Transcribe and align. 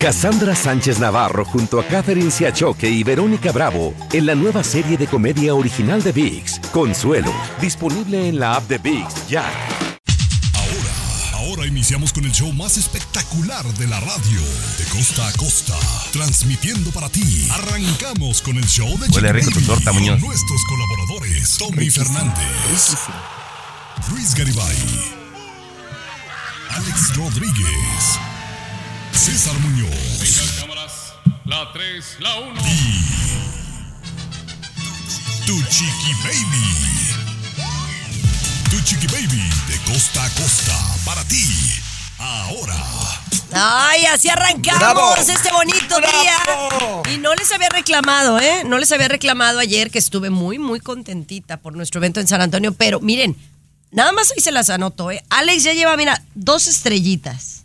Cassandra 0.00 0.54
Sánchez 0.54 1.00
Navarro 1.00 1.44
junto 1.44 1.80
a 1.80 1.84
Catherine 1.84 2.30
Siachoque 2.30 2.88
y 2.88 3.02
Verónica 3.02 3.50
Bravo 3.50 3.92
en 4.12 4.26
la 4.26 4.36
nueva 4.36 4.62
serie 4.62 4.96
de 4.96 5.08
comedia 5.08 5.56
original 5.56 6.00
de 6.04 6.12
VIX, 6.12 6.60
Consuelo, 6.70 7.32
disponible 7.60 8.28
en 8.28 8.38
la 8.38 8.54
app 8.54 8.68
de 8.68 8.78
VIX 8.78 9.26
ya. 9.28 9.42
Ahora, 10.54 11.42
ahora 11.48 11.66
iniciamos 11.66 12.12
con 12.12 12.24
el 12.24 12.30
show 12.30 12.52
más 12.52 12.76
espectacular 12.76 13.64
de 13.74 13.88
la 13.88 13.98
radio, 13.98 14.40
de 14.78 14.84
costa 14.84 15.26
a 15.26 15.32
costa, 15.32 15.74
transmitiendo 16.12 16.92
para 16.92 17.08
ti. 17.08 17.48
Arrancamos 17.50 18.40
con 18.40 18.56
el 18.56 18.66
show 18.68 18.96
de 19.00 19.08
Huele 19.08 19.32
rico 19.32 19.50
tu 19.50 19.62
torta, 19.62 19.90
Muñoz. 19.92 20.20
nuestros 20.20 20.60
colaboradores, 20.66 21.58
Tommy 21.58 21.90
Fernández, 21.90 22.98
Luis 24.12 24.32
Garibay, 24.36 24.76
Alex 26.70 27.16
Rodríguez, 27.16 28.20
César 29.18 29.58
Muñoz. 29.60 29.90
cámaras. 30.60 30.92
La 31.44 31.72
3, 31.72 32.04
la 32.20 32.36
1. 32.36 32.62
Tu 35.44 35.62
Chiqui 35.64 36.12
Baby. 36.22 36.66
Tu 38.70 38.80
Chiqui 38.84 39.06
Baby 39.08 39.42
de 39.66 39.92
costa 39.92 40.24
a 40.24 40.30
costa 40.30 40.78
para 41.04 41.24
ti. 41.24 41.44
Ahora. 42.18 42.76
Ay, 43.52 44.04
así 44.06 44.28
arrancamos 44.28 44.78
¡Bravo! 44.78 45.16
este 45.16 45.50
bonito 45.52 45.96
¡Bravo! 45.98 47.02
día. 47.04 47.14
Y 47.14 47.18
no 47.18 47.34
les 47.34 47.50
había 47.50 47.70
reclamado, 47.70 48.38
¿eh? 48.38 48.62
No 48.64 48.78
les 48.78 48.92
había 48.92 49.08
reclamado 49.08 49.58
ayer 49.58 49.90
que 49.90 49.98
estuve 49.98 50.30
muy, 50.30 50.58
muy 50.58 50.78
contentita 50.80 51.56
por 51.56 51.74
nuestro 51.74 51.98
evento 52.00 52.20
en 52.20 52.28
San 52.28 52.40
Antonio. 52.40 52.72
Pero 52.74 53.00
miren, 53.00 53.36
nada 53.90 54.12
más 54.12 54.30
ahí 54.32 54.40
se 54.42 54.52
las 54.52 54.70
anoto, 54.70 55.10
¿eh? 55.10 55.24
Alex 55.30 55.64
ya 55.64 55.72
lleva, 55.72 55.96
mira, 55.96 56.22
dos 56.34 56.66
estrellitas. 56.68 57.57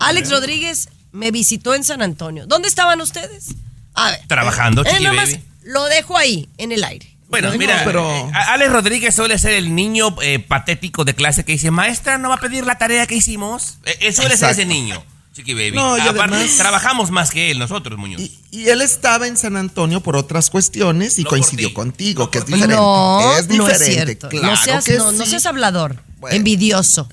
Alex 0.00 0.30
Rodríguez 0.30 0.88
me 1.12 1.30
visitó 1.30 1.74
en 1.74 1.84
San 1.84 2.02
Antonio. 2.02 2.46
¿Dónde 2.46 2.68
estaban 2.68 3.00
ustedes? 3.00 3.54
A 3.94 4.10
ver. 4.12 4.20
Trabajando, 4.28 4.84
Eh, 4.84 5.00
nada 5.00 5.14
más 5.14 5.30
lo 5.62 5.84
dejo 5.86 6.16
ahí, 6.16 6.48
en 6.58 6.72
el 6.72 6.84
aire. 6.84 7.16
Bueno, 7.28 7.50
No, 7.52 7.58
mira, 7.58 7.82
pero- 7.84 8.28
Alex 8.34 8.72
Rodríguez 8.72 9.14
suele 9.14 9.38
ser 9.38 9.52
el 9.52 9.74
niño 9.74 10.16
eh, 10.22 10.40
patético 10.40 11.04
de 11.04 11.14
clase 11.14 11.44
que 11.44 11.52
dice, 11.52 11.70
maestra, 11.70 12.18
¿no 12.18 12.28
va 12.28 12.36
a 12.36 12.40
pedir 12.40 12.66
la 12.66 12.76
tarea 12.78 13.06
que 13.06 13.14
hicimos? 13.14 13.78
Eh, 13.84 13.96
él 14.00 14.14
suele 14.14 14.36
ser 14.36 14.50
ese 14.50 14.66
niño, 14.66 15.00
Chiqui 15.32 15.54
Baby. 15.54 15.72
No, 15.72 15.96
y 15.96 16.00
Aparte, 16.00 16.20
además- 16.34 16.56
trabajamos 16.56 17.10
más 17.12 17.30
que 17.30 17.52
él, 17.52 17.60
nosotros, 17.60 17.96
Muñoz. 18.00 18.20
Y, 18.20 18.40
y 18.50 18.68
él 18.68 18.82
estaba 18.82 19.28
en 19.28 19.36
San 19.36 19.56
Antonio 19.56 20.00
por 20.00 20.16
otras 20.16 20.50
cuestiones 20.50 21.20
y 21.20 21.22
No 21.22 21.30
coincidió 21.30 21.68
ti. 21.68 21.74
contigo, 21.74 22.24
No 22.24 22.30
que 22.32 22.38
es 22.38 22.46
diferente. 22.46 22.74
No, 22.74 23.20
es 23.38 23.46
no 23.46 23.68
es 23.68 23.78
diferente, 23.78 24.04
cierto. 24.06 24.28
claro 24.28 24.46
no, 24.48 24.56
seas, 24.56 24.84
que 24.84 24.96
no, 24.98 25.12
no 25.12 25.24
sí. 25.24 25.30
seas 25.30 25.46
hablador, 25.46 26.02
Bueno. 26.18 26.36
envidioso. 26.36 27.08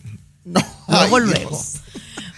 No, 0.45 0.65
Luego, 0.87 1.17
ay, 1.17 1.23
luego. 1.25 1.65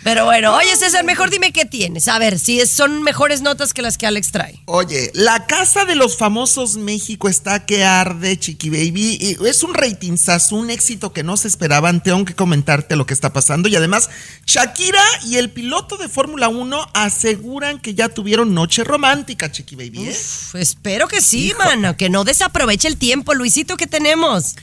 Pero 0.01 0.23
bueno, 0.23 0.55
oye 0.55 0.75
César, 0.77 1.03
mejor 1.03 1.29
dime 1.29 1.51
qué 1.51 1.65
tienes. 1.65 2.07
A 2.07 2.17
ver, 2.19 2.39
si 2.39 2.61
es- 2.61 2.71
son 2.71 3.03
mejores 3.03 3.41
notas 3.41 3.73
que 3.73 3.81
las 3.81 3.97
que 3.97 4.07
Alex 4.07 4.31
trae. 4.31 4.61
Oye, 4.65 5.11
la 5.13 5.45
casa 5.45 5.83
de 5.83 5.95
los 5.95 6.15
famosos 6.17 6.77
México 6.77 7.27
está 7.27 7.65
que 7.65 7.83
arde, 7.83 8.39
Chiqui 8.39 8.69
Baby. 8.69 9.17
Y 9.19 9.45
es 9.45 9.61
un 9.61 9.73
ratingazo, 9.73 10.55
un 10.55 10.69
éxito 10.69 11.11
que 11.11 11.21
no 11.23 11.35
se 11.35 11.49
esperaban. 11.49 12.01
Tengo 12.01 12.23
que 12.23 12.33
comentarte 12.33 12.95
lo 12.95 13.05
que 13.05 13.13
está 13.13 13.33
pasando. 13.33 13.67
Y 13.67 13.75
además, 13.75 14.09
Shakira 14.45 15.03
y 15.25 15.35
el 15.35 15.49
piloto 15.51 15.97
de 15.97 16.07
Fórmula 16.07 16.47
1 16.47 16.87
aseguran 16.93 17.79
que 17.79 17.93
ya 17.93 18.07
tuvieron 18.07 18.53
noche 18.53 18.85
romántica, 18.85 19.51
Chiqui 19.51 19.75
Baby. 19.75 20.05
¿eh? 20.07 20.11
Uf, 20.11 20.55
espero 20.55 21.09
que 21.09 21.19
sí, 21.19 21.53
mano, 21.59 21.97
que 21.97 22.09
no 22.09 22.23
desaproveche 22.23 22.87
el 22.87 22.95
tiempo. 22.97 23.33
Luisito, 23.33 23.75
¿qué 23.75 23.85
tenemos? 23.85 24.55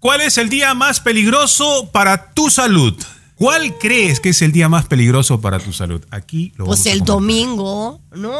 ¿Cuál 0.00 0.20
es 0.20 0.36
el 0.36 0.48
día 0.48 0.74
más 0.74 0.98
peligroso 1.00 1.90
para 1.92 2.32
tu 2.32 2.50
salud? 2.50 2.94
¿Cuál 3.44 3.76
crees 3.76 4.20
que 4.20 4.30
es 4.30 4.40
el 4.40 4.52
día 4.52 4.70
más 4.70 4.86
peligroso 4.86 5.38
para 5.42 5.58
tu 5.58 5.70
salud? 5.74 6.02
Aquí 6.10 6.54
lo 6.56 6.64
Pues 6.64 6.82
vamos 6.82 6.94
el 6.94 7.04
domingo, 7.04 8.00
¿no? 8.16 8.38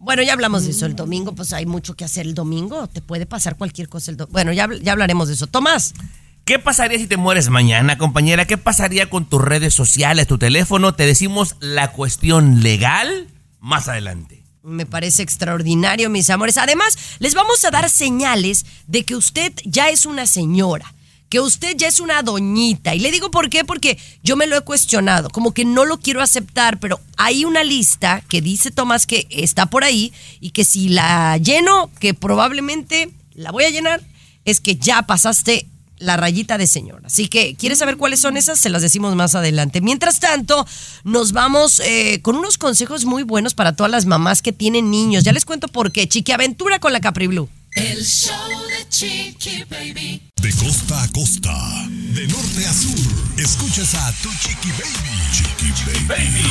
Bueno, 0.00 0.24
ya 0.24 0.32
hablamos 0.32 0.64
de 0.64 0.72
eso. 0.72 0.86
El 0.86 0.96
domingo, 0.96 1.36
pues 1.36 1.52
hay 1.52 1.66
mucho 1.66 1.94
que 1.94 2.04
hacer 2.04 2.26
el 2.26 2.34
domingo. 2.34 2.88
Te 2.88 3.00
puede 3.00 3.26
pasar 3.26 3.56
cualquier 3.56 3.88
cosa 3.88 4.10
el 4.10 4.16
domingo. 4.16 4.32
Bueno, 4.32 4.52
ya, 4.52 4.68
ya 4.82 4.90
hablaremos 4.90 5.28
de 5.28 5.34
eso. 5.34 5.46
Tomás. 5.46 5.94
¿Qué 6.44 6.58
pasaría 6.58 6.98
si 6.98 7.06
te 7.06 7.16
mueres 7.16 7.48
mañana, 7.48 7.96
compañera? 7.96 8.44
¿Qué 8.44 8.58
pasaría 8.58 9.08
con 9.08 9.24
tus 9.24 9.40
redes 9.40 9.72
sociales, 9.72 10.26
tu 10.26 10.36
teléfono? 10.36 10.94
Te 10.94 11.06
decimos 11.06 11.54
la 11.60 11.92
cuestión 11.92 12.60
legal 12.60 13.28
más 13.60 13.86
adelante. 13.86 14.42
Me 14.64 14.84
parece 14.84 15.22
extraordinario, 15.22 16.10
mis 16.10 16.28
amores. 16.28 16.58
Además, 16.58 16.98
les 17.20 17.36
vamos 17.36 17.64
a 17.64 17.70
dar 17.70 17.88
señales 17.88 18.66
de 18.88 19.04
que 19.04 19.14
usted 19.14 19.52
ya 19.64 19.90
es 19.90 20.06
una 20.06 20.26
señora, 20.26 20.92
que 21.30 21.40
usted 21.40 21.76
ya 21.76 21.88
es 21.88 22.00
una 22.00 22.22
doñita. 22.22 22.94
Y 22.94 22.98
le 22.98 23.10
digo 23.10 23.30
por 23.30 23.48
qué, 23.48 23.64
porque 23.64 23.96
yo 24.22 24.36
me 24.36 24.46
lo 24.46 24.56
he 24.56 24.60
cuestionado, 24.60 25.30
como 25.30 25.54
que 25.54 25.64
no 25.64 25.86
lo 25.86 25.98
quiero 25.98 26.20
aceptar, 26.20 26.78
pero 26.78 27.00
hay 27.16 27.44
una 27.44 27.64
lista 27.64 28.22
que 28.28 28.42
dice 28.42 28.70
Tomás 28.70 29.06
que 29.06 29.26
está 29.30 29.66
por 29.66 29.84
ahí 29.84 30.12
y 30.40 30.50
que 30.50 30.64
si 30.64 30.88
la 30.90 31.38
lleno, 31.38 31.88
que 32.00 32.12
probablemente 32.12 33.10
la 33.32 33.52
voy 33.52 33.64
a 33.64 33.70
llenar, 33.70 34.02
es 34.44 34.60
que 34.60 34.76
ya 34.76 35.02
pasaste 35.02 35.66
la 35.98 36.16
rayita 36.16 36.58
de 36.58 36.66
señora. 36.66 37.02
Así 37.04 37.28
que, 37.28 37.54
¿quieres 37.54 37.78
saber 37.78 37.96
cuáles 37.96 38.20
son 38.20 38.36
esas? 38.36 38.58
Se 38.58 38.70
las 38.70 38.82
decimos 38.82 39.14
más 39.14 39.36
adelante. 39.36 39.80
Mientras 39.80 40.18
tanto, 40.18 40.66
nos 41.04 41.32
vamos 41.32 41.78
eh, 41.80 42.20
con 42.22 42.36
unos 42.36 42.58
consejos 42.58 43.04
muy 43.04 43.22
buenos 43.22 43.54
para 43.54 43.76
todas 43.76 43.92
las 43.92 44.06
mamás 44.06 44.42
que 44.42 44.52
tienen 44.52 44.90
niños. 44.90 45.22
Ya 45.22 45.32
les 45.32 45.44
cuento 45.44 45.68
por 45.68 45.92
qué. 45.92 46.08
Chiqui 46.08 46.32
Aventura 46.32 46.80
con 46.80 46.92
la 46.92 47.00
Capri 47.00 47.28
Blue. 47.28 47.48
El 47.76 48.04
show 48.04 48.34
de 48.68 48.88
Chiqui 48.88 49.64
Baby. 49.70 50.20
De 50.42 50.52
costa 50.54 51.04
a 51.04 51.08
costa, 51.12 51.54
de 51.88 52.26
norte 52.26 52.66
a 52.66 52.72
sur, 52.72 53.38
escuchas 53.38 53.94
a 53.94 54.12
tu 54.20 54.28
Chiqui 54.40 54.70
Baby. 54.72 55.20
Chiqui 55.32 56.04
Baby. 56.08 56.42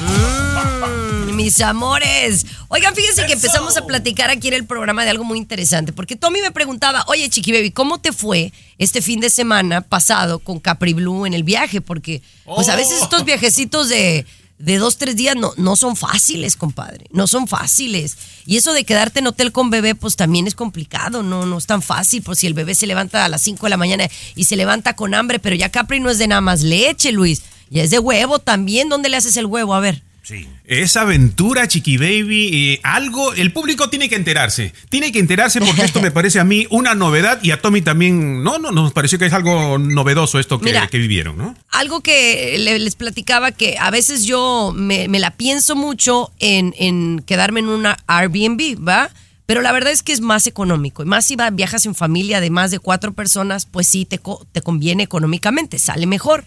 Mm, 0.00 1.36
mis 1.36 1.60
amores. 1.60 2.46
Oigan, 2.68 2.94
fíjense 2.94 3.26
que 3.26 3.34
empezamos 3.34 3.76
a 3.76 3.84
platicar 3.84 4.30
aquí 4.30 4.48
en 4.48 4.54
el 4.54 4.64
programa 4.64 5.04
de 5.04 5.10
algo 5.10 5.24
muy 5.24 5.36
interesante, 5.36 5.92
porque 5.92 6.16
Tommy 6.16 6.40
me 6.40 6.52
preguntaba, 6.52 7.04
oye 7.08 7.28
Chiqui 7.28 7.52
Baby, 7.52 7.70
¿cómo 7.70 7.98
te 7.98 8.12
fue 8.12 8.50
este 8.78 9.02
fin 9.02 9.20
de 9.20 9.28
semana 9.28 9.82
pasado 9.82 10.38
con 10.38 10.58
Capri 10.58 10.94
Blue 10.94 11.26
en 11.26 11.34
el 11.34 11.42
viaje? 11.42 11.82
Porque, 11.82 12.22
pues 12.46 12.70
a 12.70 12.76
veces 12.76 13.02
estos 13.02 13.26
viajecitos 13.26 13.90
de, 13.90 14.24
de 14.60 14.76
dos, 14.76 14.98
tres 14.98 15.16
días 15.16 15.36
no, 15.36 15.52
no 15.56 15.74
son 15.74 15.96
fáciles, 15.96 16.54
compadre, 16.54 17.06
no 17.12 17.26
son 17.26 17.48
fáciles. 17.48 18.16
Y 18.46 18.56
eso 18.56 18.72
de 18.72 18.84
quedarte 18.84 19.20
en 19.20 19.26
hotel 19.26 19.52
con 19.52 19.70
bebé, 19.70 19.94
pues 19.94 20.16
también 20.16 20.46
es 20.46 20.54
complicado, 20.54 21.22
no, 21.22 21.46
no 21.46 21.58
es 21.58 21.66
tan 21.66 21.82
fácil, 21.82 22.22
por 22.22 22.36
si 22.36 22.46
el 22.46 22.54
bebé 22.54 22.74
se 22.74 22.86
levanta 22.86 23.24
a 23.24 23.28
las 23.28 23.42
5 23.42 23.66
de 23.66 23.70
la 23.70 23.76
mañana 23.78 24.08
y 24.34 24.44
se 24.44 24.56
levanta 24.56 24.94
con 24.96 25.14
hambre, 25.14 25.38
pero 25.38 25.56
ya 25.56 25.70
Capri 25.70 25.98
no 25.98 26.10
es 26.10 26.18
de 26.18 26.28
nada 26.28 26.42
más 26.42 26.60
leche, 26.60 27.10
Luis, 27.10 27.42
ya 27.70 27.82
es 27.82 27.90
de 27.90 27.98
huevo 27.98 28.38
también. 28.38 28.88
¿Dónde 28.88 29.08
le 29.08 29.16
haces 29.16 29.36
el 29.36 29.46
huevo? 29.46 29.74
A 29.74 29.80
ver. 29.80 30.02
Sí. 30.30 30.46
Esa 30.64 31.00
aventura, 31.00 31.66
Chiqui 31.66 31.96
Baby, 31.96 32.50
eh, 32.74 32.80
algo, 32.84 33.34
el 33.34 33.52
público 33.52 33.90
tiene 33.90 34.08
que 34.08 34.14
enterarse. 34.14 34.72
Tiene 34.88 35.10
que 35.10 35.18
enterarse 35.18 35.58
porque 35.60 35.82
esto 35.82 36.00
me 36.00 36.12
parece 36.12 36.38
a 36.38 36.44
mí 36.44 36.68
una 36.70 36.94
novedad 36.94 37.40
y 37.42 37.50
a 37.50 37.60
Tommy 37.60 37.82
también, 37.82 38.44
no, 38.44 38.58
no, 38.60 38.70
nos 38.70 38.92
pareció 38.92 39.18
que 39.18 39.26
es 39.26 39.32
algo 39.32 39.76
novedoso 39.78 40.38
esto 40.38 40.60
que, 40.60 40.66
Mira. 40.66 40.86
que 40.86 40.98
vivieron, 40.98 41.36
¿no? 41.36 41.56
algo 41.70 42.00
que 42.00 42.56
le- 42.58 42.78
les 42.78 42.94
platicaba 42.94 43.50
que 43.50 43.76
a 43.78 43.90
veces 43.90 44.24
yo 44.24 44.72
me, 44.76 45.08
me 45.08 45.18
la 45.18 45.32
pienso 45.32 45.74
mucho 45.74 46.30
en, 46.38 46.74
en 46.78 47.22
quedarme 47.26 47.58
en 47.60 47.68
una 47.68 47.96
Airbnb, 48.06 48.86
¿va? 48.86 49.10
Pero 49.46 49.62
la 49.62 49.72
verdad 49.72 49.92
es 49.92 50.04
que 50.04 50.12
es 50.12 50.20
más 50.20 50.46
económico. 50.46 51.02
Y 51.02 51.06
más 51.06 51.24
si 51.26 51.34
va- 51.34 51.50
viajas 51.50 51.84
en 51.86 51.96
familia 51.96 52.40
de 52.40 52.50
más 52.50 52.70
de 52.70 52.78
cuatro 52.78 53.14
personas, 53.14 53.66
pues 53.66 53.88
sí 53.88 54.04
te, 54.04 54.18
co- 54.18 54.46
te 54.52 54.62
conviene 54.62 55.02
económicamente, 55.02 55.80
sale 55.80 56.06
mejor. 56.06 56.44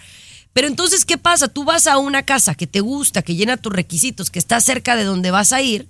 Pero 0.54 0.68
entonces, 0.68 1.04
¿qué 1.04 1.18
pasa? 1.18 1.48
Tú 1.48 1.64
vas 1.64 1.88
a 1.88 1.98
una 1.98 2.24
casa 2.24 2.54
que 2.56 2.68
te 2.68 2.80
gusta, 2.80 3.24
que 3.24 3.36
llena 3.36 3.58
tus 3.58 3.74
requisitos, 3.74 4.30
que 4.30 4.40
está 4.40 4.62
cerca 4.62 4.96
de 4.96 5.04
donde 5.04 5.32
vas 5.32 5.52
a 5.52 5.62
ir, 5.62 5.88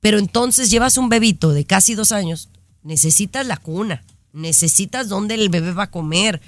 pero 0.00 0.18
entonces 0.18 0.70
llevas 0.70 0.96
un 0.96 1.08
bebito 1.08 1.52
de 1.52 1.64
casi 1.64 1.94
dos 1.94 2.10
años, 2.10 2.48
necesitas 2.82 3.46
la 3.46 3.56
cuna, 3.56 4.02
necesitas 4.32 5.08
dónde 5.08 5.36
el 5.36 5.48
bebé 5.48 5.72
va 5.72 5.84
a 5.84 5.90
comer. 5.90 6.42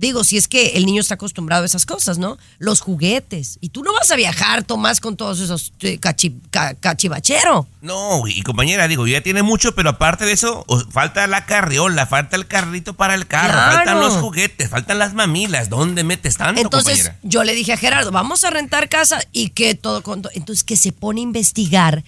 Digo, 0.00 0.24
si 0.24 0.38
es 0.38 0.48
que 0.48 0.68
el 0.78 0.86
niño 0.86 1.02
está 1.02 1.14
acostumbrado 1.16 1.62
a 1.64 1.66
esas 1.66 1.84
cosas, 1.84 2.16
¿no? 2.16 2.38
Los 2.58 2.80
juguetes. 2.80 3.58
Y 3.60 3.68
tú 3.68 3.82
no 3.82 3.92
vas 3.92 4.10
a 4.10 4.16
viajar, 4.16 4.64
Tomás, 4.64 4.98
con 4.98 5.14
todos 5.14 5.40
esos 5.40 5.74
eh, 5.80 6.00
cachi- 6.00 6.40
ca- 6.50 6.72
cachivachero. 6.72 7.66
No, 7.82 8.26
y 8.26 8.40
compañera, 8.42 8.88
digo, 8.88 9.06
ya 9.06 9.20
tiene 9.20 9.42
mucho, 9.42 9.74
pero 9.74 9.90
aparte 9.90 10.24
de 10.24 10.32
eso, 10.32 10.64
falta 10.90 11.26
la 11.26 11.44
carriola, 11.44 12.06
falta 12.06 12.36
el 12.36 12.46
carrito 12.46 12.94
para 12.94 13.14
el 13.14 13.26
carro, 13.26 13.52
Claro. 13.52 13.72
faltan 13.76 14.00
los 14.00 14.14
juguetes, 14.16 14.70
faltan 14.70 14.98
las 14.98 15.12
mamilas. 15.12 15.68
¿Dónde 15.68 16.02
metes 16.02 16.38
tanto, 16.38 16.62
Entonces, 16.62 16.94
compañera? 17.04 17.18
yo 17.22 17.44
le 17.44 17.54
dije 17.54 17.74
a 17.74 17.76
Gerardo, 17.76 18.10
vamos 18.10 18.42
a 18.44 18.48
rentar 18.50 18.88
casa 18.88 19.20
y 19.32 19.50
que 19.50 19.74
todo 19.74 20.02
con 20.02 20.22
to- 20.22 20.30
Entonces, 20.32 20.64
que 20.64 20.78
se 20.78 20.92
pone 20.92 21.20
a 21.20 21.24
investigar. 21.24 22.04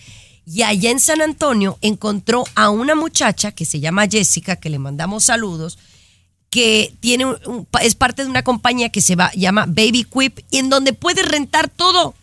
Y 0.46 0.62
allá 0.62 0.90
en 0.90 0.98
San 0.98 1.20
Antonio 1.20 1.76
encontró 1.82 2.44
a 2.54 2.70
una 2.70 2.94
muchacha 2.94 3.52
que 3.52 3.66
se 3.66 3.80
llama 3.80 4.06
Jessica, 4.08 4.56
que 4.56 4.70
le 4.70 4.78
mandamos 4.78 5.24
saludos, 5.24 5.78
que 6.52 6.93
tiene 7.00 7.25
un- 7.25 7.38
un- 7.46 7.66
es 7.81 7.94
parte 7.94 8.22
de 8.25 8.28
una 8.31 8.43
compañía 8.44 8.90
que 8.90 9.00
se 9.00 9.16
va, 9.16 9.32
llama 9.32 9.64
Baby 9.66 10.04
Quip, 10.04 10.40
y 10.50 10.58
en 10.58 10.69
donde 10.69 10.93
puedes 10.93 11.25
rentar 11.26 11.70
todo. 11.70 12.14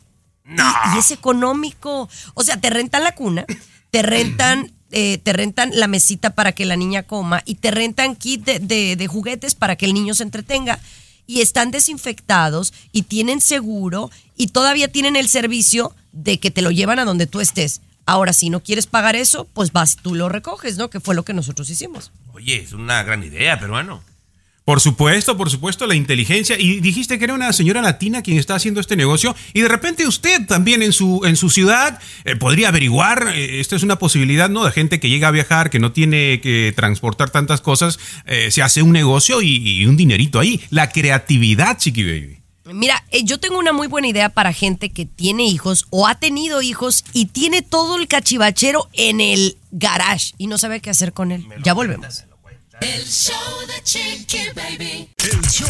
No. 0.45 0.63
Y, 0.93 0.95
y 0.95 0.99
es 0.99 1.09
económico. 1.09 2.07
O 2.35 2.43
sea, 2.43 2.61
te 2.61 2.69
rentan 2.69 3.03
la 3.03 3.15
cuna, 3.15 3.45
te 3.89 4.03
rentan, 4.03 4.71
eh, 4.91 5.17
te 5.17 5.33
rentan 5.33 5.71
la 5.73 5.87
mesita 5.87 6.35
para 6.35 6.51
que 6.51 6.65
la 6.67 6.75
niña 6.75 7.01
coma 7.03 7.41
y 7.43 7.55
te 7.55 7.71
rentan 7.71 8.15
kit 8.15 8.43
de, 8.45 8.59
de- 8.59 8.95
de 8.95 9.07
juguetes 9.07 9.55
para 9.55 9.75
que 9.75 9.87
el 9.87 9.95
niño 9.95 10.13
se 10.13 10.21
entretenga. 10.23 10.77
Y 11.25 11.41
están 11.41 11.71
desinfectados 11.71 12.71
y 12.91 13.03
tienen 13.03 13.41
seguro 13.41 14.11
y 14.37 14.47
todavía 14.47 14.91
tienen 14.91 15.15
el 15.15 15.27
servicio 15.27 15.95
de 16.11 16.39
que 16.39 16.51
te 16.51 16.61
lo 16.61 16.69
llevan 16.69 16.99
a 16.99 17.05
donde 17.05 17.25
tú 17.27 17.39
estés. 17.41 17.81
Ahora, 18.05 18.33
si 18.33 18.49
no 18.51 18.61
quieres 18.61 18.85
pagar 18.87 19.15
eso, 19.15 19.45
pues 19.53 19.71
vas, 19.71 19.95
tú 19.97 20.13
lo 20.15 20.29
recoges, 20.29 20.77
¿no? 20.77 20.89
Que 20.89 20.99
fue 20.99 21.13
lo 21.15 21.23
que 21.25 21.33
nosotros 21.33 21.69
hicimos. 21.69 22.11
Oye, 22.33 22.55
es 22.63 22.73
una 22.73 23.01
gran 23.03 23.23
idea, 23.23 23.59
peruano. 23.59 24.03
Por 24.69 24.81
supuesto, 24.81 25.35
por 25.35 25.49
supuesto, 25.49 25.87
la 25.87 25.95
inteligencia. 25.95 26.55
Y 26.59 26.79
dijiste 26.79 27.17
que 27.17 27.25
era 27.25 27.33
una 27.33 27.51
señora 27.53 27.81
latina 27.81 28.21
quien 28.21 28.37
está 28.37 28.53
haciendo 28.53 28.79
este 28.79 28.95
negocio. 28.95 29.35
Y 29.51 29.61
de 29.61 29.67
repente 29.67 30.05
usted 30.05 30.45
también 30.45 30.83
en 30.83 30.93
su, 30.93 31.21
en 31.25 31.37
su 31.37 31.49
ciudad 31.49 31.99
eh, 32.23 32.35
podría 32.35 32.67
averiguar. 32.67 33.31
eh, 33.33 33.61
esta 33.61 33.75
es 33.75 33.81
una 33.81 33.97
posibilidad, 33.97 34.47
¿no? 34.47 34.63
De 34.63 34.71
gente 34.71 34.99
que 34.99 35.09
llega 35.09 35.29
a 35.29 35.31
viajar, 35.31 35.71
que 35.71 35.79
no 35.79 35.91
tiene 35.91 36.39
que 36.39 36.71
transportar 36.75 37.31
tantas 37.31 37.61
cosas. 37.61 37.97
eh, 38.27 38.51
se 38.51 38.61
hace 38.61 38.83
un 38.83 38.91
negocio 38.91 39.41
y, 39.41 39.57
y 39.57 39.87
un 39.87 39.97
dinerito 39.97 40.39
ahí. 40.39 40.61
La 40.69 40.91
creatividad, 40.91 41.79
Chiqui 41.79 42.03
Baby. 42.03 42.39
Mira, 42.71 43.03
eh, 43.09 43.23
yo 43.23 43.39
tengo 43.39 43.57
una 43.57 43.73
muy 43.73 43.87
buena 43.87 44.09
idea 44.09 44.29
para 44.29 44.53
gente 44.53 44.91
que 44.91 45.07
tiene 45.07 45.45
hijos 45.45 45.87
o 45.89 46.05
ha 46.05 46.13
tenido 46.13 46.61
hijos 46.61 47.05
y 47.11 47.25
tiene 47.25 47.63
todo 47.63 47.97
el 47.97 48.07
cachivachero 48.07 48.87
en 48.93 49.19
el 49.19 49.57
garage 49.71 50.33
y 50.37 50.45
no 50.45 50.59
sabe 50.59 50.79
qué 50.79 50.91
hacer 50.91 51.11
con 51.11 51.31
él. 51.31 51.47
Ya 51.63 51.73
volvemos. 51.73 52.25
El 52.81 53.05
show 53.05 53.35
de 53.67 53.83
Chiqui 53.83 54.49
Baby. 54.55 55.09
El 55.17 55.41
show 55.49 55.67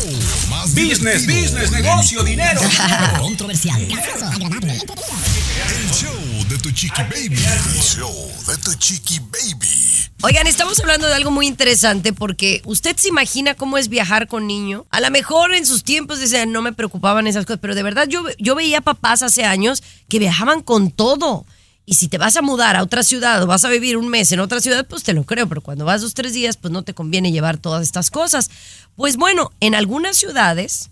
más 0.50 0.76
Business, 0.76 1.26
business, 1.26 1.72
negocio, 1.72 2.24
dinero. 2.24 2.62
Controversial, 3.20 3.84
gracioso, 3.88 4.26
agradable. 4.26 4.74
El 4.74 5.90
show 5.92 6.48
de 6.48 6.58
tu 6.60 6.72
chiqui 6.72 7.02
baby. 7.04 7.36
El 7.36 7.82
show 7.82 8.32
de 8.48 8.58
tu 8.58 8.74
chiqui 8.76 9.20
baby. 9.20 10.10
Oigan, 10.22 10.46
estamos 10.46 10.80
hablando 10.82 11.08
de 11.08 11.16
algo 11.16 11.32
muy 11.32 11.48
interesante 11.48 12.14
porque 12.14 12.62
usted 12.66 12.96
se 12.98 13.08
imagina 13.08 13.56
cómo 13.56 13.80
es 13.80 13.90
viajar 13.90 14.28
con 14.28 14.46
niño. 14.46 14.86
A 14.92 15.02
lo 15.02 15.10
mejor 15.10 15.54
en 15.56 15.66
sus 15.66 15.84
tiempos 15.84 16.20
decían, 16.20 16.52
no 16.52 16.62
me 16.62 16.74
preocupaban 16.74 17.26
esas 17.26 17.46
cosas, 17.46 17.60
pero 17.62 17.74
de 17.74 17.84
verdad 17.84 18.08
yo, 18.08 18.24
yo 18.38 18.54
veía 18.54 18.82
papás 18.82 19.24
hace 19.24 19.46
años 19.46 19.82
que 20.10 20.20
viajaban 20.20 20.62
con 20.62 20.92
todo. 20.92 21.46
Y 21.90 21.96
si 21.96 22.08
te 22.08 22.20
vas 22.20 22.38
a 22.38 22.44
mudar 22.44 22.76
a 22.76 22.84
otra 22.84 23.02
ciudad 23.02 23.42
o 23.42 23.48
vas 23.48 23.66
a 23.66 23.70
vivir 23.70 23.98
un 23.98 24.10
mes 24.10 24.32
en 24.32 24.40
otra 24.40 24.62
ciudad, 24.62 24.86
pues 24.86 25.02
te 25.02 25.12
lo 25.12 25.24
creo, 25.24 25.50
pero 25.50 25.62
cuando 25.62 25.86
vas 25.86 26.04
dos, 26.04 26.14
tres 26.14 26.34
días, 26.34 26.56
pues 26.56 26.72
no 26.72 26.84
te 26.84 26.94
conviene 26.94 27.32
llevar 27.32 27.58
todas 27.58 27.82
estas 27.82 28.12
cosas. 28.12 28.52
Pues 28.96 29.18
bueno, 29.18 29.52
en 29.60 29.74
algunas 29.74 30.16
ciudades 30.16 30.92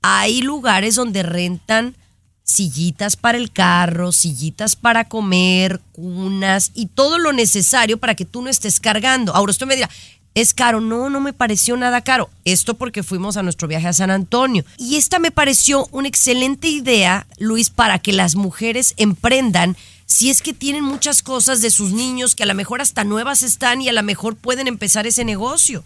hay 0.00 0.40
lugares 0.40 0.94
donde 0.94 1.22
rentan 1.22 1.96
sillitas 2.44 3.16
para 3.16 3.36
el 3.36 3.52
carro, 3.52 4.10
sillitas 4.10 4.74
para 4.74 5.06
comer, 5.06 5.82
cunas 5.92 6.70
y 6.72 6.86
todo 6.86 7.18
lo 7.18 7.34
necesario 7.34 7.98
para 7.98 8.14
que 8.14 8.24
tú 8.24 8.40
no 8.40 8.48
estés 8.48 8.80
cargando. 8.80 9.34
Ahora 9.34 9.50
usted 9.50 9.66
me 9.66 9.76
dirá, 9.76 9.90
es 10.32 10.54
caro. 10.54 10.80
No, 10.80 11.10
no 11.10 11.20
me 11.20 11.34
pareció 11.34 11.76
nada 11.76 12.00
caro. 12.00 12.30
Esto 12.46 12.72
porque 12.72 13.02
fuimos 13.02 13.36
a 13.36 13.42
nuestro 13.42 13.68
viaje 13.68 13.88
a 13.88 13.92
San 13.92 14.10
Antonio. 14.10 14.64
Y 14.78 14.96
esta 14.96 15.18
me 15.18 15.30
pareció 15.30 15.86
una 15.90 16.08
excelente 16.08 16.68
idea, 16.68 17.26
Luis, 17.36 17.68
para 17.68 17.98
que 17.98 18.14
las 18.14 18.34
mujeres 18.34 18.94
emprendan 18.96 19.76
si 20.08 20.30
es 20.30 20.40
que 20.40 20.54
tienen 20.54 20.82
muchas 20.82 21.22
cosas 21.22 21.60
de 21.60 21.70
sus 21.70 21.92
niños 21.92 22.34
que 22.34 22.42
a 22.42 22.46
lo 22.46 22.54
mejor 22.54 22.80
hasta 22.80 23.04
nuevas 23.04 23.42
están 23.42 23.82
y 23.82 23.90
a 23.90 23.92
lo 23.92 24.02
mejor 24.02 24.36
pueden 24.36 24.66
empezar 24.66 25.06
ese 25.06 25.24
negocio. 25.24 25.84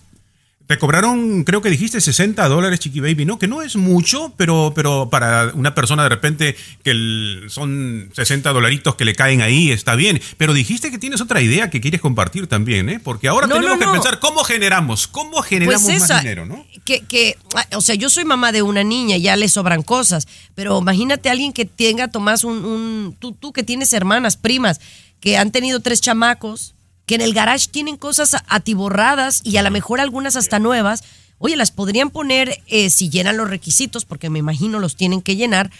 Te 0.73 0.79
cobraron, 0.79 1.45
creo 1.45 1.61
que 1.61 1.69
dijiste 1.69 2.01
60 2.01 2.49
dólares, 2.49 2.81
Chiqui 2.81 3.01
Baby, 3.01 3.27
¿no? 3.27 3.39
Que 3.39 3.47
no 3.47 3.61
es 3.61 3.77
mucho, 3.77 4.33
pero, 4.39 4.73
pero 4.75 5.11
para 5.11 5.53
una 5.53 5.75
persona 5.75 6.03
de 6.03 6.09
repente 6.09 6.57
que 6.83 6.93
el- 6.93 7.45
son 7.49 8.09
60 8.15 8.51
dolaritos 8.55 8.95
que 8.95 9.05
le 9.05 9.15
caen 9.15 9.43
ahí, 9.43 9.71
está 9.71 9.97
bien. 9.97 10.19
Pero 10.39 10.55
dijiste 10.55 10.91
que 10.91 10.97
tienes 10.97 11.21
otra 11.21 11.43
idea 11.43 11.69
que 11.69 11.83
quieres 11.83 12.01
compartir 12.01 12.47
también, 12.47 12.89
¿eh? 12.89 13.01
Porque 13.05 13.29
ahora 13.29 13.47
No, 13.47 13.57
tenemos 13.57 13.79
no, 13.79 13.85
que 13.85 13.93
pensar 13.93 14.19
cómo 14.19 14.45
generamos, 14.45 15.07
cómo 15.09 15.43
generamos 15.43 15.83
Pues 15.85 15.97
esa, 16.03 16.15
más 16.15 16.23
dinero, 16.23 16.47
¿no? 16.47 16.65
Que, 16.87 17.01
que, 17.01 17.37
ah, 17.55 17.67
o 17.77 17.83
sea, 17.83 17.95
yo 17.95 18.09
soy 18.09 18.25
mamá 18.25 18.51
de 18.51 18.63
una 18.63 18.83
niña, 18.83 19.19
ya 19.19 19.37
le 19.37 19.51
sobran 19.51 19.83
cosas, 19.83 20.27
pero 20.55 20.79
imagínate 20.79 21.29
a 21.29 21.33
alguien 21.33 21.53
que 21.53 21.67
tenga, 21.67 22.09
Tomás, 22.09 22.45
un, 22.45 22.65
un 22.65 23.15
tú, 23.19 23.33
tú 23.33 23.53
que 23.53 23.63
tienes 23.63 23.93
hermanas, 23.93 24.39
primas, 24.39 24.81
que 25.21 25.37
han 25.37 25.51
tenido 25.53 25.81
tres 25.81 26.01
chamacos, 26.01 26.75
que 27.13 27.17
en 27.17 27.21
el 27.21 27.35
garage 27.35 27.69
tienen 27.71 27.99
cosas 27.99 28.39
atiborradas 28.49 29.43
y 29.45 29.59
a 29.59 29.63
lo 29.63 29.71
mejor 29.71 30.01
algunas 30.01 30.35
hasta 30.35 30.59
nuevas. 30.59 31.05
Oye, 31.37 31.57
las 31.59 31.71
podrían 31.71 32.09
poner, 32.09 32.63
eh, 32.69 32.89
si 32.89 33.11
llenan 33.11 33.37
los 33.37 33.51
requisitos, 33.51 34.07
porque 34.07 34.31
me 34.31 34.39
imagino 34.39 34.79
los 34.79 34.97
tienen 34.97 35.21
que 35.21 35.37
llenar, 35.37 35.71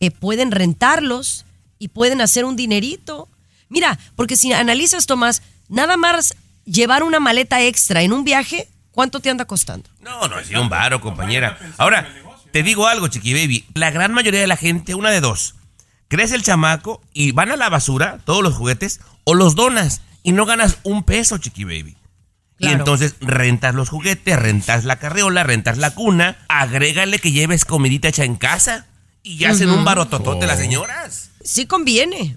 eh, 0.00 0.10
pueden 0.10 0.50
rentarlos 0.50 1.46
y 1.78 1.88
pueden 1.88 2.20
hacer 2.20 2.44
un 2.44 2.56
dinerito. 2.56 3.30
Mira, 3.70 3.98
porque 4.16 4.36
si 4.36 4.52
analizas, 4.52 5.06
Tomás, 5.06 5.40
nada 5.70 5.96
más 5.96 6.34
llevar 6.66 7.04
una 7.04 7.20
maleta 7.20 7.62
extra 7.62 8.02
en 8.02 8.12
un 8.12 8.22
viaje, 8.22 8.68
¿cuánto 8.90 9.20
te 9.20 9.30
anda 9.30 9.46
costando? 9.46 9.88
No, 10.02 10.28
no, 10.28 10.38
es 10.40 10.50
un 10.50 10.68
varo, 10.68 11.00
compañera. 11.00 11.58
Ahora, 11.78 12.06
te 12.50 12.62
digo 12.62 12.86
algo, 12.86 13.08
Chiqui 13.08 13.32
Baby. 13.32 13.64
La 13.72 13.90
gran 13.90 14.12
mayoría 14.12 14.42
de 14.42 14.46
la 14.46 14.58
gente, 14.58 14.94
una 14.94 15.08
de 15.08 15.22
dos. 15.22 15.54
Crece 16.08 16.34
el 16.34 16.42
chamaco 16.42 17.00
y 17.14 17.32
van 17.32 17.50
a 17.50 17.56
la 17.56 17.70
basura, 17.70 18.18
todos 18.26 18.42
los 18.42 18.52
juguetes, 18.52 19.00
o 19.24 19.32
los 19.32 19.54
donas 19.54 20.02
y 20.22 20.32
no 20.32 20.46
ganas 20.46 20.78
un 20.82 21.02
peso, 21.04 21.38
Chiqui 21.38 21.64
Baby. 21.64 21.96
Y 22.58 22.68
entonces 22.68 23.16
rentas 23.20 23.74
los 23.74 23.88
juguetes, 23.88 24.38
rentas 24.38 24.84
la 24.84 24.96
carriola, 24.96 25.42
rentas 25.42 25.78
la 25.78 25.94
cuna, 25.94 26.36
agrégale 26.48 27.18
que 27.18 27.32
lleves 27.32 27.64
comidita 27.64 28.06
hecha 28.08 28.22
en 28.24 28.36
casa 28.36 28.86
y 29.24 29.36
ya 29.38 29.50
hacen 29.50 29.68
un 29.70 29.84
barototote 29.84 30.46
las 30.46 30.58
señoras. 30.58 31.30
Sí 31.42 31.66
conviene. 31.66 32.36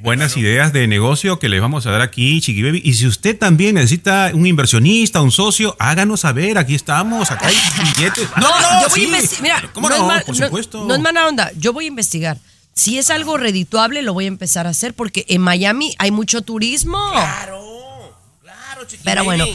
Buenas 0.00 0.36
ideas 0.38 0.72
de 0.72 0.86
negocio 0.88 1.38
que 1.38 1.48
les 1.50 1.60
vamos 1.60 1.86
a 1.86 1.90
dar 1.90 2.00
aquí, 2.00 2.40
Chiqui 2.40 2.62
Baby. 2.62 2.80
Y 2.84 2.94
si 2.94 3.06
usted 3.06 3.38
también 3.38 3.74
necesita 3.74 4.30
un 4.32 4.46
inversionista, 4.46 5.20
un 5.20 5.30
socio, 5.30 5.76
háganos 5.78 6.20
saber. 6.20 6.56
Aquí 6.56 6.74
estamos, 6.74 7.30
acá 7.30 7.46
hay 7.48 7.56
billetes. 7.94 8.28
No, 8.40 8.48
yo 8.82 8.88
voy 8.88 9.00
sí. 9.00 9.00
a 9.02 9.04
investigar. 9.04 9.42
Mira, 9.60 9.72
¿Cómo 9.74 9.88
no, 9.90 9.98
no? 9.98 10.16
es 10.16 10.24
Por 10.24 10.38
no- 10.38 10.46
supuesto. 10.46 10.84
no 10.86 10.94
es 10.94 11.00
mala 11.00 11.28
onda. 11.28 11.52
Yo 11.58 11.72
voy 11.74 11.84
a 11.84 11.88
investigar. 11.88 12.38
Si 12.74 12.98
es 12.98 13.10
algo 13.10 13.36
redituable, 13.36 14.02
lo 14.02 14.14
voy 14.14 14.24
a 14.24 14.28
empezar 14.28 14.66
a 14.66 14.70
hacer 14.70 14.94
porque 14.94 15.24
en 15.28 15.40
Miami 15.40 15.94
hay 15.98 16.10
mucho 16.10 16.42
turismo. 16.42 16.98
Claro, 17.12 18.18
claro, 18.42 18.84
Chiqui 18.86 19.02
Pero 19.04 19.24
bueno, 19.24 19.46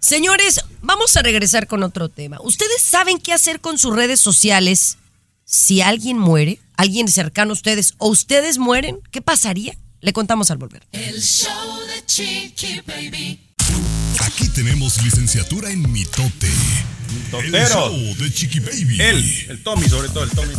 señores, 0.00 0.62
vamos 0.80 1.16
a 1.16 1.22
regresar 1.22 1.66
con 1.66 1.82
otro 1.82 2.08
tema. 2.08 2.38
¿Ustedes 2.40 2.82
saben 2.82 3.18
qué 3.18 3.32
hacer 3.32 3.60
con 3.60 3.78
sus 3.78 3.94
redes 3.94 4.20
sociales 4.20 4.98
si 5.44 5.82
alguien 5.82 6.18
muere? 6.18 6.58
¿Alguien 6.76 7.08
cercano 7.08 7.52
a 7.52 7.54
ustedes 7.54 7.94
o 7.98 8.08
ustedes 8.08 8.58
mueren? 8.58 9.00
¿Qué 9.10 9.20
pasaría? 9.20 9.76
Le 10.00 10.12
contamos 10.12 10.50
al 10.50 10.58
volver. 10.58 10.86
El 10.92 11.20
show 11.22 11.80
de 11.86 12.06
Chiqui 12.06 12.80
Baby. 12.86 13.46
Aquí 14.20 14.48
tenemos 14.48 15.02
licenciatura 15.02 15.70
en 15.70 15.90
mitote. 15.92 16.48
El 17.08 17.30
Totero. 17.30 17.68
show 17.68 18.16
de 18.16 18.32
chiqui 18.32 18.60
baby. 18.60 19.00
Él, 19.00 19.46
el 19.48 19.62
Tommy, 19.62 19.88
sobre 19.88 20.08
todo 20.08 20.24
el 20.24 20.30
Tommy. 20.30 20.54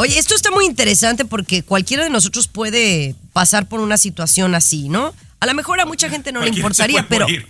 Oye, 0.00 0.18
esto 0.18 0.34
está 0.34 0.50
muy 0.50 0.64
interesante 0.64 1.26
porque 1.26 1.62
cualquiera 1.62 2.04
de 2.04 2.08
nosotros 2.08 2.48
puede 2.48 3.14
pasar 3.34 3.68
por 3.68 3.80
una 3.80 3.98
situación 3.98 4.54
así, 4.54 4.88
¿no? 4.88 5.12
A 5.40 5.46
lo 5.46 5.52
mejor 5.52 5.78
a 5.78 5.84
mucha 5.84 6.08
gente 6.08 6.32
no 6.32 6.40
le 6.40 6.48
importaría, 6.48 7.06
pero 7.06 7.26
morir. 7.26 7.46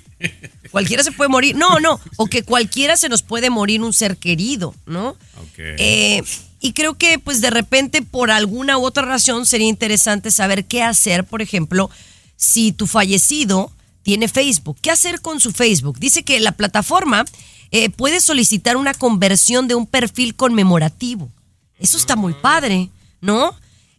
cualquiera 0.73 1.05
se 1.05 1.13
puede 1.13 1.29
morir. 1.29 1.55
No, 1.55 1.79
no, 1.81 2.01
o 2.17 2.27
que 2.27 2.43
cualquiera 2.43 2.97
se 2.97 3.09
nos 3.09 3.23
puede 3.23 3.51
morir 3.51 3.83
un 3.83 3.93
ser 3.93 4.17
querido, 4.17 4.75
¿no? 4.85 5.17
Eh, 5.59 6.25
y 6.61 6.73
creo 6.73 6.95
que 6.95 7.21
pues 7.21 7.41
de 7.41 7.51
repente 7.51 8.03
por 8.03 8.33
alguna 8.33 8.79
u 8.79 8.85
otra 8.85 9.05
razón 9.05 9.47
sería 9.47 9.69
interesante 9.69 10.33
saber 10.33 10.65
qué 10.65 10.83
hacer, 10.83 11.23
por 11.23 11.43
ejemplo, 11.43 11.89
si 12.37 12.73
tu 12.73 12.89
fallecido 12.89 13.71
tiene 14.03 14.27
Facebook. 14.27 14.77
¿Qué 14.83 14.91
hacer 14.91 15.21
con 15.21 15.39
su 15.39 15.53
Facebook? 15.53 16.01
Dice 16.01 16.25
que 16.25 16.41
la 16.41 16.51
plataforma 16.51 17.25
eh, 17.71 17.91
puede 17.91 18.21
solicitar 18.21 18.77
una 18.77 18.95
conversión 18.95 19.69
de 19.69 19.77
un 19.77 19.87
perfil 19.87 20.35
conmemorativo. 20.35 21.31
Eso 21.81 21.97
está 21.97 22.15
muy 22.17 22.35
padre, 22.35 22.91
¿no? 23.21 23.55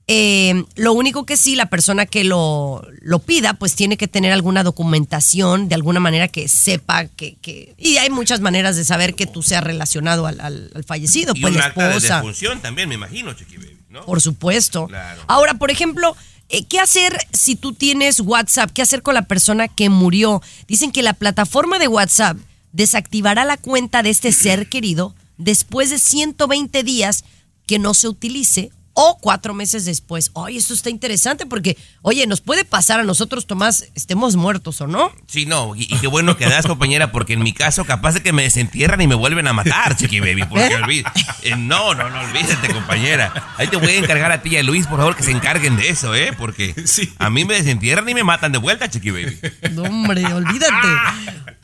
Eh, 0.08 0.66
lo 0.76 0.94
único 0.94 1.26
que 1.26 1.38
sí, 1.38 1.56
la 1.56 1.68
persona 1.70 2.06
que 2.06 2.24
lo, 2.24 2.86
lo 3.02 3.20
pida, 3.20 3.54
pues 3.54 3.76
tiene 3.76 3.96
que 3.98 4.08
tener 4.08 4.34
alguna 4.34 4.64
documentación, 4.64 5.70
de 5.70 5.76
alguna 5.76 6.00
manera 6.00 6.28
que 6.28 6.48
sepa 6.48 7.06
que... 7.06 7.36
que- 7.42 7.76
y 7.78 7.98
hay 7.98 8.10
muchas 8.10 8.42
maneras 8.42 8.76
de 8.76 8.84
saber 8.84 9.16
que 9.16 9.26
tú 9.26 9.42
seas 9.42 9.64
relacionado 9.64 10.28
al, 10.28 10.42
al- 10.42 10.72
al 10.76 10.84
fallecido, 10.84 11.34
Y 11.36 11.42
pues 11.42 11.54
un 11.54 11.60
la 11.60 11.66
acta 11.68 11.84
de 11.88 11.96
esposa. 11.96 12.16
defunción 12.18 12.62
también, 12.62 12.90
me 12.90 12.96
imagino, 12.96 13.34
Chiqui 13.34 13.58
Baby, 13.58 13.78
¿no? 13.90 14.06
Por 14.06 14.20
supuesto. 14.22 14.88
Claro. 14.88 15.22
Ahora, 15.28 15.54
por 15.54 15.72
ejemplo, 15.72 16.16
eh, 16.50 16.66
¿qué 16.66 16.80
hacer 16.80 17.16
si 17.32 17.56
tú 17.56 17.74
tienes 17.74 18.20
WhatsApp? 18.20 18.72
¿Qué 18.72 18.82
hacer 18.82 19.04
con 19.04 19.14
la 19.14 19.22
persona 19.28 19.70
que 19.70 19.90
murió? 19.90 20.42
Dicen 20.68 20.92
que 20.92 21.04
la 21.04 21.14
plataforma 21.14 21.80
de 21.80 21.88
WhatsApp 21.88 22.36
desactivará 22.74 23.46
la 23.46 23.56
cuenta 23.58 24.04
de 24.04 24.10
este 24.10 24.32
ser 24.34 24.68
querido 24.68 25.16
después 25.38 25.90
de 25.90 26.00
120 26.00 26.84
días 26.84 27.24
que 27.72 27.80
no 27.80 27.94
se 27.94 28.10
utilice 28.10 28.70
o 28.94 29.18
cuatro 29.22 29.54
meses 29.54 29.86
después. 29.86 30.32
Oye, 30.34 30.58
esto 30.58 30.74
está 30.74 30.90
interesante 30.90 31.46
porque, 31.46 31.78
oye, 32.02 32.28
nos 32.28 32.42
puede 32.42 32.66
pasar 32.66 33.00
a 33.00 33.04
nosotros, 33.06 33.48
Tomás, 33.48 33.86
estemos 33.96 34.36
muertos 34.36 34.82
o 34.82 34.88
no. 34.88 35.10
Sí, 35.26 35.46
no, 35.46 35.74
y, 35.74 35.84
y 35.84 35.98
qué 36.02 36.08
bueno 36.08 36.36
que 36.36 36.44
das, 36.50 36.68
compañera, 36.68 37.14
porque 37.14 37.32
en 37.32 37.44
mi 37.44 37.54
caso 37.54 37.86
capaz 37.86 38.12
de 38.16 38.22
que 38.24 38.34
me 38.34 38.44
desentierran 38.44 39.00
y 39.00 39.08
me 39.08 39.16
vuelven 39.16 39.48
a 39.48 39.54
matar, 39.54 39.96
Chiqui 39.96 40.20
Baby, 40.20 40.44
porque 40.50 40.76
olvid- 40.76 41.10
eh, 41.44 41.56
no, 41.56 41.94
no, 41.96 42.10
no, 42.10 42.20
olvídate, 42.20 42.74
compañera. 42.74 43.54
Ahí 43.56 43.68
te 43.68 43.78
voy 43.78 43.88
a 43.92 43.96
encargar 44.00 44.34
a 44.34 44.42
ti 44.42 44.50
y 44.50 44.58
a 44.58 44.64
Luis, 44.64 44.86
por 44.86 44.98
favor, 44.98 45.16
que 45.16 45.24
se 45.24 45.32
encarguen 45.32 45.78
de 45.78 45.88
eso, 45.88 46.14
¿eh? 46.14 46.34
Porque 46.38 46.76
Sí. 46.86 47.14
a 47.20 47.30
mí 47.30 47.46
me 47.46 47.54
desentierran 47.54 48.10
y 48.10 48.14
me 48.14 48.26
matan 48.26 48.52
de 48.52 48.58
vuelta, 48.58 48.90
Chiqui 48.90 49.12
Baby. 49.12 49.40
No, 49.72 49.84
hombre, 49.84 50.26
olvídate. 50.34 50.76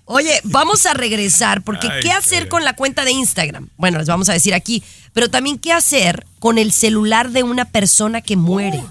Oye, 0.10 0.40
vamos 0.46 0.86
a 0.86 0.94
regresar 0.94 1.64
porque 1.64 1.90
Ay, 1.92 2.00
¿qué 2.02 2.12
hacer 2.14 2.48
con 2.48 2.64
la 2.64 2.74
cuenta 2.74 3.04
de 3.04 3.12
Instagram? 3.12 3.68
Bueno, 3.76 3.98
les 4.00 4.08
vamos 4.08 4.30
a 4.30 4.34
decir 4.34 4.54
aquí, 4.54 4.82
pero 5.12 5.30
también 5.30 5.60
qué 5.60 5.74
hacer 5.74 6.26
con 6.40 6.58
el 6.58 6.72
celular 6.72 7.32
de 7.32 7.44
una 7.44 7.66
persona 7.66 8.22
que 8.22 8.38
muere. 8.38 8.82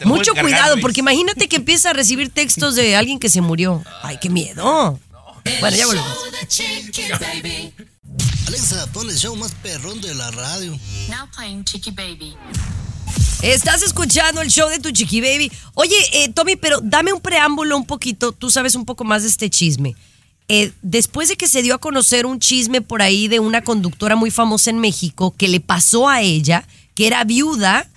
lo 0.00 0.06
Mucho 0.08 0.32
cuidado, 0.34 0.74
Luis. 0.76 0.82
porque 0.82 1.00
imagínate 1.00 1.46
que 1.46 1.56
empieza 1.56 1.90
a 1.90 1.92
recibir 1.92 2.30
textos 2.30 2.74
de 2.74 2.96
alguien 2.96 3.18
que 3.18 3.28
se 3.28 3.42
murió. 3.42 3.82
Ay, 4.02 4.18
qué 4.20 4.30
miedo. 4.30 4.98
Bueno, 5.60 5.76
ya 5.76 5.86
volvemos. 5.86 6.08
Show 6.08 6.30
the 6.40 6.46
Chiqui 6.46 7.02
Baby. 7.20 7.74
Alexa, 8.46 8.86
pon 8.92 9.10
el 9.10 9.16
show 9.16 9.36
más 9.36 9.52
perrón 9.62 10.00
de 10.00 10.14
la 10.14 10.30
radio. 10.30 10.72
Now 11.08 11.28
playing 11.36 11.64
Chicky 11.64 11.90
Baby. 11.90 12.34
Estás 13.42 13.82
escuchando 13.82 14.40
el 14.40 14.48
show 14.50 14.68
de 14.70 14.78
tu 14.78 14.90
chiqui 14.90 15.20
baby. 15.20 15.50
Oye, 15.74 15.96
eh, 16.12 16.28
Tommy, 16.32 16.54
pero 16.56 16.80
dame 16.80 17.12
un 17.12 17.20
preámbulo 17.20 17.76
un 17.76 17.84
poquito. 17.84 18.32
Tú 18.32 18.50
sabes 18.50 18.74
un 18.74 18.84
poco 18.84 19.04
más 19.04 19.22
de 19.22 19.28
este 19.28 19.50
chisme. 19.50 19.96
Eh, 20.48 20.72
después 20.82 21.28
de 21.28 21.36
que 21.36 21.48
se 21.48 21.62
dio 21.62 21.74
a 21.74 21.78
conocer 21.78 22.26
un 22.26 22.40
chisme 22.40 22.80
por 22.82 23.00
ahí 23.00 23.28
de 23.28 23.40
una 23.40 23.62
conductora 23.62 24.16
muy 24.16 24.30
famosa 24.30 24.70
en 24.70 24.78
México 24.78 25.34
que 25.36 25.48
le 25.48 25.60
pasó 25.60 26.08
a 26.08 26.20
ella, 26.20 26.66
que 26.94 27.06
era 27.06 27.24
viuda, 27.24 27.88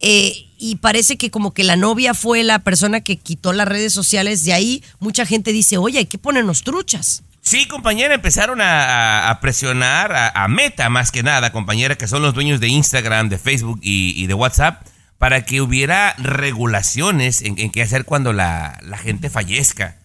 eh, 0.00 0.46
y 0.58 0.76
parece 0.76 1.16
que 1.16 1.30
como 1.30 1.52
que 1.52 1.64
la 1.64 1.76
novia 1.76 2.14
fue 2.14 2.44
la 2.44 2.60
persona 2.60 3.00
que 3.00 3.16
quitó 3.16 3.52
las 3.52 3.66
redes 3.66 3.92
sociales, 3.92 4.44
de 4.44 4.52
ahí 4.52 4.84
mucha 5.00 5.26
gente 5.26 5.52
dice, 5.52 5.78
oye, 5.78 5.98
hay 5.98 6.06
que 6.06 6.18
ponernos 6.18 6.62
truchas. 6.62 7.22
Sí, 7.40 7.66
compañera, 7.66 8.14
empezaron 8.14 8.60
a, 8.60 9.38
presionar 9.40 10.12
a, 10.34 10.48
Meta 10.48 10.88
más 10.90 11.12
que 11.12 11.22
nada, 11.22 11.52
compañera, 11.52 11.94
que 11.94 12.08
son 12.08 12.20
los 12.20 12.34
dueños 12.34 12.58
de 12.58 12.68
Instagram, 12.68 13.28
de 13.28 13.38
Facebook 13.38 13.78
y, 13.82 14.26
de 14.26 14.34
WhatsApp, 14.34 14.84
para 15.16 15.44
que 15.44 15.60
hubiera 15.60 16.14
regulaciones 16.18 17.42
en, 17.42 17.70
qué 17.70 17.82
hacer 17.82 18.04
cuando 18.04 18.32
la 18.32 18.98
gente 19.00 19.30
fallezca. 19.30 19.96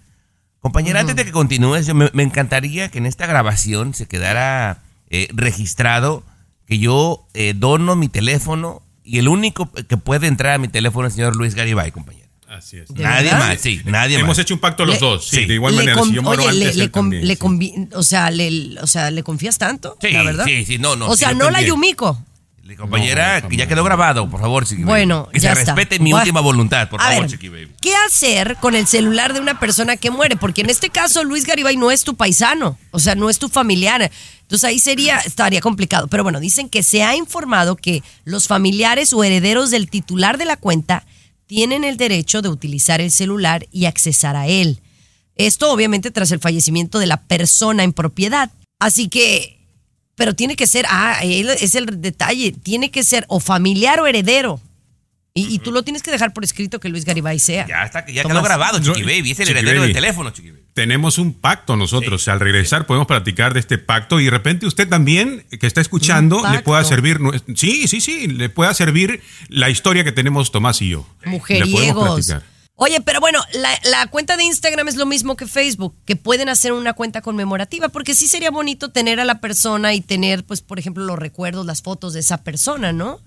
Compañera, 0.62 1.00
antes 1.02 1.16
de 1.16 1.26
que 1.26 1.32
continúes, 1.32 1.88
yo 1.88 1.96
me, 1.96 2.10
me 2.14 2.24
encantaría 2.24 2.90
que 2.90 3.00
en 3.00 3.06
esta 3.08 3.26
grabación 3.26 3.94
se 3.96 4.08
quedara 4.08 4.84
eh, 5.10 5.28
registrado 5.34 6.24
que 6.68 6.78
yo 6.80 7.26
eh, 7.34 7.54
dono 7.56 7.96
mi 7.96 8.08
teléfono 8.10 8.82
y 9.04 9.18
el 9.18 9.28
único 9.28 9.72
que 9.72 9.98
puede 9.98 10.28
entrar 10.28 10.54
a 10.54 10.58
mi 10.60 10.68
teléfono 10.68 11.08
es 11.08 11.14
el 11.14 11.16
señor 11.18 11.36
Luis 11.36 11.56
Garibay, 11.56 11.92
compañera. 11.92 12.28
Así 12.48 12.78
es. 12.78 12.90
¿De 12.94 13.02
Nadie 13.04 13.32
verdad? 13.32 13.40
más, 13.48 13.60
sí, 13.62 13.82
nadie 13.86 14.16
Hemos 14.18 14.28
más. 14.30 14.40
hecho 14.40 14.54
un 14.54 14.60
pacto 14.60 14.86
los 14.86 14.96
Le- 14.96 15.00
dos. 15.08 15.28
Sí, 15.28 15.38
Sí. 15.38 15.46
de 15.46 15.54
igual 15.56 15.74
Le 15.76 15.86
manera. 15.86 16.04
si 16.04 16.12
yo 16.14 16.22
muero 16.22 16.44
oye, 16.44 16.54
le, 16.54 16.66
antes, 16.66 16.78
le 16.78 16.92
con- 16.92 17.04
también, 17.06 17.28
le 17.28 17.34
sí. 17.36 17.88
o 17.94 18.04
sea, 18.04 18.30
le, 18.30 18.78
o 18.82 18.88
sea, 18.88 19.10
¿le 19.10 19.24
confías 19.24 19.58
tanto? 19.58 19.98
Sí, 20.02 20.12
la 20.12 20.24
verdad. 20.24 20.46
sí, 20.46 20.66
sí, 20.66 20.78
no, 20.78 20.96
no, 20.96 21.08
O 21.08 21.16
sea, 21.16 21.30
no 21.34 21.46
la 21.46 21.54
también. 21.54 21.70
Compañera, 22.78 23.42
No, 23.42 23.50
que 23.50 23.58
ya 23.58 23.68
quedó 23.68 23.84
grabado, 23.84 24.30
por 24.30 24.40
favor, 24.40 24.66
Chiqui 24.66 24.84
Baby. 24.84 24.90
Bueno, 24.90 25.28
Que 25.34 25.40
ya 25.40 25.54
se 25.56 25.62
está. 25.62 25.76
respete 25.76 26.00
mi 26.00 26.12
Bueno. 26.12 26.24
última 26.24 26.40
voluntad, 26.42 26.90
por 26.90 27.02
A 27.02 27.06
favor, 27.06 27.22
ver, 27.22 27.30
Chiqui 27.32 27.50
Baby. 27.50 27.72
¿Qué 27.82 27.94
hacer 28.08 28.56
con 28.62 28.76
el 28.76 28.88
celular 28.88 29.34
de 29.34 29.40
una 29.42 29.60
persona 29.60 29.98
que 29.98 30.10
muere? 30.10 30.38
Porque 30.38 30.62
en 30.62 30.70
este 30.70 30.90
caso 30.90 31.24
Luis 31.24 31.46
Garibay 31.46 31.76
no 31.76 31.92
es 31.92 32.04
tu 32.04 32.16
paisano, 32.16 32.78
o 32.92 33.00
sea, 33.00 33.16
no 33.16 33.30
es 33.30 33.40
tu 33.40 33.50
familiar. 33.50 34.10
Entonces 34.42 34.64
ahí 34.70 34.80
sería, 34.80 35.18
estaría 35.20 35.60
complicado. 35.60 36.08
Pero 36.08 36.24
bueno, 36.24 36.40
dicen 36.40 36.70
que 36.70 36.82
se 36.84 37.04
ha 37.04 37.16
informado 37.16 37.76
que 37.76 38.04
los 38.24 38.48
familiares 38.48 39.12
o 39.14 39.24
herederos 39.24 39.70
del 39.72 39.90
titular 39.90 40.38
de 40.38 40.46
la 40.46 40.56
cuenta 40.56 41.06
tienen 41.48 41.84
el 41.84 41.98
derecho 41.98 42.42
de 42.42 42.50
utilizar 42.50 43.02
el 43.02 43.12
celular 43.12 43.66
y 43.72 43.86
accesar 43.86 44.36
a 44.38 44.48
él. 44.48 44.80
Esto 45.36 45.72
obviamente 45.72 46.12
tras 46.12 46.32
el 46.32 46.40
fallecimiento 46.40 47.00
de 47.00 47.08
la 47.08 47.18
persona 47.24 47.84
en 47.84 47.92
propiedad. 47.94 48.52
Así 48.80 49.10
que, 49.10 49.60
pero 50.22 50.36
tiene 50.36 50.56
que 50.56 50.68
ser, 50.68 50.86
ah, 50.88 51.18
él- 51.24 51.50
es 51.50 51.74
el 51.74 52.00
detalle, 52.00 52.52
tiene 52.52 52.92
que 52.92 53.04
ser 53.04 53.26
o 53.28 53.40
familiar 53.40 54.00
o 54.00 54.06
heredero. 54.06 54.62
Y, 55.34 55.48
y 55.52 55.58
tú 55.58 55.72
lo 55.72 55.82
tienes 55.82 56.04
que 56.04 56.12
dejar 56.12 56.32
por 56.32 56.44
escrito 56.44 56.80
que 56.80 56.90
Luis 56.90 57.06
Garibay 57.06 57.40
sea. 57.40 57.66
Ya 57.68 57.84
está, 57.86 58.06
que 58.06 58.14
ya 58.14 58.22
Tomás. 58.22 58.36
quedó 58.38 58.44
grabado, 58.46 58.78
Chiqui 58.80 59.02
Baby. 59.02 59.32
Es 59.32 59.40
el 59.40 59.48
Chiqui 59.48 59.58
heredero 59.58 59.80
Baby. 59.80 59.94
del 59.94 60.02
teléfono, 60.04 60.30
Chiqui 60.30 60.52
Baby. 60.52 60.62
Tenemos 60.76 61.18
un 61.18 61.34
pacto 61.34 61.76
nosotros. 61.76 62.28
Al 62.28 62.40
regresar 62.40 62.86
podemos 62.86 63.08
platicar 63.08 63.56
de 63.56 63.62
este 63.62 63.80
pacto 63.80 64.20
y 64.20 64.26
de 64.26 64.30
repente 64.30 64.68
usted 64.68 64.88
también, 64.88 65.44
que 65.60 65.66
está 65.66 65.82
escuchando, 65.82 66.44
le 66.52 66.60
pueda 66.60 66.84
servir. 66.84 67.18
Sí, 67.56 67.88
sí, 67.88 68.00
sí, 68.00 68.28
le 68.28 68.50
pueda 68.50 68.76
servir 68.76 69.22
la 69.50 69.72
historia 69.72 70.04
que 70.04 70.12
tenemos 70.12 70.52
Tomás 70.52 70.84
y 70.84 70.90
yo. 70.90 71.08
Le 71.26 71.40
podemos 71.40 71.40
Mujeriegos. 71.40 72.34
Oye, 72.76 73.00
pero 73.02 73.20
bueno, 73.20 73.40
la, 73.54 73.70
la 73.92 74.08
cuenta 74.08 74.38
de 74.38 74.44
Instagram 74.44 74.88
es 74.88 74.96
lo 74.96 75.06
mismo 75.06 75.36
que 75.36 75.46
Facebook, 75.46 75.94
que 76.06 76.16
pueden 76.16 76.50
hacer 76.50 76.74
una 76.74 76.94
cuenta 76.94 77.22
conmemorativa, 77.22 77.90
porque 77.90 78.16
sí 78.16 78.28
sería 78.28 78.50
bonito 78.50 78.90
tener 78.90 79.20
a 79.20 79.26
la 79.26 79.40
persona 79.40 79.94
y 79.94 80.02
tener, 80.02 80.44
pues, 80.44 80.62
por 80.62 80.80
ejemplo, 80.80 81.04
los 81.06 81.20
recuerdos, 81.20 81.66
las 81.66 81.84
fotos 81.84 82.14
de 82.14 82.22
esa 82.22 82.38
persona, 82.44 82.92
¿no? 82.92 83.20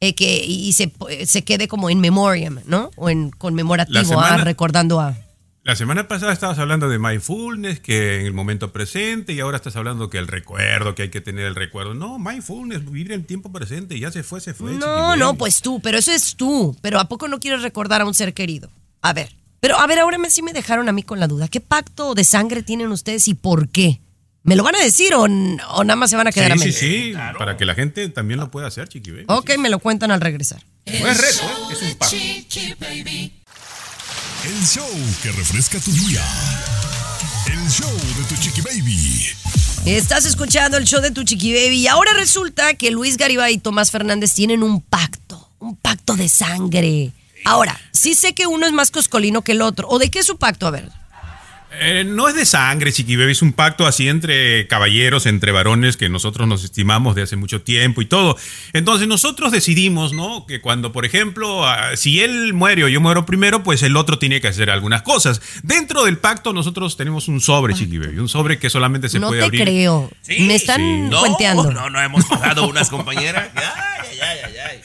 Eh, 0.00 0.14
que, 0.14 0.44
y 0.44 0.72
se, 0.72 0.92
se 1.26 1.44
quede 1.44 1.68
como 1.68 1.90
en 1.90 2.00
memoriam, 2.00 2.60
¿no? 2.66 2.90
O 2.96 3.10
en 3.10 3.30
conmemorativo, 3.30 4.04
semana- 4.04 4.34
ah, 4.34 4.44
recordando 4.44 5.00
a... 5.00 5.14
La 5.62 5.76
semana 5.76 6.08
pasada 6.08 6.30
estabas 6.32 6.58
hablando 6.58 6.90
de 6.90 6.98
mindfulness, 6.98 7.80
que 7.80 8.20
en 8.20 8.26
el 8.26 8.34
momento 8.34 8.70
presente, 8.70 9.32
y 9.32 9.40
ahora 9.40 9.56
estás 9.56 9.76
hablando 9.76 10.10
que 10.10 10.18
el 10.18 10.28
recuerdo, 10.28 10.94
que 10.94 11.02
hay 11.04 11.08
que 11.10 11.22
tener 11.22 11.46
el 11.46 11.54
recuerdo. 11.54 11.94
No, 11.94 12.18
mindfulness, 12.18 12.84
vivir 12.84 13.12
en 13.12 13.20
el 13.20 13.26
tiempo 13.26 13.50
presente, 13.50 13.98
ya 13.98 14.10
se 14.10 14.22
fue, 14.22 14.42
se 14.42 14.52
fue. 14.52 14.72
No, 14.72 15.16
no, 15.16 15.34
pues 15.36 15.62
tú, 15.62 15.80
pero 15.80 15.96
eso 15.96 16.12
es 16.12 16.36
tú. 16.36 16.76
Pero 16.82 17.00
¿a 17.00 17.08
poco 17.08 17.28
no 17.28 17.40
quieres 17.40 17.62
recordar 17.62 18.02
a 18.02 18.04
un 18.04 18.12
ser 18.12 18.34
querido? 18.34 18.68
A 19.04 19.12
ver, 19.12 19.36
pero 19.60 19.78
a 19.78 19.86
ver, 19.86 19.98
ahora 19.98 20.16
me, 20.16 20.30
sí 20.30 20.40
me 20.40 20.54
dejaron 20.54 20.88
a 20.88 20.92
mí 20.92 21.02
con 21.02 21.20
la 21.20 21.28
duda. 21.28 21.46
¿Qué 21.48 21.60
pacto 21.60 22.14
de 22.14 22.24
sangre 22.24 22.62
tienen 22.62 22.90
ustedes 22.90 23.28
y 23.28 23.34
por 23.34 23.68
qué? 23.68 24.00
¿Me 24.44 24.56
lo 24.56 24.64
van 24.64 24.76
a 24.76 24.82
decir 24.82 25.14
o, 25.14 25.28
nada 25.28 25.94
más 25.94 26.08
se 26.08 26.16
van 26.16 26.26
a 26.26 26.32
quedar 26.32 26.52
a 26.52 26.56
Sí, 26.56 26.72
sí, 26.72 27.12
sí, 27.12 27.14
para 27.38 27.58
que 27.58 27.66
la 27.66 27.74
gente 27.74 28.08
también 28.08 28.40
lo 28.40 28.50
pueda 28.50 28.66
hacer, 28.66 28.88
chiqui 28.88 29.10
baby. 29.10 29.24
Ok, 29.28 29.58
me 29.58 29.68
lo 29.68 29.78
cuentan 29.78 30.10
al 30.10 30.22
regresar. 30.22 30.64
No 30.86 31.06
es 31.06 31.20
reto, 31.20 31.44
¿eh? 31.44 31.72
es 31.72 31.82
un 31.82 31.94
pacto. 31.96 32.16
Chiqui 32.16 32.74
Baby. 32.80 33.32
El 34.46 34.66
show 34.66 34.88
que 35.22 35.32
refresca 35.32 35.78
tu 35.80 35.92
día. 35.92 36.24
El 37.46 37.70
show 37.70 37.92
de 37.92 38.24
tu 38.26 38.40
chiqui 38.40 38.62
baby. 38.62 39.28
Estás 39.84 40.24
escuchando 40.24 40.78
el 40.78 40.86
show 40.86 41.02
de 41.02 41.10
tu 41.10 41.24
chiqui 41.24 41.52
baby 41.52 41.76
y 41.76 41.88
ahora 41.88 42.14
resulta 42.14 42.72
que 42.72 42.90
Luis 42.90 43.18
Garibay 43.18 43.52
y 43.52 43.58
Tomás 43.58 43.90
Fernández 43.90 44.32
tienen 44.32 44.62
un 44.62 44.80
pacto, 44.80 45.50
un 45.58 45.76
pacto 45.76 46.16
de 46.16 46.30
sangre. 46.30 47.12
Ahora, 47.44 47.78
sí 47.92 48.14
sé 48.14 48.34
que 48.34 48.46
uno 48.46 48.66
es 48.66 48.72
más 48.72 48.90
coscolino 48.90 49.42
que 49.42 49.52
el 49.52 49.62
otro. 49.62 49.86
¿O 49.88 49.98
de 49.98 50.10
qué 50.10 50.20
es 50.20 50.26
su 50.26 50.38
pacto? 50.38 50.66
A 50.66 50.70
ver. 50.70 50.88
Eh, 51.80 52.04
no 52.06 52.28
es 52.28 52.36
de 52.36 52.44
sangre, 52.46 52.92
Chiqui 52.92 53.16
Baby, 53.16 53.32
es 53.32 53.42
un 53.42 53.52
pacto 53.52 53.84
así 53.84 54.08
entre 54.08 54.68
caballeros, 54.68 55.26
entre 55.26 55.50
varones 55.50 55.96
que 55.96 56.08
nosotros 56.08 56.46
nos 56.46 56.62
estimamos 56.62 57.16
de 57.16 57.22
hace 57.22 57.34
mucho 57.34 57.62
tiempo 57.62 58.00
y 58.00 58.06
todo. 58.06 58.36
Entonces 58.72 59.08
nosotros 59.08 59.50
decidimos, 59.50 60.12
¿no? 60.12 60.46
Que 60.46 60.60
cuando, 60.60 60.92
por 60.92 61.04
ejemplo, 61.04 61.66
ah, 61.66 61.96
si 61.96 62.20
él 62.20 62.52
muere 62.54 62.84
o 62.84 62.88
yo 62.88 63.00
muero 63.00 63.26
primero, 63.26 63.64
pues 63.64 63.82
el 63.82 63.96
otro 63.96 64.20
tiene 64.20 64.40
que 64.40 64.46
hacer 64.46 64.70
algunas 64.70 65.02
cosas. 65.02 65.42
Dentro 65.64 66.04
del 66.04 66.18
pacto 66.18 66.52
nosotros 66.52 66.96
tenemos 66.96 67.26
un 67.26 67.40
sobre, 67.40 67.74
Chiqui 67.74 67.98
Baby, 67.98 68.20
un 68.20 68.28
sobre 68.28 68.60
que 68.60 68.70
solamente 68.70 69.08
se 69.08 69.18
no 69.18 69.26
puede 69.26 69.40
te 69.40 69.46
abrir. 69.46 69.62
creo. 69.62 70.12
Sí, 70.22 70.42
me 70.42 70.54
están 70.54 70.80
sí. 70.80 71.00
No, 71.10 71.18
cuenteando. 71.18 71.72
no, 71.72 71.90
no 71.90 72.00
hemos 72.00 72.24
pagado 72.26 72.68
unas 72.68 72.88
compañeras. 72.90 73.48
Ay, 73.56 74.18
ay, 74.22 74.38
ay, 74.44 74.54
ay. 74.70 74.80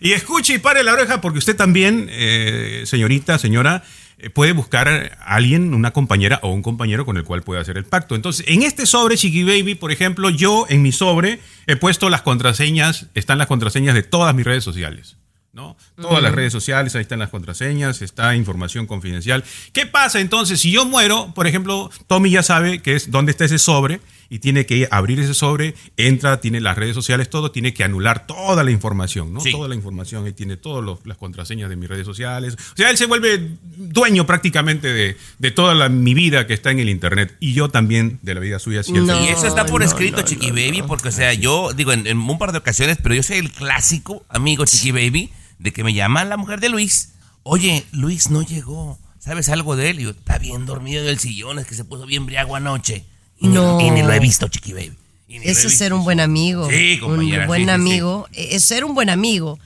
Y 0.00 0.12
escuche 0.12 0.54
y 0.54 0.58
pare 0.58 0.82
la 0.82 0.92
oreja 0.92 1.20
porque 1.20 1.38
usted 1.38 1.56
también, 1.56 2.08
eh, 2.10 2.82
señorita, 2.86 3.38
señora, 3.38 3.82
eh, 4.18 4.30
puede 4.30 4.52
buscar 4.52 4.88
a 4.88 5.34
alguien, 5.34 5.74
una 5.74 5.92
compañera 5.92 6.40
o 6.42 6.52
un 6.52 6.62
compañero 6.62 7.04
con 7.04 7.16
el 7.16 7.24
cual 7.24 7.42
pueda 7.42 7.60
hacer 7.60 7.76
el 7.76 7.84
pacto. 7.84 8.14
Entonces, 8.14 8.46
en 8.48 8.62
este 8.62 8.86
sobre, 8.86 9.16
Chiqui 9.16 9.44
Baby, 9.44 9.74
por 9.74 9.92
ejemplo, 9.92 10.30
yo 10.30 10.66
en 10.68 10.82
mi 10.82 10.92
sobre 10.92 11.40
he 11.66 11.76
puesto 11.76 12.08
las 12.08 12.22
contraseñas, 12.22 13.06
están 13.14 13.38
las 13.38 13.46
contraseñas 13.46 13.94
de 13.94 14.02
todas 14.02 14.34
mis 14.34 14.46
redes 14.46 14.64
sociales. 14.64 15.16
¿no? 15.52 15.74
Todas 15.98 16.22
las 16.22 16.34
redes 16.34 16.52
sociales, 16.52 16.94
ahí 16.94 17.00
están 17.00 17.18
las 17.18 17.30
contraseñas, 17.30 18.02
está 18.02 18.36
información 18.36 18.86
confidencial. 18.86 19.42
¿Qué 19.72 19.86
pasa 19.86 20.20
entonces 20.20 20.60
si 20.60 20.70
yo 20.70 20.84
muero? 20.84 21.32
Por 21.34 21.46
ejemplo, 21.46 21.90
Tommy 22.06 22.28
ya 22.30 22.42
sabe 22.42 22.82
que 22.82 22.94
es 22.94 23.10
dónde 23.10 23.30
está 23.30 23.46
ese 23.46 23.58
sobre 23.58 24.00
y 24.28 24.38
tiene 24.40 24.66
que 24.66 24.88
abrir 24.90 25.20
ese 25.20 25.34
sobre, 25.34 25.74
entra, 25.96 26.40
tiene 26.40 26.60
las 26.60 26.76
redes 26.76 26.94
sociales, 26.94 27.30
todo, 27.30 27.50
tiene 27.50 27.72
que 27.74 27.84
anular 27.84 28.26
toda 28.26 28.64
la 28.64 28.70
información, 28.70 29.32
¿no? 29.32 29.40
Sí. 29.40 29.52
Toda 29.52 29.68
la 29.68 29.74
información, 29.74 30.24
ahí 30.26 30.32
tiene 30.32 30.56
todas 30.56 30.84
los- 30.84 31.04
las 31.06 31.16
contraseñas 31.16 31.68
de 31.68 31.76
mis 31.76 31.88
redes 31.88 32.04
sociales. 32.06 32.54
O 32.54 32.76
sea, 32.76 32.90
él 32.90 32.96
se 32.96 33.06
vuelve 33.06 33.50
dueño 33.76 34.26
prácticamente 34.26 34.92
de, 34.92 35.16
de 35.38 35.50
toda 35.50 35.74
la- 35.74 35.88
mi 35.88 36.14
vida 36.14 36.46
que 36.46 36.54
está 36.54 36.70
en 36.70 36.80
el 36.80 36.88
Internet 36.88 37.36
y 37.40 37.52
yo 37.52 37.68
también 37.68 38.18
de 38.22 38.34
la 38.34 38.40
vida 38.40 38.58
suya. 38.58 38.82
si 38.82 38.94
él 38.94 39.06
No. 39.06 39.24
Y 39.24 39.28
eso 39.28 39.46
está 39.46 39.66
por 39.66 39.80
no, 39.80 39.86
escrito, 39.86 40.18
no, 40.18 40.22
Chiqui 40.24 40.48
no, 40.48 40.54
Baby, 40.54 40.82
porque, 40.86 41.08
o 41.08 41.12
sea, 41.12 41.32
yo 41.34 41.72
digo 41.72 41.92
en, 41.92 42.06
en 42.06 42.18
un 42.18 42.38
par 42.38 42.52
de 42.52 42.58
ocasiones, 42.58 42.98
pero 43.02 43.14
yo 43.14 43.22
soy 43.22 43.36
el 43.38 43.50
clásico 43.52 44.24
amigo 44.28 44.64
Chiqui 44.64 44.90
Baby 44.92 45.30
de 45.58 45.72
que 45.72 45.84
me 45.84 45.94
llama 45.94 46.24
la 46.24 46.36
mujer 46.36 46.60
de 46.60 46.68
Luis. 46.68 47.12
Oye, 47.42 47.84
Luis 47.92 48.30
no 48.30 48.42
llegó. 48.42 48.98
¿Sabes 49.18 49.48
algo 49.48 49.74
de 49.76 49.90
él? 49.90 50.00
Y 50.00 50.04
yo, 50.04 50.10
está 50.10 50.38
bien 50.38 50.66
dormido 50.66 51.02
en 51.02 51.08
el 51.08 51.18
sillón, 51.18 51.58
es 51.58 51.66
que 51.66 51.74
se 51.74 51.84
puso 51.84 52.06
bien 52.06 52.26
briago 52.26 52.54
anoche. 52.56 53.04
Y, 53.38 53.48
No. 53.48 53.78
ni, 53.78 53.88
y 53.88 53.90
ni 53.90 54.02
lo 54.02 54.12
he 54.12 54.20
visto, 54.20 54.48
Chiqui 54.48 54.72
Baby. 54.72 54.92
Eso 55.28 55.68
es 55.68 55.76
ser 55.76 55.92
un 55.92 56.04
buen 56.04 56.20
amigo. 56.20 56.68
Sí, 56.70 56.98
compañera, 57.00 57.42
Un 57.42 57.46
buen 57.48 57.60
sí, 57.60 57.64
sí, 57.64 57.68
sí. 57.68 57.74
amigo. 57.74 58.28
Eh, 58.32 58.48
Es 58.52 58.64
ser 58.64 58.84
un 58.84 58.94
buen 58.94 59.10
amigo. 59.10 59.58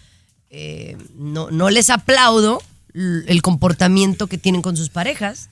Eh, 0.50 0.97
no, 1.17 1.50
no 1.50 1.71
les 1.71 1.91
aplaudo 1.91 2.61
el 2.95 3.41
comportamiento 3.43 4.27
que 4.27 4.37
tienen 4.39 4.62
con 4.62 4.77
sus 4.77 4.89
parejas, 4.89 5.49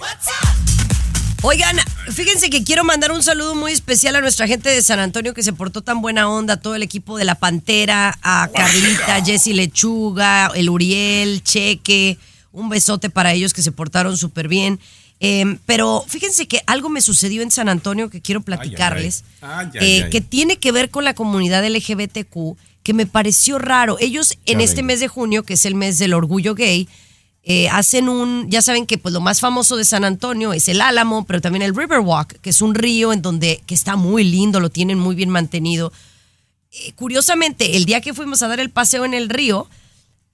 Oigan, 1.41 1.77
fíjense 2.11 2.49
que 2.49 2.65
quiero 2.65 2.83
mandar 2.83 3.13
un 3.13 3.23
saludo 3.23 3.55
muy 3.55 3.71
especial 3.71 4.17
a 4.17 4.21
nuestra 4.21 4.45
gente 4.45 4.67
de 4.67 4.81
San 4.81 4.99
Antonio 4.99 5.33
que 5.33 5.41
se 5.41 5.53
portó 5.53 5.81
tan 5.81 6.01
buena 6.01 6.29
onda, 6.29 6.57
todo 6.57 6.75
el 6.75 6.83
equipo 6.83 7.17
de 7.17 7.23
La 7.23 7.35
Pantera, 7.35 8.19
a 8.21 8.49
Carlita, 8.53 9.23
Jessy 9.23 9.53
Lechuga, 9.53 10.51
el 10.53 10.69
Uriel, 10.69 11.41
Cheque, 11.43 12.17
un 12.51 12.69
besote 12.69 13.09
para 13.09 13.33
ellos 13.33 13.53
que 13.53 13.61
se 13.61 13.71
portaron 13.71 14.17
súper 14.17 14.47
bien. 14.47 14.79
Eh, 15.21 15.57
pero 15.65 16.03
fíjense 16.07 16.47
que 16.47 16.61
algo 16.65 16.87
me 16.89 17.01
sucedió 17.01 17.41
en 17.41 17.51
San 17.51 17.67
Antonio 17.67 18.09
que 18.09 18.21
quiero 18.21 18.41
platicarles, 18.41 19.25
Ay, 19.41 19.67
ay, 19.73 19.79
ay. 19.79 19.97
eh, 20.01 20.09
que 20.09 20.21
tiene 20.21 20.57
que 20.57 20.71
ver 20.71 20.89
con 20.89 21.03
la 21.03 21.13
comunidad 21.13 21.65
LGBTQ, 21.65 22.55
que 22.83 22.93
me 22.93 23.05
pareció 23.05 23.59
raro. 23.59 23.97
Ellos 23.99 24.37
en 24.45 24.59
Ya 24.59 24.63
este 24.63 24.77
vengo. 24.77 24.87
mes 24.87 24.99
de 25.01 25.07
junio, 25.09 25.43
que 25.43 25.55
es 25.55 25.65
el 25.65 25.75
mes 25.75 25.97
del 25.99 26.13
orgullo 26.13 26.55
gay, 26.55 26.87
eh, 27.43 27.67
hacen 27.69 28.07
un, 28.07 28.49
ya 28.49 28.61
saben 28.61 28.85
que 28.85 28.97
pues 28.97 29.13
lo 29.13 29.19
más 29.21 29.39
famoso 29.41 29.75
de 29.75 29.83
San 29.83 30.05
Antonio 30.05 30.53
es 30.53 30.69
el 30.69 30.79
Álamo, 30.81 31.25
pero 31.25 31.41
también 31.41 31.63
el 31.63 31.75
Riverwalk, 31.75 32.39
que 32.39 32.49
es 32.51 32.61
un 32.61 32.73
río 32.75 33.11
en 33.11 33.21
donde 33.21 33.61
que 33.65 33.75
está 33.75 33.95
muy 33.97 34.23
lindo, 34.23 34.59
lo 34.61 34.69
tienen 34.69 34.99
muy 34.99 35.15
bien 35.15 35.29
mantenido. 35.29 35.91
Curiosamente, 36.95 37.75
el 37.77 37.85
día 37.85 37.99
que 38.01 38.13
fuimos 38.13 38.41
a 38.43 38.47
dar 38.47 38.59
el 38.59 38.69
paseo 38.69 39.03
en 39.05 39.13
el 39.13 39.29
río, 39.29 39.67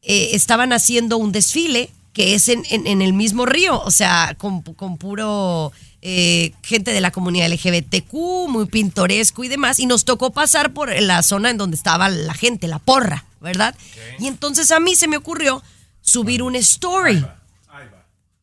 estaban 0.01 0.73
haciendo 0.73 1.17
un 1.17 1.31
desfile 1.31 1.89
que 2.15 2.33
es 2.33 2.47
en, 2.49 2.63
en- 2.71 2.87
en 2.87 3.01
el 3.03 3.13
mismo 3.13 3.45
río, 3.45 3.79
o 3.79 3.91
sea, 3.91 4.35
con, 4.39 4.61
con 4.61 4.97
puro 4.97 5.71
eh, 6.01 6.53
gente 6.63 6.91
de 6.93 7.01
la 7.01 7.11
comunidad 7.11 7.51
LGBTQ, 7.51 8.13
muy 8.47 8.65
pintoresco 8.67 9.43
y 9.43 9.49
demás, 9.49 9.79
y 9.79 9.85
nos 9.85 10.05
tocó 10.05 10.31
pasar 10.31 10.71
por 10.73 10.89
la 11.01 11.21
zona 11.23 11.49
en 11.49 11.57
donde 11.57 11.75
estaba 11.75 12.07
la 12.09 12.33
gente, 12.33 12.67
la 12.69 12.79
porra, 12.79 13.25
¿verdad? 13.41 13.75
Y 14.17 14.27
entonces 14.27 14.71
a 14.71 14.79
mí 14.79 14.95
se 14.95 15.07
me 15.09 15.17
ocurrió 15.17 15.61
subir 16.01 16.41
una 16.41 16.57
story. 16.59 17.23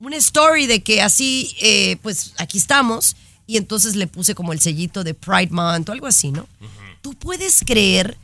Una 0.00 0.16
story 0.16 0.66
de 0.66 0.82
que 0.82 1.00
así, 1.00 1.56
eh, 1.62 1.96
pues 2.02 2.34
aquí 2.38 2.58
estamos, 2.58 3.16
y 3.46 3.56
entonces 3.56 3.96
le 3.96 4.06
puse 4.06 4.34
como 4.34 4.52
el 4.52 4.60
sellito 4.60 5.02
de 5.04 5.14
Pride 5.14 5.50
Month 5.50 5.88
o 5.88 5.92
algo 5.92 6.06
así, 6.08 6.30
¿no? 6.30 6.46
¿Tú 7.00 7.14
puedes 7.14 7.62
creer, 7.66 8.16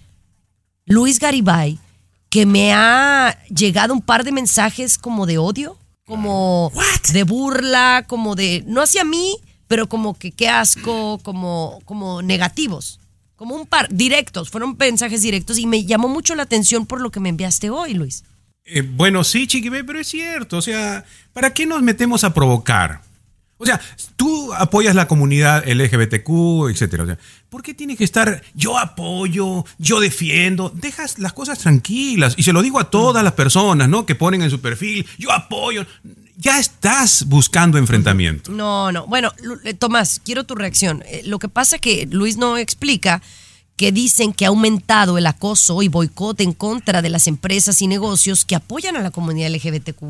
Luis 0.84 1.18
Garibay, 1.20 1.78
que 2.30 2.46
me 2.46 2.72
ha 2.72 3.38
llegado 3.48 3.94
un 3.94 4.02
par 4.02 4.24
de 4.24 4.32
mensajes 4.32 4.98
como 4.98 5.26
de 5.26 5.38
odio? 5.38 5.76
Como 6.04 6.72
de 7.12 7.22
burla, 7.24 8.04
como 8.06 8.34
de, 8.34 8.64
no 8.66 8.80
hacia 8.80 9.04
mí, 9.04 9.36
pero 9.66 9.88
como 9.88 10.14
que 10.14 10.32
qué 10.32 10.48
asco, 10.48 11.18
como, 11.22 11.80
como 11.84 12.22
negativos. 12.22 12.98
Como 13.36 13.54
un 13.54 13.66
par, 13.66 13.88
directos, 13.90 14.50
fueron 14.50 14.76
mensajes 14.78 15.22
directos 15.22 15.58
y 15.58 15.66
me 15.66 15.84
llamó 15.84 16.08
mucho 16.08 16.34
la 16.34 16.42
atención 16.42 16.86
por 16.86 17.00
lo 17.00 17.10
que 17.10 17.20
me 17.20 17.28
enviaste 17.28 17.70
hoy, 17.70 17.94
Luis. 17.94 18.24
Eh, 18.64 18.82
bueno, 18.82 19.22
sí, 19.22 19.46
Chiqui 19.46 19.68
Baby, 19.68 19.84
pero 19.84 20.00
es 20.00 20.08
cierto. 20.08 20.56
O 20.56 20.62
sea, 20.62 21.04
¿para 21.32 21.54
qué 21.54 21.66
nos 21.66 21.82
metemos 21.82 22.24
a 22.24 22.34
provocar? 22.34 23.02
O 23.58 23.66
sea, 23.66 23.80
tú 24.16 24.54
apoyas 24.54 24.94
la 24.94 25.08
comunidad 25.08 25.64
LGBTQ, 25.66 26.70
etcétera. 26.70 27.02
O 27.02 27.06
sea, 27.06 27.18
¿por 27.48 27.62
qué 27.62 27.74
tienes 27.74 27.98
que 27.98 28.04
estar 28.04 28.42
yo 28.54 28.78
apoyo, 28.78 29.64
yo 29.78 29.98
defiendo? 30.00 30.70
Dejas 30.74 31.18
las 31.18 31.32
cosas 31.32 31.58
tranquilas. 31.58 32.34
Y 32.36 32.44
se 32.44 32.52
lo 32.52 32.62
digo 32.62 32.78
a 32.78 32.88
todas 32.90 33.24
las 33.24 33.32
personas, 33.32 33.88
¿no? 33.88 34.06
Que 34.06 34.14
ponen 34.14 34.42
en 34.42 34.50
su 34.50 34.60
perfil, 34.60 35.06
yo 35.18 35.32
apoyo. 35.32 35.84
Ya 36.36 36.60
estás 36.60 37.24
buscando 37.26 37.78
enfrentamiento. 37.78 38.52
No, 38.52 38.92
no. 38.92 39.06
Bueno, 39.08 39.32
eh, 39.64 39.74
Tomás, 39.74 40.20
quiero 40.24 40.44
tu 40.44 40.54
reacción. 40.54 41.02
Eh, 41.06 41.22
Lo 41.24 41.40
que 41.40 41.48
pasa 41.48 41.78
que 41.78 42.06
Luis 42.08 42.36
no 42.36 42.56
explica 42.56 43.20
que 43.78 43.92
dicen 43.92 44.34
que 44.34 44.44
ha 44.44 44.48
aumentado 44.48 45.16
el 45.16 45.26
acoso 45.26 45.80
y 45.82 45.88
boicot 45.88 46.40
en 46.42 46.52
contra 46.52 47.00
de 47.00 47.08
las 47.08 47.26
empresas 47.28 47.80
y 47.80 47.86
negocios 47.86 48.44
que 48.44 48.56
apoyan 48.56 48.96
a 48.96 49.00
la 49.00 49.10
comunidad 49.10 49.48
LGBTQ 49.50 50.02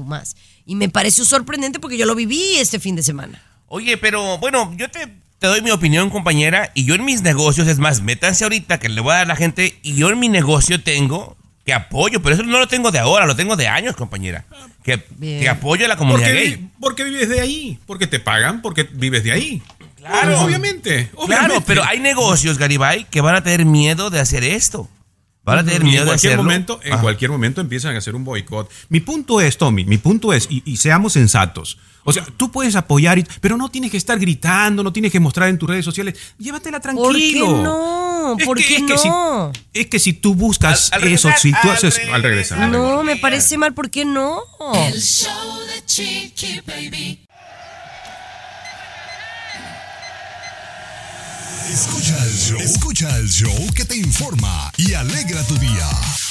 Y 0.67 0.75
me 0.75 0.89
pareció 0.89 1.25
sorprendente 1.25 1.79
porque 1.79 1.97
yo 1.99 2.07
lo 2.07 2.17
viví 2.17 2.57
este 2.57 2.81
fin 2.81 2.97
de 2.97 3.03
semana. 3.05 3.41
Oye, 3.69 3.97
pero 3.99 4.39
bueno, 4.39 4.75
yo 4.77 4.91
te, 4.91 5.07
te 5.39 5.47
doy 5.47 5.61
mi 5.63 5.71
opinión, 5.71 6.09
compañera, 6.11 6.73
y 6.75 6.85
yo 6.85 6.95
en 6.95 7.05
mis 7.05 7.21
negocios, 7.23 7.69
es 7.69 7.79
más, 7.79 8.01
métanse 8.03 8.45
ahorita 8.45 8.81
que 8.81 8.89
le 8.89 9.01
voy 9.03 9.13
a 9.13 9.17
dar 9.17 9.25
a 9.27 9.29
la 9.29 9.37
gente, 9.37 9.79
y 9.83 9.95
yo 9.95 10.09
en 10.09 10.19
mi 10.19 10.29
negocio 10.31 10.83
tengo 10.83 11.37
que 11.67 11.75
apoyo, 11.75 12.23
pero 12.23 12.35
eso 12.35 12.45
no 12.45 12.59
lo 12.59 12.67
tengo 12.67 12.91
de 12.91 12.99
ahora, 12.99 13.27
lo 13.27 13.37
tengo 13.37 13.55
de 13.55 13.69
años, 13.69 13.95
compañera. 13.95 14.47
Que, 14.83 15.05
que 15.21 15.47
apoyo 15.51 15.85
a 15.85 15.89
la 15.89 15.97
comunidad 15.99 16.29
Porque, 16.31 16.41
gay. 16.45 16.55
vi- 16.57 16.69
porque 16.81 17.05
vives 17.05 17.29
de 17.29 17.41
ahí. 17.43 17.79
Porque 17.87 18.07
te 18.07 18.19
pagan, 18.21 18.63
porque 18.63 18.85
vives 18.85 19.23
de 19.23 19.33
ahí. 19.33 19.63
Claro. 19.99 20.41
Obviamente. 20.43 21.11
Claro, 21.11 21.25
obviamente. 21.25 21.65
pero 21.67 21.85
hay 21.85 21.99
negocios, 22.01 22.57
Garibay, 22.59 23.05
que 23.11 23.21
van 23.21 23.35
a 23.35 23.43
tener 23.43 23.65
miedo 23.65 24.11
de 24.11 24.21
hacer 24.21 24.45
esto. 24.45 24.89
Van 25.45 25.61
a 25.61 25.65
tener 25.65 25.83
miedo 25.83 26.03
en 26.03 26.05
de 26.05 26.11
cualquier 26.11 26.33
hacerlo. 26.35 26.43
momento, 26.45 26.81
en 26.85 26.93
Ajá. 26.93 27.03
cualquier 27.03 27.31
momento 27.31 27.61
empiezan 27.63 27.95
a 27.95 27.99
hacer 27.99 28.15
un 28.15 28.23
boicot. 28.23 28.71
Mi 28.91 29.01
punto 29.01 29.41
es, 29.41 29.57
Tommy, 29.57 29.85
mi 29.85 29.97
punto 29.97 30.35
es, 30.35 30.47
y, 30.51 30.63
y 30.67 30.77
seamos 30.77 31.15
sensatos. 31.15 31.79
O 32.05 32.13
sea, 32.13 32.25
tú 32.37 32.51
puedes 32.51 32.77
apoyar, 32.77 33.19
y- 33.19 33.27
pero 33.41 33.57
no 33.57 33.71
tienes 33.71 33.91
que 33.91 33.97
estar 33.97 34.19
gritando, 34.19 34.83
no 34.83 34.93
tienes 34.93 35.11
que 35.11 35.21
mostrar 35.21 35.49
en 35.49 35.57
tus 35.59 35.69
redes 35.69 35.85
sociales. 35.87 36.15
Llévatela 36.39 36.81
tranquilo. 36.81 37.07
¿Por 37.09 37.17
qué 37.17 37.63
no? 37.63 38.37
Es 38.39 38.45
¿Por 38.47 38.59
que- 38.59 38.65
qué 38.67 38.77
es 38.77 38.83
que 38.83 38.99
si- 38.99 39.09
no? 39.09 39.53
es 39.73 39.87
que 39.87 39.99
si 39.99 40.13
tú 40.13 40.35
buscas 40.35 40.93
Al- 40.93 41.03
al 41.03 41.09
eso, 41.13 41.29
regresar, 41.29 41.41
si 41.41 41.53
tú 41.53 41.69
al 41.71 41.77
haces 41.77 42.01
al 42.13 42.23
regresar. 42.23 42.69
No, 42.69 43.03
me 43.03 43.17
parece 43.17 43.57
mal. 43.57 43.73
¿Por 43.73 43.89
qué 43.91 44.05
no? 44.05 44.41
El 44.75 45.01
show 45.01 45.31
de 45.75 45.85
Chiqui 45.87 46.61
Baby. 46.67 47.21
Escucha 51.73 52.17
el 52.25 52.33
show. 52.33 52.59
Escucha 52.61 53.17
el 53.19 53.29
show 53.29 53.67
que 53.75 53.85
te 53.85 53.97
informa 53.97 54.73
y 54.77 54.95
alegra 54.95 55.43
tu 55.47 55.57
día. 55.59 55.89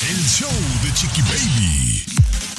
El 0.10 0.17
show 0.28 0.50
de 0.84 0.93
Chiqui 0.93 1.21
Baby. 1.21 2.04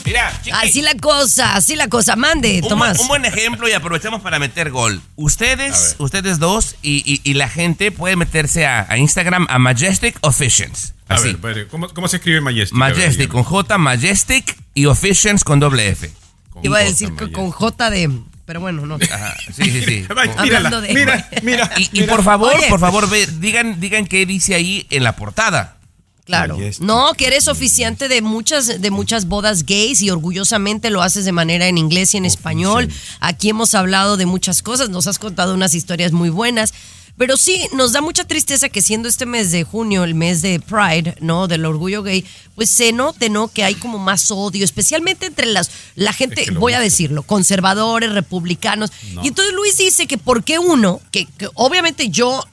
Mira, 0.05 0.33
chiqui, 0.43 0.51
Así 0.53 0.83
la 0.83 0.95
cosa, 0.95 1.55
así 1.57 1.75
la 1.77 1.89
cosa. 1.89 2.15
Mande, 2.17 2.61
un, 2.63 2.69
Tomás. 2.69 2.97
buen- 2.99 3.01
un 3.03 3.09
buen 3.09 3.25
ejemplo 3.25 3.69
y 3.69 3.73
aprovechamos 3.73 4.23
para 4.23 4.39
meter 4.39 4.71
gol. 4.71 5.01
Ustedes, 5.17 5.97
ustedes 5.99 6.39
dos 6.39 6.77
y, 6.83 7.03
y- 7.05 7.21
y 7.29 7.35
la 7.35 7.49
gente 7.49 7.91
puede 7.91 8.17
meterse 8.17 8.67
a, 8.67 8.87
a 8.89 8.97
Instagram 8.97 9.47
a 9.51 9.59
Majestic 9.59 10.17
Officials. 10.21 10.95
A 11.09 11.15
Así. 11.17 11.33
ver, 11.35 11.67
¿cómo, 11.69 11.89
cómo 11.89 12.07
se 12.09 12.17
escribe 12.19 12.41
Majestic? 12.41 12.79
Ver, 12.79 12.91
Majestic 12.95 13.29
con 13.31 13.43
J, 13.43 13.77
Majestic 13.79 14.57
y 14.75 14.87
Officials 14.87 15.43
con 15.45 15.59
doble 15.61 15.89
F. 15.89 16.11
Con 16.51 16.65
Iba 16.65 16.79
a 16.79 16.83
decir 16.83 17.13
con 17.33 17.51
J 17.51 17.91
de... 17.91 18.11
Pero 18.49 18.61
bueno, 18.61 18.87
no. 18.87 18.95
Ajá, 18.95 19.37
sí, 19.55 19.63
sí, 19.71 19.83
sí. 19.83 20.07
Mírala, 20.43 20.81
de- 20.81 20.95
mira, 20.95 21.29
mira. 21.43 21.71
Y, 21.93 22.05
por 22.05 22.25
favor, 22.25 22.55
Oye. 22.57 22.67
por 22.71 22.81
favor, 22.81 23.07
ve, 23.11 23.27
digan, 23.27 23.79
digan 23.79 24.07
qué 24.07 24.25
dice 24.25 24.55
ahí 24.55 24.87
en 24.89 25.05
la 25.05 25.17
portada. 25.17 25.77
Claro. 26.25 26.57
No, 26.81 27.13
que 27.13 27.27
eres 27.27 27.47
oficiante 27.47 28.09
de 28.09 28.23
muchas, 28.23 28.81
de 28.81 28.91
muchas 28.91 29.27
bodas 29.27 29.67
gays 29.67 30.01
y 30.01 30.09
orgullosamente 30.09 30.89
lo 30.89 31.03
haces 31.03 31.27
de 31.27 31.33
manera 31.33 31.69
en 31.69 31.77
inglés 31.77 32.15
y 32.15 32.17
en 32.17 32.25
español. 32.25 32.89
Aquí 33.21 33.51
hemos 33.51 33.75
hablado 33.75 34.17
de 34.17 34.25
muchas 34.25 34.63
cosas, 34.63 34.89
nos 34.89 35.07
has 35.07 35.19
contado 35.19 35.53
unas 35.53 35.75
historias 35.75 36.13
muy 36.13 36.31
buenas. 36.31 36.73
Pero 37.19 37.37
sí, 37.37 37.69
nos 37.73 37.93
da 37.93 38.01
mucha 38.01 38.25
tristeza 38.25 38.69
que 38.69 38.81
siendo 38.81 39.09
este 39.09 39.27
mes 39.27 39.51
de 39.51 39.65
junio, 39.65 40.05
el 40.05 40.15
mes 40.15 40.41
de 40.41 40.61
Pride, 40.61 41.17
¿no? 41.21 41.49
Del 41.49 41.67
orgullo 41.67 42.05
gay, 42.05 42.25
pues 42.55 42.71
se 42.71 42.93
note, 42.93 43.29
¿no? 43.29 43.49
Que 43.49 43.65
hay 43.65 43.75
como 43.75 43.99
más 43.99 44.31
odio, 44.31 44.65
especialmente 44.65 45.27
entre 45.27 45.47
las, 45.47 45.71
la 45.97 46.13
gente, 46.13 46.45
que 46.45 46.53
voy 46.53 46.75
a 46.75 46.81
decirlo, 46.81 47.25
conservadores, 47.25 48.13
republicanos. 48.13 48.93
Y 49.23 49.29
entonces 49.29 49.53
Luis 49.53 49.77
dice 49.77 50.07
que 50.07 50.17
por 50.17 50.45
qué 50.45 50.61
uno, 50.61 51.01
que, 51.11 51.27
que 51.27 51.49
obviamente 51.55 52.09
yo 52.09 52.45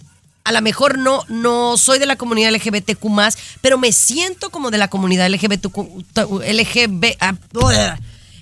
a 0.44 0.52
lo 0.52 0.62
mejor 0.62 0.98
no, 0.98 1.24
no 1.28 1.76
soy 1.78 2.00
de 2.00 2.06
la 2.06 2.16
comunidad 2.16 2.54
LGBTQ 2.54 3.06
pero 3.62 3.78
me 3.78 3.92
siento 3.92 4.52
como 4.52 4.72
de 4.72 4.78
la 4.78 4.88
comunidad 4.88 5.28
LGBTQ, 5.30 5.78
LGB, 6.16 7.18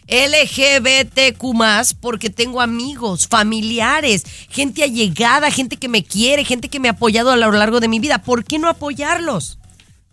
LGBTQ 0.08 1.44
porque 2.00 2.30
tengo 2.30 2.62
amigos, 2.62 3.28
familiares, 3.28 4.24
gente 4.50 4.84
allegada, 4.84 5.52
gente 5.52 5.78
que 5.78 5.88
me 5.88 6.04
quiere, 6.04 6.46
gente 6.46 6.70
que 6.70 6.80
me 6.80 6.88
ha 6.88 6.92
apoyado 6.92 7.32
a 7.32 7.36
lo 7.36 7.52
largo 7.52 7.80
de 7.80 7.88
mi 7.88 8.00
vida. 8.00 8.20
¿Por 8.20 8.44
qué 8.44 8.60
no 8.60 8.70
apoyarlos? 8.70 9.60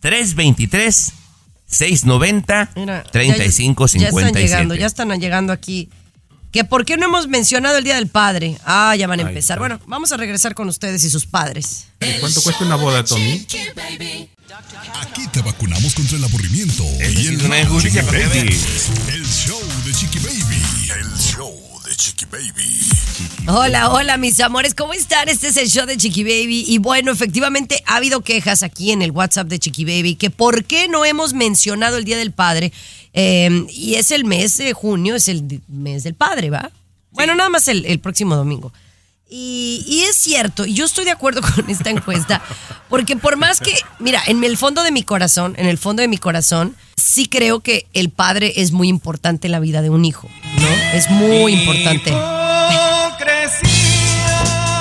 323-690-3557. 0.03 2.69
Mira, 2.77 3.05
ya- 3.13 3.21
Ya, 3.99 4.09
están 4.09 4.33
llegando, 4.35 4.75
ya 4.75 4.87
están 4.87 5.21
llegando 5.21 5.53
aquí. 5.53 5.89
Que 6.57 6.65
por 6.65 6.87
qué 6.87 6.97
no 6.97 7.05
hemos 7.05 7.29
mencionado 7.29 7.77
el 7.77 7.85
Día 7.85 7.97
del 7.97 8.09
Padre. 8.09 8.57
Ah, 8.65 8.97
ya 8.97 9.07
van 9.07 9.21
a 9.21 9.25
Ahí 9.25 9.29
empezar. 9.29 9.57
está. 9.57 9.61
Bueno, 9.61 9.79
vamos 9.87 10.11
a 10.13 10.17
regresar 10.17 10.55
con 10.55 10.69
ustedes 10.71 11.05
y 11.05 11.11
sus 11.11 11.27
padres. 11.27 11.89
¿Cuánto 12.19 12.41
cuesta 12.41 12.65
una 12.65 12.77
boda, 12.77 13.05
Tommy? 13.05 13.47
Aquí 15.03 15.27
te 15.35 15.43
vacunamos 15.43 15.93
contra 15.95 16.17
el 16.17 16.25
aburrimiento 16.25 16.83
y 16.99 17.27
el 17.27 17.37
mal. 17.47 17.59
El 17.59 19.27
show 19.27 19.61
de 21.97 22.03
Chiqui 22.03 22.27
Baby. 22.27 22.81
Hola, 23.49 23.91
hola, 23.91 24.17
mis 24.19 24.39
amores, 24.41 24.75
¿cómo 24.75 24.93
están? 24.93 25.29
Este 25.29 25.49
es 25.49 25.57
el 25.57 25.71
show 25.71 25.87
de 25.87 25.97
Chiqui 25.97 26.25
Baby. 26.25 26.65
Y 26.67 26.79
bueno, 26.79 27.11
efectivamente 27.11 27.83
ha 27.87 27.97
habido 27.97 28.21
quejas 28.21 28.63
aquí 28.63 28.93
en 28.93 29.03
el 29.03 29.13
WhatsApp 29.13 29.49
de 29.49 29.59
Chiqui 29.59 29.85
Baby 29.85 30.17
que 30.17 30.31
por 30.31 30.65
qué 30.65 30.89
no 30.89 31.05
hemos 31.05 31.33
mencionado 31.33 31.97
el 31.97 32.05
Día 32.05 32.19
del 32.19 32.33
Padre. 32.33 32.73
Eh, 33.15 33.67
y 33.71 33.95
es 33.95 34.11
el 34.11 34.25
mes 34.25 34.59
de 34.59 34.75
junio, 34.75 35.15
es 35.15 35.29
el 35.29 35.63
mes 35.69 36.05
del 36.05 36.15
padre, 36.15 36.51
¿va? 36.51 36.71
Bueno, 37.13 37.35
nada 37.35 37.49
más 37.49 37.67
el, 37.67 37.87
el 37.87 37.99
próximo 37.99 38.37
domingo. 38.37 38.73
Y, 39.29 39.83
y 39.89 40.03
es 40.03 40.17
cierto, 40.17 40.67
y 40.67 40.75
yo 40.75 40.85
estoy 40.85 41.07
de 41.07 41.13
acuerdo 41.13 41.41
con 41.55 41.69
esta 41.71 41.89
encuesta, 41.89 42.43
porque 42.91 43.17
por 43.17 43.37
más 43.37 43.61
que, 43.61 43.75
mira, 43.99 44.23
en 44.27 44.45
el 44.45 44.59
fondo 44.59 44.83
de 44.83 44.93
mi 44.93 45.03
corazón, 45.03 45.55
en 45.57 45.67
el 45.67 45.79
fondo 45.79 46.03
de 46.03 46.09
mi 46.09 46.19
corazón, 46.19 46.77
sí 46.97 47.27
creo 47.27 47.61
que 47.61 47.87
el 47.95 48.11
padre 48.11 48.53
es 48.57 48.73
muy 48.73 48.89
importante 48.89 49.49
en 49.49 49.53
la 49.53 49.61
vida 49.61 49.81
de 49.81 49.89
un 49.89 50.05
hijo, 50.05 50.29
¿no? 50.67 50.93
Es 50.93 51.11
muy 51.11 51.53
importante. 51.53 52.13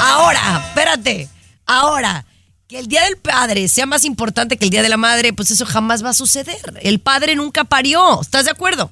Ahora, 0.02 0.64
espérate. 0.68 1.30
Ahora, 1.66 2.26
que 2.68 2.80
el 2.80 2.88
Día 2.88 3.04
del 3.04 3.18
Padre 3.18 3.68
sea 3.68 3.86
más 3.86 4.06
importante 4.06 4.58
que 4.58 4.66
el 4.66 4.72
Día 4.72 4.82
de 4.82 4.90
la 4.90 4.98
Madre, 4.98 5.34
pues 5.34 5.52
eso 5.52 5.66
jamás 5.66 6.04
va 6.04 6.10
a 6.10 6.14
suceder. 6.14 6.58
El 6.82 7.00
padre 7.00 7.36
nunca 7.36 7.64
parió. 7.64 8.22
¿Estás 8.22 8.46
de 8.46 8.52
acuerdo? 8.52 8.92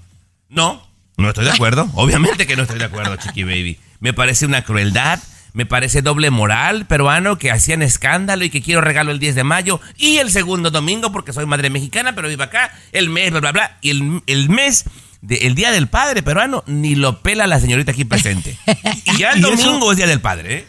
No, 0.49 0.85
no 1.17 1.29
estoy 1.29 1.45
de 1.45 1.51
acuerdo. 1.51 1.89
Obviamente 1.95 2.45
que 2.45 2.55
no 2.55 2.63
estoy 2.63 2.79
de 2.79 2.85
acuerdo, 2.85 3.15
Chiqui 3.15 3.43
Baby. 3.43 3.79
Me 3.99 4.13
parece 4.13 4.45
una 4.45 4.63
crueldad, 4.63 5.19
me 5.53 5.65
parece 5.65 6.01
doble 6.01 6.29
moral 6.29 6.85
peruano 6.85 7.37
que 7.37 7.51
hacían 7.51 7.81
escándalo 7.81 8.43
y 8.43 8.49
que 8.49 8.61
quiero 8.61 8.81
regalo 8.81 9.11
el 9.11 9.19
10 9.19 9.35
de 9.35 9.43
mayo 9.43 9.79
y 9.97 10.17
el 10.17 10.29
segundo 10.31 10.71
domingo 10.71 11.11
porque 11.11 11.33
soy 11.33 11.45
madre 11.45 11.69
mexicana, 11.69 12.13
pero 12.13 12.27
vivo 12.27 12.43
acá, 12.43 12.71
el 12.91 13.09
mes, 13.09 13.31
bla, 13.31 13.39
bla, 13.39 13.51
bla. 13.51 13.77
Y 13.81 13.91
el, 13.91 14.23
el 14.27 14.49
mes, 14.49 14.85
de- 15.23 15.47
el 15.47 15.55
día 15.55 15.71
del 15.71 15.87
padre 15.87 16.21
peruano, 16.21 16.63
ni 16.67 16.93
lo 16.95 17.21
pela 17.23 17.47
la 17.47 17.59
señorita 17.59 17.91
aquí 17.93 18.05
presente. 18.05 18.55
Y 19.15 19.17
ya 19.17 19.31
el 19.31 19.39
Y 19.39 19.45
eso- 19.49 19.65
domingo 19.65 19.91
es 19.91 19.97
día 19.97 20.05
del 20.07 20.21
padre, 20.21 20.55
¿eh? 20.57 20.65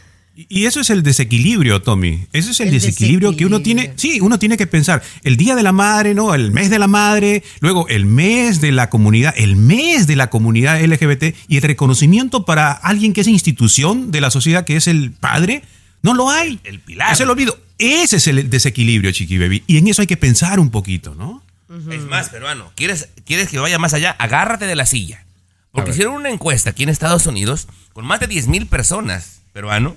Y 0.49 0.65
eso 0.67 0.81
es 0.81 0.91
el 0.91 1.05
desequilibrio, 1.05 1.81
Tommy. 1.83 2.27
Eso 2.33 2.51
es 2.51 2.59
el, 2.59 2.67
El 2.67 2.75
desequilibrio, 2.75 3.37
que 3.37 3.47
uno 3.47 3.61
tiene. 3.63 3.93
Sí, 3.95 4.19
uno 4.21 4.37
tiene 4.41 4.57
que 4.57 4.67
pensar. 4.67 5.01
El 5.23 5.37
día 5.37 5.55
de 5.55 5.63
la 5.63 5.71
madre, 5.71 6.13
¿no? 6.13 6.35
El 6.35 6.51
mes 6.51 6.71
de 6.71 6.81
la 6.81 6.89
madre, 6.89 7.45
luego 7.61 7.87
el 7.87 8.05
mes 8.05 8.61
de 8.61 8.73
la 8.73 8.91
comunidad, 8.91 9.33
el 9.37 9.55
mes 9.55 10.09
de 10.09 10.17
la 10.17 10.31
comunidad 10.31 10.81
LGBT 10.83 11.37
y 11.47 11.59
el 11.59 11.63
reconocimiento 11.63 12.45
para 12.45 12.73
alguien 12.73 13.13
que 13.13 13.21
es 13.21 13.29
institución 13.29 14.11
de 14.11 14.21
la 14.21 14.31
sociedad, 14.33 14.65
que 14.65 14.75
es 14.75 14.89
el 14.89 15.13
padre. 15.13 15.63
No 16.03 16.15
lo 16.15 16.29
hay. 16.29 16.59
El 16.65 16.81
pilar. 16.81 17.15
Se 17.15 17.25
lo 17.27 17.33
olvido. 17.35 17.57
Ese 17.79 18.17
es 18.17 18.27
el 18.27 18.51
desequilibrio, 18.51 19.13
Chiqui 19.13 19.39
Baby. 19.39 19.63
Y 19.69 19.77
en 19.79 19.87
eso 19.87 20.03
hay 20.03 20.09
que 20.09 20.17
pensar 20.17 20.59
un 20.59 20.71
poquito, 20.71 21.15
¿no? 21.15 21.45
Es 21.69 22.03
más, 22.03 22.29
peruano, 22.29 22.71
¿quieres, 22.77 23.09
¿quieres 23.25 23.49
que 23.49 23.59
vaya 23.59 23.79
más 23.79 23.95
allá? 23.95 24.11
Agárrate 24.19 24.67
de 24.67 24.77
la 24.77 24.87
silla. 24.87 25.25
Porque 25.73 25.91
hicieron 25.91 26.15
una 26.15 26.31
encuesta 26.31 26.71
aquí 26.71 26.85
en 26.85 26.89
Estados 26.89 27.27
Unidos 27.27 27.67
con 27.93 28.05
más 28.05 28.21
de 28.21 28.27
10 28.29 28.47
mil 28.49 28.67
personas, 28.67 29.41
peruano, 29.53 29.97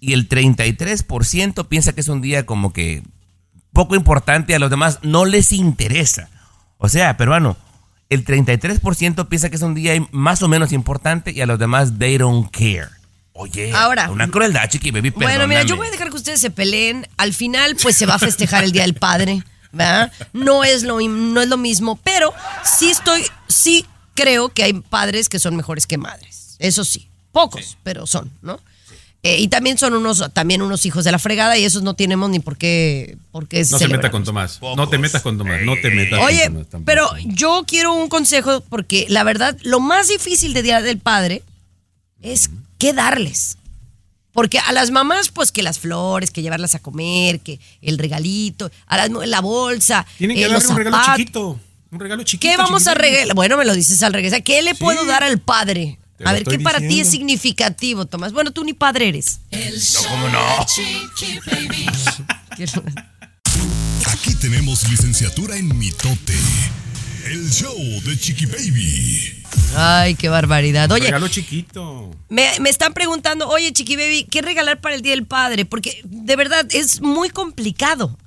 y 0.00 0.12
el 0.12 0.28
33% 0.28 1.66
piensa 1.68 1.92
que 1.92 2.00
es 2.00 2.08
un 2.08 2.20
día 2.20 2.46
como 2.46 2.72
que 2.72 3.02
poco 3.72 3.94
importante, 3.94 4.54
a 4.54 4.58
los 4.58 4.70
demás 4.70 4.98
no 5.02 5.24
les 5.24 5.52
interesa. 5.52 6.28
O 6.78 6.88
sea, 6.88 7.16
peruano, 7.16 7.56
el 8.08 8.24
33% 8.24 9.28
piensa 9.28 9.50
que 9.50 9.56
es 9.56 9.62
un 9.62 9.74
día 9.74 9.94
más 10.10 10.42
o 10.42 10.48
menos 10.48 10.72
importante 10.72 11.32
y 11.32 11.40
a 11.42 11.46
los 11.46 11.58
demás 11.58 11.92
they 11.98 12.18
don't 12.18 12.50
care. 12.50 12.88
Oye, 13.34 13.72
Ahora- 13.72 14.10
una 14.10 14.28
crueldad, 14.28 14.68
chiqui 14.68 14.90
baby, 14.90 15.10
Bueno, 15.10 15.46
mira, 15.46 15.62
yo 15.62 15.68
perdóname. 15.68 15.76
voy 15.76 15.86
a 15.88 15.90
dejar 15.92 16.10
que 16.10 16.16
ustedes 16.16 16.40
se 16.40 16.50
peleen. 16.50 17.06
Al 17.16 17.32
final, 17.34 17.76
pues 17.80 17.96
se 17.96 18.06
va 18.06 18.14
a 18.14 18.18
festejar 18.18 18.64
el 18.64 18.72
Día 18.72 18.82
del 18.82 18.94
Padre, 18.94 19.44
¿verdad? 19.72 20.12
No 20.32 20.64
es 20.64 20.82
lo, 20.82 21.00
no 21.00 21.40
es 21.40 21.48
lo 21.48 21.56
mismo, 21.56 21.98
pero 22.02 22.32
sí 22.64 22.90
estoy, 22.90 23.24
sí 23.48 23.86
creo 24.14 24.48
que 24.48 24.64
hay 24.64 24.72
padres 24.72 25.28
que 25.28 25.38
son 25.38 25.56
mejores 25.56 25.86
que 25.86 25.98
madres. 25.98 26.56
Eso 26.58 26.84
sí, 26.84 27.08
pocos, 27.32 27.78
pero 27.82 28.06
son, 28.06 28.30
¿no? 28.42 28.60
Eh, 29.24 29.40
y 29.40 29.48
también 29.48 29.76
son 29.78 29.94
unos, 29.94 30.24
también 30.32 30.62
unos 30.62 30.86
hijos 30.86 31.04
de 31.04 31.10
la 31.10 31.18
fregada 31.18 31.58
y 31.58 31.64
esos 31.64 31.82
no 31.82 31.94
tenemos 31.94 32.30
ni 32.30 32.38
por 32.38 32.56
qué, 32.56 33.18
por 33.32 33.48
qué 33.48 33.66
No 33.68 33.78
se 33.78 33.88
meta 33.88 34.12
con 34.12 34.22
Tomás. 34.22 34.60
No 34.62 34.88
te 34.88 34.96
metas 34.96 35.22
con 35.22 35.36
Tomás. 35.36 35.62
No 35.62 35.74
te 35.80 35.90
metas 35.90 36.20
Oye, 36.20 36.44
con 36.44 36.52
Tomás 36.52 36.68
tampoco. 36.68 36.86
pero 36.86 37.10
yo 37.26 37.64
quiero 37.66 37.94
un 37.94 38.08
consejo 38.08 38.60
porque 38.68 39.06
la 39.08 39.24
verdad, 39.24 39.56
lo 39.62 39.80
más 39.80 40.06
difícil 40.08 40.54
de 40.54 40.62
Día 40.62 40.80
del 40.82 40.98
Padre 40.98 41.42
es 42.22 42.50
qué 42.78 42.92
darles. 42.92 43.58
Porque 44.38 44.60
a 44.60 44.70
las 44.70 44.92
mamás, 44.92 45.30
pues 45.30 45.50
que 45.50 45.64
las 45.64 45.80
flores, 45.80 46.30
que 46.30 46.42
llevarlas 46.42 46.76
a 46.76 46.78
comer, 46.78 47.40
que 47.40 47.58
el 47.82 47.98
regalito, 47.98 48.70
a 48.86 48.96
las, 48.96 49.10
la 49.10 49.40
bolsa, 49.40 50.06
Tienen 50.16 50.36
que 50.36 50.44
eh, 50.44 50.46
darle 50.46 50.60
los 50.60 50.70
un 50.70 50.76
regalo 50.76 50.96
chiquito. 51.04 51.60
Un 51.90 51.98
regalo 51.98 52.22
chiquito. 52.22 52.48
¿Qué 52.48 52.56
vamos 52.56 52.86
a 52.86 52.94
regalar? 52.94 53.34
Bueno, 53.34 53.56
me 53.56 53.64
lo 53.64 53.74
dices 53.74 54.00
al 54.04 54.12
regresar. 54.12 54.44
¿Qué 54.44 54.62
le 54.62 54.76
puedo 54.76 55.04
dar 55.06 55.24
al 55.24 55.40
padre? 55.40 55.98
Te 56.16 56.28
A 56.28 56.32
ver, 56.32 56.44
¿qué 56.44 56.60
para 56.60 56.78
ti 56.78 57.00
es 57.00 57.10
significativo, 57.10 58.06
Tomás? 58.06 58.32
Bueno, 58.32 58.52
tú 58.52 58.62
ni 58.62 58.74
padre 58.74 59.08
eres. 59.08 59.40
El 59.50 59.80
show 59.80 60.04
¿cómo 60.08 60.28
no? 60.28 60.64
Chiqui. 60.66 61.40
Aquí 64.06 64.36
tenemos 64.36 64.88
licenciatura 64.88 65.56
en 65.56 65.76
mitote. 65.76 66.36
El 67.26 67.50
show 67.50 67.76
de 68.04 68.18
Chiqui 68.18 68.46
Baby. 68.46 69.44
Ay, 69.76 70.14
qué 70.14 70.28
barbaridad. 70.28 70.90
Oye, 70.90 71.06
regalo 71.06 71.28
chiquito. 71.28 72.10
Me, 72.28 72.58
me 72.60 72.70
están 72.70 72.94
preguntando, 72.94 73.48
oye, 73.48 73.72
Chiqui 73.72 73.96
Baby, 73.96 74.26
¿qué 74.30 74.42
regalar 74.42 74.80
para 74.80 74.94
el 74.94 75.02
Día 75.02 75.12
del 75.12 75.26
Padre? 75.26 75.64
Porque 75.64 76.00
de 76.04 76.36
verdad 76.36 76.66
es 76.70 77.00
muy 77.00 77.30
complicado. 77.30 78.18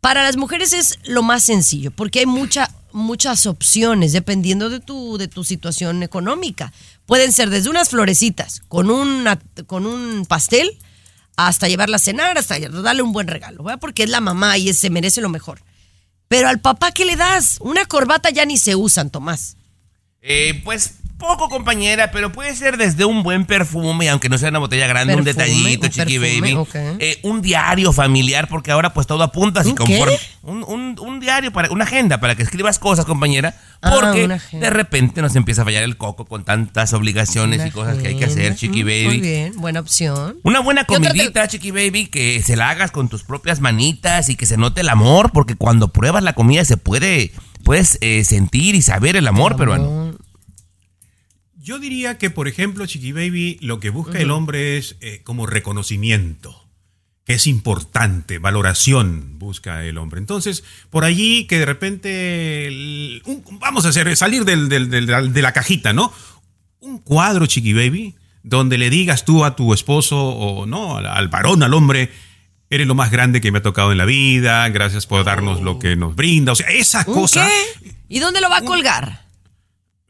Para 0.00 0.22
las 0.24 0.36
mujeres 0.36 0.72
es 0.72 0.98
lo 1.04 1.22
más 1.22 1.44
sencillo, 1.44 1.92
porque 1.92 2.20
hay 2.20 2.26
mucha, 2.26 2.68
muchas 2.92 3.46
opciones 3.46 4.12
dependiendo 4.12 4.68
de 4.68 4.80
tu, 4.80 5.16
de 5.16 5.28
tu 5.28 5.44
situación 5.44 6.02
económica. 6.02 6.72
Pueden 7.06 7.32
ser 7.32 7.50
desde 7.50 7.70
unas 7.70 7.90
florecitas 7.90 8.62
con, 8.68 8.90
una, 8.90 9.38
con 9.66 9.86
un 9.86 10.26
pastel 10.26 10.76
hasta 11.36 11.68
llevarla 11.68 11.96
a 11.96 12.00
cenar, 12.00 12.36
hasta 12.36 12.58
darle 12.58 13.02
un 13.02 13.12
buen 13.12 13.28
regalo, 13.28 13.62
¿verdad? 13.62 13.80
Porque 13.80 14.02
es 14.02 14.10
la 14.10 14.20
mamá 14.20 14.58
y 14.58 14.72
se 14.74 14.90
merece 14.90 15.20
lo 15.20 15.28
mejor. 15.28 15.62
Pero 16.32 16.48
al 16.48 16.60
papá, 16.60 16.92
¿qué 16.92 17.04
le 17.04 17.14
das? 17.16 17.58
Una 17.60 17.84
corbata 17.84 18.30
ya 18.30 18.46
ni 18.46 18.56
se 18.56 18.74
usan, 18.74 19.10
Tomás. 19.10 19.58
Eh, 20.22 20.62
pues 20.64 20.94
poco, 21.22 21.48
compañera, 21.48 22.10
pero 22.10 22.30
puede 22.32 22.54
ser 22.54 22.76
desde 22.76 23.06
un 23.06 23.22
buen 23.22 23.46
perfume, 23.46 24.10
aunque 24.10 24.28
no 24.28 24.36
sea 24.36 24.50
una 24.50 24.58
botella 24.58 24.86
grande, 24.86 25.14
un 25.14 25.24
detallito, 25.24 25.86
un 25.86 25.92
chiqui 25.92 26.18
perfume, 26.18 26.54
baby. 26.54 26.68
Eh, 26.98 27.18
un 27.22 27.40
diario 27.40 27.92
familiar, 27.94 28.48
porque 28.48 28.70
ahora 28.70 28.92
pues 28.92 29.06
todo 29.06 29.22
apunta 29.22 29.60
así 29.60 29.70
¿Un 29.70 29.76
conforme. 29.76 30.16
qué? 30.18 30.20
Un, 30.42 30.62
un- 30.64 30.96
un 31.00 31.20
diario, 31.20 31.52
para, 31.52 31.70
una 31.70 31.84
agenda 31.84 32.20
para 32.20 32.34
que 32.34 32.42
escribas 32.42 32.78
cosas, 32.78 33.04
compañera. 33.06 33.54
Ah, 33.80 33.90
Porque 33.98 34.28
de 34.52 34.70
repente 34.70 35.22
nos 35.22 35.34
empieza 35.34 35.62
a 35.62 35.64
fallar 35.64 35.82
el 35.82 35.96
coco 35.96 36.24
con 36.26 36.44
tantas 36.44 36.92
obligaciones 36.92 37.58
Una 37.60 37.66
y 37.68 37.70
cosas 37.72 37.98
que 37.98 38.08
hay 38.08 38.16
que 38.16 38.26
hacer, 38.26 38.54
chiqui 38.54 38.82
Mm, 38.84 38.86
baby. 38.86 39.04
Muy 39.06 39.20
bien, 39.20 39.52
buena 39.56 39.80
opción. 39.80 40.36
Una 40.44 40.60
buena 40.60 40.84
¿Qué 40.84 40.94
otra 40.96 41.10
te- 41.12 41.18
comidita, 41.18 41.48
chiqui 41.48 41.70
baby, 41.70 42.06
que 42.06 42.42
se 42.42 42.54
la 42.56 42.70
hagas 42.70 42.90
con 42.92 43.08
tus 43.08 43.22
propias 43.24 43.60
manitas 43.60 44.28
y 44.28 44.36
que 44.36 44.46
se 44.46 44.56
note 44.56 44.82
el 44.82 44.88
amor, 44.88 45.30
porque 45.32 45.56
cuando 45.56 45.88
pruebas 45.88 46.22
la 46.22 46.32
comida 46.34 46.64
se 46.64 46.76
puede, 46.76 47.32
puedes 47.64 47.98
eh, 48.02 48.24
sentir 48.24 48.74
y 48.74 48.82
saber 48.82 49.16
el 49.16 49.26
amor 49.26 49.56
peruano. 49.56 50.14
Yo 51.62 51.78
diría 51.78 52.18
que, 52.18 52.28
por 52.28 52.48
ejemplo, 52.48 52.84
Chiqui 52.86 53.12
Baby, 53.12 53.56
lo 53.60 53.78
que 53.78 53.90
busca 53.90 54.18
el 54.18 54.32
hombre 54.32 54.78
es 54.78 54.96
eh, 55.00 55.20
como 55.22 55.46
reconocimiento, 55.46 56.60
que 57.24 57.34
es 57.34 57.46
importante, 57.46 58.38
valoración 58.40 59.38
busca 59.38 59.84
el 59.84 59.96
hombre. 59.98 60.18
Entonces, 60.18 60.64
por 60.90 61.04
allí 61.04 61.46
que 61.46 61.58
de 61.60 61.66
repente, 61.66 62.66
el- 62.66 63.22
un- 63.26 63.44
vamos 63.60 63.86
a 63.86 63.90
hacer, 63.90 64.16
salir 64.16 64.44
del- 64.44 64.68
del- 64.68 64.90
del- 64.90 65.32
de 65.32 65.42
la 65.42 65.52
cajita, 65.52 65.92
¿no? 65.92 66.12
Un 66.80 66.98
cuadro, 66.98 67.46
Chiqui 67.46 67.72
Baby, 67.74 68.16
donde 68.42 68.76
le 68.76 68.90
digas 68.90 69.24
tú 69.24 69.44
a 69.44 69.54
tu 69.54 69.72
esposo 69.72 70.18
o 70.20 70.66
no, 70.66 70.96
al, 70.96 71.06
al 71.06 71.28
varón, 71.28 71.62
al 71.62 71.74
hombre, 71.74 72.10
eres 72.70 72.88
lo 72.88 72.96
más 72.96 73.12
grande 73.12 73.40
que 73.40 73.52
me 73.52 73.58
ha 73.58 73.62
tocado 73.62 73.92
en 73.92 73.98
la 73.98 74.04
vida, 74.04 74.68
gracias 74.70 75.06
por 75.06 75.22
darnos 75.24 75.60
lo 75.62 75.78
que 75.78 75.94
nos 75.94 76.16
brinda. 76.16 76.50
O 76.50 76.56
sea, 76.56 76.66
esa 76.70 77.04
¿Un 77.06 77.14
cosa... 77.14 77.46
qué? 77.46 77.94
¿Y 78.08 78.18
dónde 78.18 78.40
lo 78.40 78.50
va 78.50 78.56
a 78.56 78.62
colgar? 78.64 79.21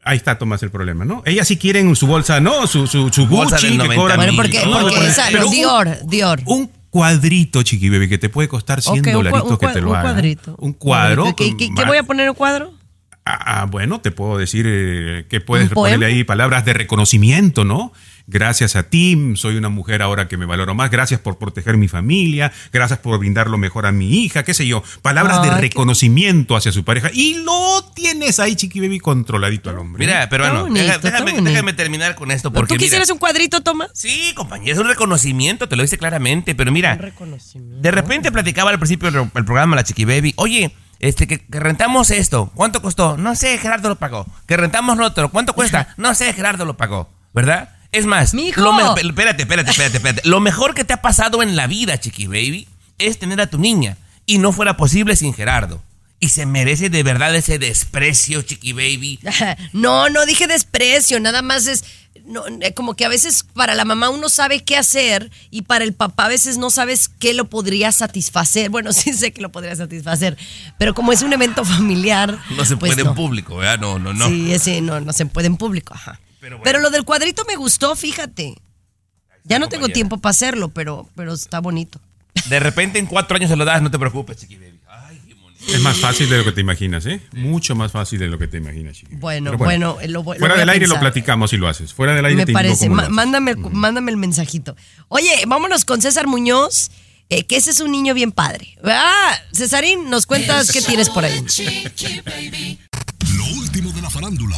Ahí 0.05 0.17
está 0.17 0.37
Tomás 0.37 0.61
el 0.63 0.69
problema, 0.71 1.05
¿no? 1.05 1.21
Ella 1.25 1.45
sí 1.45 1.57
quiere 1.57 1.79
en 1.79 1.95
su 1.95 2.07
bolsa, 2.07 2.39
¿no? 2.41 2.67
Su, 2.67 2.87
su, 2.87 3.09
su 3.09 3.27
Gucci 3.27 3.67
que 3.69 3.77
90 3.77 3.95
cobra 3.95 4.15
Bueno, 4.17 4.31
mil, 4.33 4.41
porque, 4.41 4.65
no, 4.65 4.79
porque 4.81 5.07
esa, 5.07 5.25
pero 5.27 5.39
los 5.39 5.47
un- 5.47 5.53
Dior, 5.55 5.97
Dior. 6.07 6.41
Un 6.45 6.69
cuadrito, 6.89 7.63
chiqui 7.63 7.89
baby, 7.89 8.09
que 8.09 8.17
te 8.17 8.29
puede 8.29 8.47
costar 8.47 8.81
100 8.81 8.99
Ok, 8.99 9.05
un 9.07 9.11
cua- 9.11 9.13
dolaritos 9.13 9.51
un 9.51 9.57
que 9.57 9.67
te 9.67 9.81
lo 9.81 9.91
un 9.91 9.99
cuadrito. 10.01 10.55
Un 10.59 10.73
cuadro. 10.73 11.35
¿Qué, 11.35 11.53
voy 11.87 11.97
a 11.97 12.03
poner 12.03 12.23
en 12.25 12.29
el 12.31 12.35
cuadro? 12.35 12.73
Ah, 13.25 13.61
ah, 13.61 13.65
bueno, 13.65 14.01
te 14.01 14.11
puedo 14.11 14.37
decir 14.37 14.65
eh, 14.67 15.25
que 15.29 15.39
puedes 15.39 15.69
¿Un 15.69 15.75
ponerle 15.75 16.05
ahí 16.07 16.23
palabras 16.25 16.65
de 16.65 16.73
reconocimiento, 16.73 17.63
¿no? 17.63 17.93
Gracias 18.25 18.75
a 18.77 18.83
ti, 18.83 19.33
soy 19.35 19.57
una 19.57 19.67
mujer 19.69 20.01
ahora 20.01 20.27
que 20.29 20.37
me 20.37 20.45
valoro 20.45 20.73
más. 20.75 20.89
Gracias 20.89 21.19
por 21.19 21.37
proteger 21.37 21.75
mi 21.75 21.87
familia. 21.89 22.53
Gracias 22.71 22.99
por 22.99 23.19
brindar 23.19 23.49
lo 23.49 23.57
mejor 23.57 23.85
a 23.85 23.91
mi 23.91 24.23
hija, 24.23 24.43
qué 24.43 24.53
sé 24.53 24.65
yo. 24.65 24.81
Palabras 25.01 25.41
de 25.41 25.51
reconocimiento 25.59 26.55
hacia 26.55 26.71
su 26.71 26.85
pareja. 26.85 27.09
Y 27.13 27.43
lo 27.43 27.83
tienes 27.93 28.39
ahí, 28.39 28.55
chiqui 28.55 28.79
baby, 28.79 28.99
controladito 28.99 29.69
al 29.69 29.77
hombre. 29.79 30.05
Mira, 30.05 30.27
bonito, 30.27 30.73
deja- 30.73 30.95
está 30.95 31.11
déjame, 31.11 31.73
terminar 31.73 32.15
con 32.15 32.31
esto. 32.31 32.51
Porque 32.51 32.69
¿Tú 32.69 32.73
mira, 32.75 32.83
quisieras 32.85 33.09
un 33.09 33.17
cuadrito, 33.17 33.61
Tomás? 33.61 33.89
Sí, 33.93 34.31
compañero, 34.35 34.71
es 34.73 34.79
un 34.79 34.87
reconocimiento, 34.87 35.67
te 35.67 35.75
lo 35.75 35.81
dice 35.83 35.97
claramente, 35.97 36.55
pero 36.55 36.71
mira, 36.71 36.97
de 36.97 37.91
repente 37.91 38.31
platicaba 38.31 38.71
al 38.71 38.79
principio 38.79 39.11
del 39.11 39.29
el 39.35 39.45
programa 39.45 39.75
la 39.75 39.83
Chiqui 39.83 40.05
Baby, 40.05 40.33
oye, 40.37 40.73
este, 40.99 41.27
que, 41.27 41.39
que 41.45 41.59
rentamos 41.59 42.09
esto, 42.11 42.51
¿cuánto 42.55 42.81
costó? 42.81 43.17
No 43.17 43.35
sé, 43.35 43.57
Gerardo 43.57 43.89
lo 43.89 43.95
pagó. 43.97 44.25
Que 44.47 44.55
rentamos 44.55 44.97
lo 44.97 45.05
otro, 45.05 45.29
¿cuánto 45.29 45.53
cuesta? 45.53 45.93
No 45.97 46.15
sé, 46.15 46.31
Gerardo 46.33 46.63
lo 46.65 46.77
pagó, 46.77 47.09
¿verdad? 47.33 47.69
Es 47.93 48.05
más, 48.05 48.33
Mijo. 48.33 48.59
lo 48.59 48.73
me- 48.73 48.83
espérate, 48.83 49.43
espérate, 49.43 49.71
espérate, 49.71 49.97
espérate. 49.97 50.21
Lo 50.27 50.39
mejor 50.41 50.73
que 50.73 50.83
te 50.83 50.93
ha 50.93 51.01
pasado 51.01 51.41
en 51.43 51.55
la 51.55 51.67
vida, 51.67 51.97
Chiqui 51.99 52.27
Baby, 52.27 52.67
es 52.97 53.19
tener 53.19 53.39
a 53.39 53.47
tu 53.47 53.57
niña. 53.57 53.97
Y 54.25 54.37
no 54.39 54.51
fuera 54.51 54.75
posible 54.77 55.15
sin 55.15 55.33
Gerardo. 55.33 55.81
Y 56.19 56.29
se 56.29 56.45
merece 56.45 56.89
de 56.89 57.03
verdad 57.03 57.35
ese 57.35 57.59
desprecio, 57.59 58.41
Chiqui 58.41 58.73
Baby. 58.73 59.19
No, 59.73 60.09
no 60.09 60.25
dije 60.25 60.47
desprecio, 60.47 61.19
nada 61.19 61.41
más 61.41 61.67
es 61.67 61.83
no, 62.25 62.45
eh, 62.61 62.73
como 62.73 62.95
que 62.95 63.03
a 63.03 63.09
veces 63.09 63.45
para 63.53 63.75
la 63.75 63.83
mamá 63.83 64.09
uno 64.09 64.29
sabe 64.29 64.63
qué 64.63 64.77
hacer 64.77 65.29
y 65.51 65.63
para 65.63 65.83
el 65.83 65.93
papá 65.93 66.25
a 66.25 66.29
veces 66.29 66.57
no 66.57 66.69
sabes 66.69 67.09
qué 67.09 67.33
lo 67.33 67.49
podría 67.49 67.91
satisfacer. 67.91 68.69
Bueno, 68.69 68.93
sí 68.93 69.13
sé 69.13 69.33
que 69.33 69.41
lo 69.41 69.51
podría 69.51 69.75
satisfacer, 69.75 70.37
pero 70.77 70.93
como 70.93 71.11
es 71.11 71.21
un 71.21 71.33
evento 71.33 71.65
familiar, 71.65 72.39
No 72.55 72.63
se 72.65 72.77
pues 72.77 72.93
puede 72.93 73.03
no. 73.03 73.09
en 73.11 73.15
público, 73.15 73.57
¿verdad? 73.57 73.79
No, 73.79 73.99
no, 73.99 74.13
no. 74.13 74.27
Sí, 74.29 74.53
ese 74.53 74.79
no, 74.81 75.01
no 75.01 75.11
se 75.13 75.25
puede 75.25 75.47
en 75.47 75.57
público, 75.57 75.93
ajá. 75.93 76.19
Pero 76.63 76.79
lo 76.79 76.89
del 76.89 77.03
cuadrito 77.03 77.43
me 77.47 77.55
gustó, 77.55 77.95
fíjate. 77.95 78.55
Ya 79.43 79.59
no 79.59 79.67
tengo 79.69 79.89
tiempo 79.89 80.17
para 80.19 80.31
hacerlo, 80.31 80.69
pero, 80.69 81.07
pero 81.15 81.33
está 81.33 81.59
bonito. 81.59 81.99
De 82.45 82.59
repente 82.59 82.97
en 82.99 83.05
cuatro 83.05 83.35
años 83.35 83.49
se 83.49 83.55
lo 83.55 83.65
das, 83.65 83.81
no 83.81 83.91
te 83.91 83.99
preocupes, 83.99 84.37
Chiqui 84.37 84.55
Baby. 84.55 84.79
Ay, 84.87 85.19
qué 85.27 85.33
bonito. 85.35 85.65
Es 85.73 85.79
más 85.81 85.97
fácil 85.97 86.29
de 86.29 86.37
lo 86.37 86.43
que 86.45 86.51
te 86.53 86.61
imaginas, 86.61 87.05
¿eh? 87.05 87.21
Mucho 87.33 87.75
más 87.75 87.91
fácil 87.91 88.19
de 88.19 88.27
lo 88.27 88.37
que 88.39 88.47
te 88.47 88.57
imaginas, 88.57 88.95
chiqui. 88.97 89.15
Bueno, 89.17 89.57
bueno, 89.57 89.97
eh, 90.01 90.07
lo 90.07 90.23
Fuera 90.23 90.39
voy 90.39 90.51
a 90.51 90.59
del 90.59 90.69
aire 90.69 90.87
lo 90.87 90.99
platicamos 90.99 91.49
si 91.51 91.57
lo 91.57 91.67
haces. 91.67 91.93
Fuera 91.93 92.13
del 92.15 92.25
aire 92.25 92.37
Me 92.37 92.45
te 92.45 92.53
parece. 92.53 92.85
cómo 92.87 92.95
lo 92.97 93.01
haces. 93.03 93.13
mándame, 93.13 93.55
mándame 93.55 94.11
el 94.11 94.17
mensajito. 94.17 94.75
Oye, 95.09 95.43
vámonos 95.47 95.83
con 95.85 96.01
César 96.01 96.27
Muñoz, 96.27 96.89
eh, 97.29 97.45
que 97.45 97.57
ese 97.57 97.71
es 97.71 97.79
un 97.81 97.91
niño 97.91 98.13
bien 98.13 98.31
padre. 98.31 98.77
Ah, 98.83 99.35
Cesarín, 99.53 100.09
nos 100.09 100.25
cuentas 100.25 100.71
qué 100.71 100.81
tienes 100.81 101.09
por 101.09 101.23
ahí. 101.25 101.45
Lo 103.37 103.45
último 103.57 103.91
de 103.91 104.01
la 104.01 104.09
farándula, 104.09 104.57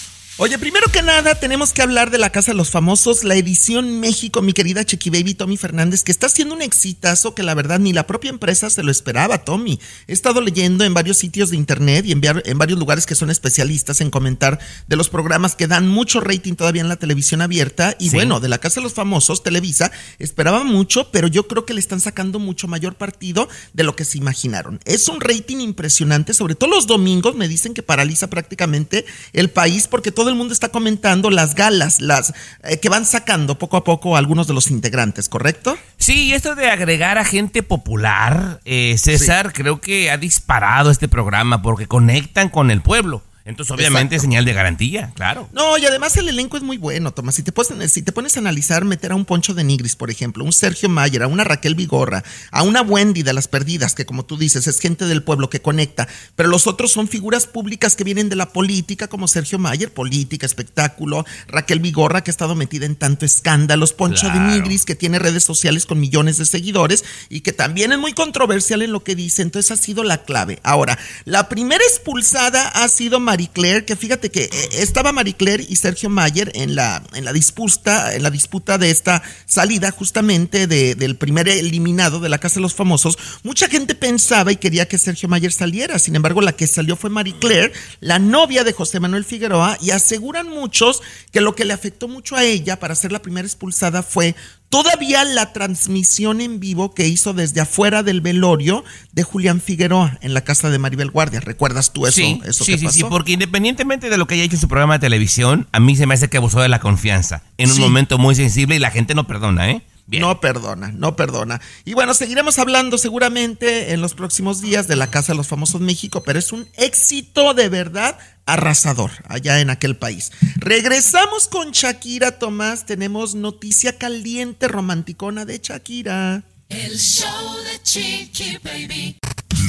Oye, 0.43 0.57
primero 0.57 0.87
que 0.91 1.03
nada, 1.03 1.35
tenemos 1.35 1.71
que 1.71 1.83
hablar 1.83 2.09
de 2.09 2.17
la 2.17 2.31
Casa 2.31 2.49
de 2.49 2.57
los 2.57 2.71
Famosos, 2.71 3.23
la 3.23 3.35
edición 3.35 3.99
México, 3.99 4.41
mi 4.41 4.53
querida 4.53 4.83
Chequi 4.83 5.11
Baby 5.11 5.35
Tommy 5.35 5.55
Fernández, 5.55 6.03
que 6.03 6.11
está 6.11 6.25
haciendo 6.25 6.55
un 6.55 6.63
exitazo 6.63 7.35
que 7.35 7.43
la 7.43 7.53
verdad 7.53 7.77
ni 7.79 7.93
la 7.93 8.07
propia 8.07 8.31
empresa 8.31 8.71
se 8.71 8.81
lo 8.81 8.89
esperaba, 8.89 9.45
Tommy. 9.45 9.79
He 10.07 10.13
estado 10.13 10.41
leyendo 10.41 10.83
en 10.83 10.95
varios 10.95 11.17
sitios 11.17 11.51
de 11.51 11.57
internet 11.57 12.07
y 12.07 12.13
en, 12.13 12.21
en 12.23 12.57
varios 12.57 12.79
lugares 12.79 13.05
que 13.05 13.13
son 13.13 13.29
especialistas 13.29 14.01
en 14.01 14.09
comentar 14.09 14.57
de 14.87 14.95
los 14.95 15.09
programas 15.09 15.55
que 15.55 15.67
dan 15.67 15.87
mucho 15.87 16.21
rating 16.21 16.55
todavía 16.55 16.81
en 16.81 16.89
la 16.89 16.95
televisión 16.95 17.43
abierta. 17.43 17.95
Y 17.99 18.09
Sí. 18.09 18.15
bueno, 18.15 18.39
de 18.39 18.49
la 18.49 18.57
Casa 18.57 18.79
de 18.79 18.85
los 18.85 18.95
Famosos, 18.95 19.43
Televisa, 19.43 19.91
esperaba 20.17 20.63
mucho, 20.63 21.11
pero 21.11 21.27
yo 21.27 21.47
creo 21.47 21.67
que 21.67 21.75
le 21.75 21.79
están 21.79 22.01
sacando 22.01 22.39
mucho 22.39 22.67
mayor 22.67 22.95
partido 22.95 23.47
de 23.73 23.83
lo 23.83 23.95
que 23.95 24.05
se 24.05 24.17
imaginaron. 24.17 24.79
Es 24.85 25.07
un 25.07 25.21
rating 25.21 25.57
impresionante, 25.57 26.33
sobre 26.33 26.55
todo 26.55 26.71
los 26.71 26.87
domingos 26.87 27.35
me 27.35 27.47
dicen 27.47 27.75
que 27.75 27.83
paraliza 27.83 28.27
prácticamente 28.27 29.05
el 29.33 29.51
país 29.51 29.87
porque 29.87 30.11
todo 30.11 30.30
el 30.31 30.37
mundo 30.37 30.53
está 30.53 30.69
comentando 30.69 31.29
las 31.29 31.55
galas, 31.55 32.01
las 32.01 32.33
eh, 32.63 32.79
que 32.79 32.89
van 32.89 33.05
sacando 33.05 33.57
poco 33.57 33.77
a 33.77 33.83
poco 33.83 34.17
algunos 34.17 34.47
de 34.47 34.53
los 34.53 34.71
integrantes, 34.71 35.29
¿correcto? 35.29 35.77
Sí, 35.97 36.33
esto 36.33 36.55
de 36.55 36.69
agregar 36.69 37.17
a 37.17 37.25
gente 37.25 37.63
popular, 37.63 38.59
eh, 38.65 38.97
César, 38.97 39.53
creo 39.53 39.81
que 39.81 40.11
ha 40.11 40.17
disparado 40.17 40.91
este 40.91 41.07
programa 41.07 41.61
porque 41.61 41.87
conectan 41.87 42.49
con 42.49 42.71
el 42.71 42.81
pueblo. 42.81 43.23
Entonces, 43.45 43.75
obviamente, 43.75 44.15
es 44.15 44.21
señal 44.21 44.45
de 44.45 44.53
garantía, 44.53 45.11
claro. 45.15 45.49
No, 45.51 45.77
y 45.77 45.85
además 45.85 46.15
el 46.17 46.29
elenco 46.29 46.57
es 46.57 46.63
muy 46.63 46.77
bueno, 46.77 47.11
Tomás. 47.11 47.35
Si 47.35 47.43
te, 47.43 47.51
pones, 47.51 47.91
si 47.91 48.01
te 48.01 48.11
pones 48.11 48.35
a 48.37 48.39
analizar, 48.39 48.85
meter 48.85 49.11
a 49.11 49.15
un 49.15 49.25
Poncho 49.25 49.53
de 49.53 49.63
Nigris, 49.63 49.95
por 49.95 50.11
ejemplo, 50.11 50.43
un 50.43 50.53
Sergio 50.53 50.89
Mayer, 50.89 51.23
a 51.23 51.27
una 51.27 51.43
Raquel 51.43 51.75
Vigorra, 51.75 52.23
a 52.51 52.63
una 52.63 52.81
Wendy 52.81 53.23
de 53.23 53.33
las 53.33 53.47
Perdidas, 53.47 53.95
que 53.95 54.05
como 54.05 54.25
tú 54.25 54.37
dices, 54.37 54.67
es 54.67 54.79
gente 54.79 55.05
del 55.05 55.23
pueblo 55.23 55.49
que 55.49 55.61
conecta, 55.61 56.07
pero 56.35 56.49
los 56.49 56.67
otros 56.67 56.91
son 56.91 57.07
figuras 57.07 57.47
públicas 57.47 57.95
que 57.95 58.03
vienen 58.03 58.29
de 58.29 58.35
la 58.35 58.49
política, 58.53 59.07
como 59.07 59.27
Sergio 59.27 59.57
Mayer, 59.59 59.91
política, 59.91 60.45
espectáculo, 60.45 61.25
Raquel 61.47 61.79
Vigorra, 61.79 62.23
que 62.23 62.29
ha 62.29 62.33
estado 62.33 62.55
metida 62.55 62.85
en 62.85 62.95
tanto 62.95 63.25
escándalos, 63.25 63.93
Poncho 63.93 64.27
Claro. 64.29 64.51
de 64.51 64.55
Nigris, 64.55 64.85
que 64.85 64.95
tiene 64.95 65.19
redes 65.19 65.43
sociales 65.43 65.85
con 65.85 65.99
millones 65.99 66.37
de 66.37 66.45
seguidores 66.45 67.03
y 67.29 67.41
que 67.41 67.53
también 67.53 67.91
es 67.91 67.97
muy 67.97 68.13
controversial 68.13 68.81
en 68.81 68.91
lo 68.91 69.03
que 69.03 69.15
dice, 69.15 69.41
entonces 69.41 69.71
ha 69.71 69.77
sido 69.81 70.03
la 70.03 70.23
clave. 70.23 70.59
Ahora, 70.63 70.97
la 71.25 71.49
primera 71.49 71.83
expulsada 71.83 72.67
ha 72.67 72.87
sido 72.87 73.19
Marie 73.31 73.49
Claire, 73.53 73.85
que 73.85 73.95
fíjate 73.95 74.29
que 74.29 74.43
eh, 74.43 74.69
estaba 74.73 75.13
Marie 75.13 75.35
Claire 75.37 75.65
y 75.69 75.77
Sergio 75.77 76.09
Mayer 76.09 76.51
en 76.53 76.75
la, 76.75 77.01
en 77.13 77.23
la 77.23 77.31
disputa, 77.31 78.13
en 78.13 78.23
la 78.23 78.29
disputa 78.29 78.77
de 78.77 78.91
esta 78.91 79.23
salida 79.45 79.89
justamente 79.91 80.67
de- 80.67 80.95
del 80.95 81.15
primer 81.15 81.47
eliminado 81.47 82.19
de 82.19 82.27
la 82.27 82.39
Casa 82.39 82.55
de 82.55 82.61
los 82.63 82.73
Famosos. 82.75 83.17
Mucha 83.43 83.69
gente 83.69 83.95
pensaba 83.95 84.51
y 84.51 84.57
quería 84.57 84.85
que 84.89 84.97
Sergio 84.97 85.29
Mayer 85.29 85.53
saliera, 85.53 85.97
sin 85.97 86.17
embargo 86.17 86.41
la 86.41 86.51
que 86.57 86.67
salió 86.67 86.97
fue 86.97 87.09
Marie 87.09 87.39
Claire, 87.39 87.71
la 88.01 88.19
novia 88.19 88.65
de 88.65 88.73
José 88.73 88.99
Manuel 88.99 89.23
Figueroa, 89.23 89.77
y 89.79 89.91
aseguran 89.91 90.49
muchos 90.49 91.01
que 91.31 91.39
lo 91.39 91.55
que 91.55 91.63
le 91.63 91.71
afectó 91.71 92.09
mucho 92.09 92.35
a 92.35 92.43
ella 92.43 92.79
para 92.79 92.95
ser 92.95 93.13
la 93.13 93.21
primera 93.21 93.47
expulsada 93.47 94.03
fue 94.03 94.35
todavía 94.71 95.23
la 95.25 95.53
transmisión 95.53 96.41
en 96.41 96.59
vivo 96.59 96.95
que 96.95 97.07
hizo 97.07 97.33
desde 97.33 97.61
afuera 97.61 98.01
del 98.01 98.21
velorio 98.21 98.83
de 99.11 99.21
Julián 99.21 99.61
Figueroa 99.61 100.17
en 100.21 100.33
la 100.33 100.41
casa 100.41 100.71
de 100.71 100.79
Maribel 100.79 101.11
Guardia. 101.11 101.41
¿Recuerdas 101.41 101.93
tú 101.93 102.07
eso? 102.07 102.15
sí, 102.15 102.41
eso 102.45 102.63
sí, 102.63 102.79
que 102.79 102.89
sí, 102.89 103.03
porque 103.03 103.33
independientemente 103.33 104.09
de 104.09 104.17
lo 104.17 104.25
que 104.25 104.35
haya 104.35 104.43
hecho 104.43 104.55
en 104.55 104.61
su 104.61 104.67
programa 104.67 104.93
de 104.93 104.99
televisión, 104.99 105.67
a 105.73 105.79
mí 105.79 105.95
se 105.95 106.07
me 106.07 106.13
hace 106.15 106.29
que 106.29 106.37
abusó 106.37 106.61
de 106.61 106.69
la 106.69 106.79
confianza 106.79 107.43
en 107.57 107.69
un 107.69 107.75
Sí. 107.75 107.81
momento 107.81 108.17
muy 108.17 108.33
sensible 108.33 108.75
y 108.77 108.79
la 108.79 108.89
gente 108.91 109.13
no 109.13 109.27
perdona, 109.27 109.69
¿eh? 109.69 109.83
No 110.19 110.41
perdona, 110.41 110.91
no 110.91 111.15
perdona. 111.15 111.61
Y 111.85 111.93
bueno, 111.93 112.13
seguiremos 112.13 112.59
hablando 112.59 112.97
seguramente 112.97 113.93
en 113.93 114.01
los 114.01 114.13
próximos 114.13 114.61
días 114.61 114.87
de 114.87 114.95
la 114.95 115.09
Casa 115.09 115.31
de 115.31 115.37
los 115.37 115.47
Famosos 115.47 115.81
México, 115.81 116.23
pero 116.23 116.39
es 116.39 116.51
un 116.51 116.67
éxito 116.75 117.53
de 117.53 117.69
verdad 117.69 118.17
arrasador 118.45 119.11
allá 119.27 119.59
en 119.59 119.69
aquel 119.69 119.95
país. 119.95 120.31
Regresamos 120.57 121.47
con 121.47 121.71
Shakira 121.71 122.39
Tomás, 122.39 122.85
tenemos 122.85 123.35
noticia 123.35 123.97
caliente 123.97 124.67
romanticona 124.67 125.45
de 125.45 125.59
Shakira. 125.59 126.43
El 126.69 126.97
show 126.97 127.55
de 127.63 127.81
Chiqui 127.83 128.57
Baby. 128.63 129.17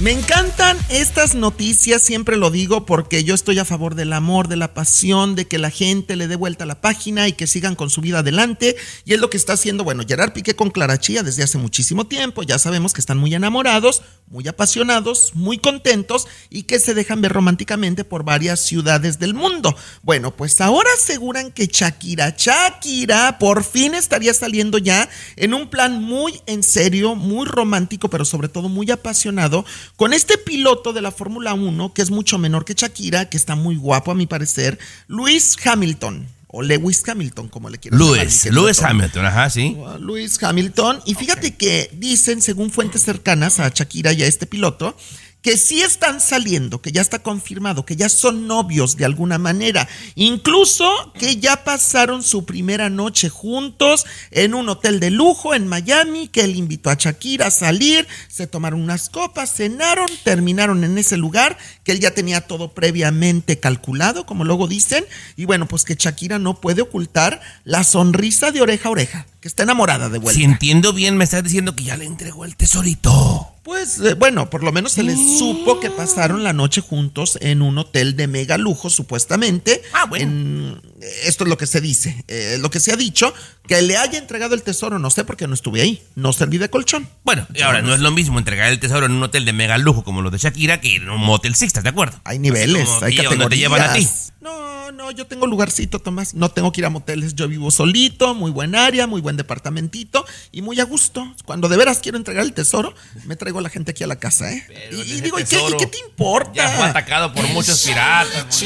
Me 0.00 0.12
encantan 0.12 0.78
estas 0.88 1.34
noticias, 1.34 2.00
siempre 2.00 2.38
lo 2.38 2.50
digo, 2.50 2.86
porque 2.86 3.22
yo 3.22 3.34
estoy 3.34 3.58
a 3.58 3.66
favor 3.66 3.94
del 3.94 4.14
amor, 4.14 4.48
de 4.48 4.56
la 4.56 4.72
pasión, 4.72 5.34
de 5.34 5.46
que 5.46 5.58
la 5.58 5.68
gente 5.68 6.16
le 6.16 6.26
dé 6.26 6.36
vuelta 6.36 6.64
a 6.64 6.66
la 6.66 6.80
página 6.80 7.28
y 7.28 7.34
que 7.34 7.46
sigan 7.46 7.74
con 7.74 7.90
su 7.90 8.00
vida 8.00 8.20
adelante. 8.20 8.76
Y 9.04 9.12
es 9.12 9.20
lo 9.20 9.28
que 9.28 9.36
está 9.36 9.52
haciendo, 9.52 9.84
bueno, 9.84 10.02
Gerard 10.08 10.32
Piqué 10.32 10.56
con 10.56 10.70
Clara 10.70 10.98
Chía 10.98 11.22
desde 11.22 11.42
hace 11.42 11.58
muchísimo 11.58 12.06
tiempo. 12.06 12.42
Ya 12.42 12.58
sabemos 12.58 12.94
que 12.94 13.02
están 13.02 13.18
muy 13.18 13.34
enamorados, 13.34 14.00
muy 14.26 14.48
apasionados, 14.48 15.32
muy 15.34 15.58
contentos 15.58 16.26
y 16.48 16.62
que 16.62 16.78
se 16.78 16.94
dejan 16.94 17.20
ver 17.20 17.32
románticamente 17.32 18.04
por 18.04 18.24
varias 18.24 18.60
ciudades 18.60 19.18
del 19.18 19.34
mundo. 19.34 19.76
Bueno, 20.00 20.34
pues 20.34 20.62
ahora 20.62 20.88
aseguran 20.96 21.52
que 21.52 21.66
Shakira, 21.66 22.34
Shakira, 22.38 23.38
por 23.38 23.64
fin 23.64 23.94
estaría 23.94 24.32
saliendo 24.32 24.78
ya 24.78 25.10
en 25.36 25.52
un 25.52 25.68
plan 25.68 26.02
muy 26.02 26.40
en 26.46 26.62
serio, 26.62 27.16
muy 27.16 27.44
romántico, 27.44 28.08
pero 28.08 28.24
sobre 28.24 28.48
todo 28.48 28.70
muy 28.70 28.90
apasionado 28.90 29.66
con 29.96 30.12
este 30.12 30.38
piloto 30.38 30.92
de 30.92 31.02
la 31.02 31.10
Fórmula 31.10 31.54
1, 31.54 31.92
que 31.92 32.02
es 32.02 32.10
mucho 32.10 32.38
menor 32.38 32.64
que 32.64 32.74
Shakira, 32.74 33.28
que 33.28 33.36
está 33.36 33.54
muy 33.54 33.76
guapo 33.76 34.10
a 34.10 34.14
mi 34.14 34.26
parecer, 34.26 34.78
Luis 35.06 35.56
Hamilton. 35.64 36.26
O 36.52 36.62
Lewis 36.62 37.04
Hamilton, 37.06 37.48
como 37.48 37.70
le 37.70 37.78
quieran 37.78 38.00
llamar, 38.00 38.26
querido 38.42 38.62
Luis 38.62 38.78
Tom. 38.78 38.86
Hamilton, 38.86 39.24
ajá, 39.24 39.50
sí. 39.50 39.76
Luis 40.00 40.42
Hamilton. 40.42 41.00
Y 41.06 41.14
fíjate 41.14 41.54
que 41.54 41.90
dicen, 41.92 42.42
según 42.42 42.72
fuentes 42.72 43.02
cercanas 43.02 43.60
a 43.60 43.68
Shakira 43.68 44.12
y 44.12 44.24
a 44.24 44.26
este 44.26 44.46
piloto, 44.46 44.96
que 45.42 45.56
sí 45.56 45.80
están 45.80 46.20
saliendo, 46.20 46.82
que 46.82 46.92
ya 46.92 47.00
está 47.00 47.20
confirmado, 47.20 47.84
que 47.84 47.96
ya 47.96 48.08
son 48.08 48.46
novios 48.46 48.96
de 48.96 49.04
alguna 49.04 49.38
manera, 49.38 49.88
incluso 50.14 51.12
que 51.18 51.36
ya 51.36 51.64
pasaron 51.64 52.22
su 52.22 52.44
primera 52.44 52.90
noche 52.90 53.28
juntos 53.28 54.06
en 54.30 54.54
un 54.54 54.68
hotel 54.68 55.00
de 55.00 55.10
lujo 55.10 55.54
en 55.54 55.66
Miami, 55.66 56.28
que 56.28 56.42
él 56.42 56.56
invitó 56.56 56.90
a 56.90 56.94
Shakira 56.94 57.46
a 57.46 57.50
salir, 57.50 58.06
se 58.28 58.46
tomaron 58.46 58.82
unas 58.82 59.08
copas, 59.08 59.54
cenaron, 59.54 60.08
terminaron 60.24 60.84
en 60.84 60.98
ese 60.98 61.16
lugar, 61.16 61.56
que 61.84 61.92
él 61.92 62.00
ya 62.00 62.12
tenía 62.12 62.46
todo 62.46 62.72
previamente 62.72 63.58
calculado, 63.58 64.26
como 64.26 64.44
luego 64.44 64.66
dicen, 64.66 65.04
y 65.36 65.46
bueno, 65.46 65.66
pues 65.66 65.84
que 65.84 65.94
Shakira 65.94 66.38
no 66.38 66.60
puede 66.60 66.82
ocultar 66.82 67.40
la 67.64 67.84
sonrisa 67.84 68.50
de 68.50 68.60
oreja 68.60 68.88
a 68.88 68.92
oreja, 68.92 69.26
que 69.40 69.48
está 69.48 69.62
enamorada 69.62 70.08
de 70.08 70.18
vuelta. 70.18 70.38
Si 70.38 70.44
entiendo 70.44 70.92
bien, 70.92 71.16
me 71.16 71.24
estás 71.24 71.42
diciendo 71.42 71.74
que 71.74 71.84
ya 71.84 71.96
le 71.96 72.04
entregó 72.04 72.44
el 72.44 72.56
tesorito. 72.56 73.46
Pues 73.62 74.00
eh, 74.00 74.14
bueno, 74.14 74.50
por 74.50 74.62
lo 74.64 74.72
menos 74.72 74.92
se 74.92 75.02
les 75.02 75.38
supo 75.38 75.80
que 75.80 75.90
pasaron 75.90 76.42
la 76.42 76.52
noche 76.52 76.80
juntos 76.80 77.38
en 77.40 77.62
un 77.62 77.76
hotel 77.78 78.16
de 78.16 78.26
mega 78.26 78.58
lujo, 78.58 78.90
supuestamente. 78.90 79.82
Ah, 79.92 80.06
bueno. 80.06 80.24
En- 80.24 80.90
esto 81.24 81.44
es 81.44 81.50
lo 81.50 81.56
que 81.56 81.66
se 81.66 81.80
dice, 81.80 82.24
eh, 82.28 82.58
lo 82.60 82.70
que 82.70 82.80
se 82.80 82.92
ha 82.92 82.96
dicho, 82.96 83.32
que 83.66 83.80
le 83.80 83.96
haya 83.96 84.18
entregado 84.18 84.54
el 84.54 84.62
tesoro, 84.62 84.98
no 84.98 85.08
sé 85.10 85.24
porque 85.24 85.46
no 85.46 85.54
estuve 85.54 85.80
ahí, 85.80 86.02
no 86.14 86.32
serví 86.34 86.58
de 86.58 86.68
colchón. 86.68 87.08
Bueno, 87.24 87.46
y 87.54 87.62
ahora 87.62 87.80
no 87.80 87.94
es 87.94 88.00
lo 88.00 88.10
mismo 88.10 88.38
entregar 88.38 88.70
el 88.70 88.80
tesoro 88.80 89.06
en 89.06 89.12
un 89.12 89.22
hotel 89.22 89.44
de 89.46 89.52
mega 89.54 89.78
lujo 89.78 90.04
como 90.04 90.20
los 90.20 90.32
de 90.32 90.38
Shakira 90.38 90.80
que 90.80 90.96
en 90.96 91.08
un 91.08 91.20
motel 91.20 91.54
Six, 91.54 91.68
¿estás 91.68 91.84
de 91.84 91.90
acuerdo? 91.90 92.20
Hay 92.24 92.38
niveles, 92.38 92.88
hay 93.02 93.16
donde 93.16 93.46
te 93.48 93.56
llevan 93.56 93.80
a 93.80 93.92
ti. 93.94 94.00
categorías. 94.04 94.32
No, 94.42 94.79
no, 95.00 95.10
yo 95.10 95.26
tengo 95.26 95.46
lugarcito, 95.46 95.98
Tomás. 95.98 96.34
No 96.34 96.50
tengo 96.50 96.70
que 96.72 96.82
ir 96.82 96.84
a 96.84 96.90
moteles. 96.90 97.34
Yo 97.34 97.48
vivo 97.48 97.70
solito, 97.70 98.34
muy 98.34 98.50
buen 98.50 98.74
área, 98.74 99.06
muy 99.06 99.22
buen 99.22 99.36
departamentito 99.36 100.26
y 100.52 100.60
muy 100.60 100.78
a 100.78 100.84
gusto. 100.84 101.34
Cuando 101.46 101.68
de 101.68 101.78
veras 101.78 102.00
quiero 102.00 102.18
entregar 102.18 102.44
el 102.44 102.52
tesoro, 102.52 102.94
me 103.24 103.34
traigo 103.34 103.60
a 103.60 103.62
la 103.62 103.70
gente 103.70 103.92
aquí 103.92 104.04
a 104.04 104.06
la 104.06 104.16
casa, 104.16 104.52
¿eh? 104.52 104.62
Y, 104.92 105.20
digo, 105.22 105.38
¿y 105.38 105.44
qué, 105.44 105.56
¿y 105.56 105.76
qué 105.78 105.86
te 105.86 105.98
importa? 105.98 106.52
Ya 106.54 106.68
fue 106.68 106.84
atacado 106.84 107.32
por 107.32 107.48
muchos 107.48 107.82
piratas. 107.82 108.62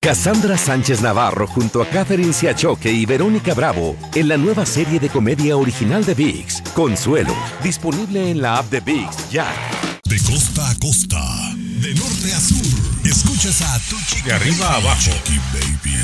Cassandra 0.00 0.58
Sánchez 0.58 1.00
Navarro 1.00 1.46
junto 1.46 1.80
a 1.80 1.86
Catherine 1.88 2.32
Siachoque 2.32 2.92
y 2.92 3.06
Verónica 3.06 3.54
Bravo 3.54 3.96
en 4.14 4.28
la 4.28 4.36
nueva 4.36 4.66
serie 4.66 5.00
de 5.00 5.08
comedia 5.08 5.56
original 5.56 6.04
de 6.04 6.14
VIX, 6.14 6.62
Consuelo, 6.74 7.34
disponible 7.62 8.30
en 8.30 8.42
la 8.42 8.58
app 8.58 8.70
de 8.70 8.80
VIX 8.80 9.30
ya. 9.30 9.46
De 10.04 10.18
costa 10.22 10.70
a 10.70 10.74
costa, 10.76 11.22
de 11.54 11.94
norte 11.94 12.32
a 12.32 12.40
sur, 12.40 12.87
escuchas 13.08 13.60
a 13.62 13.78
Tu 13.88 13.96
Chiqui 14.06 14.22
De 14.22 14.32
arriba 14.34 14.68
a 14.68 14.76
abajo. 14.76 15.10
Baby. 15.52 15.96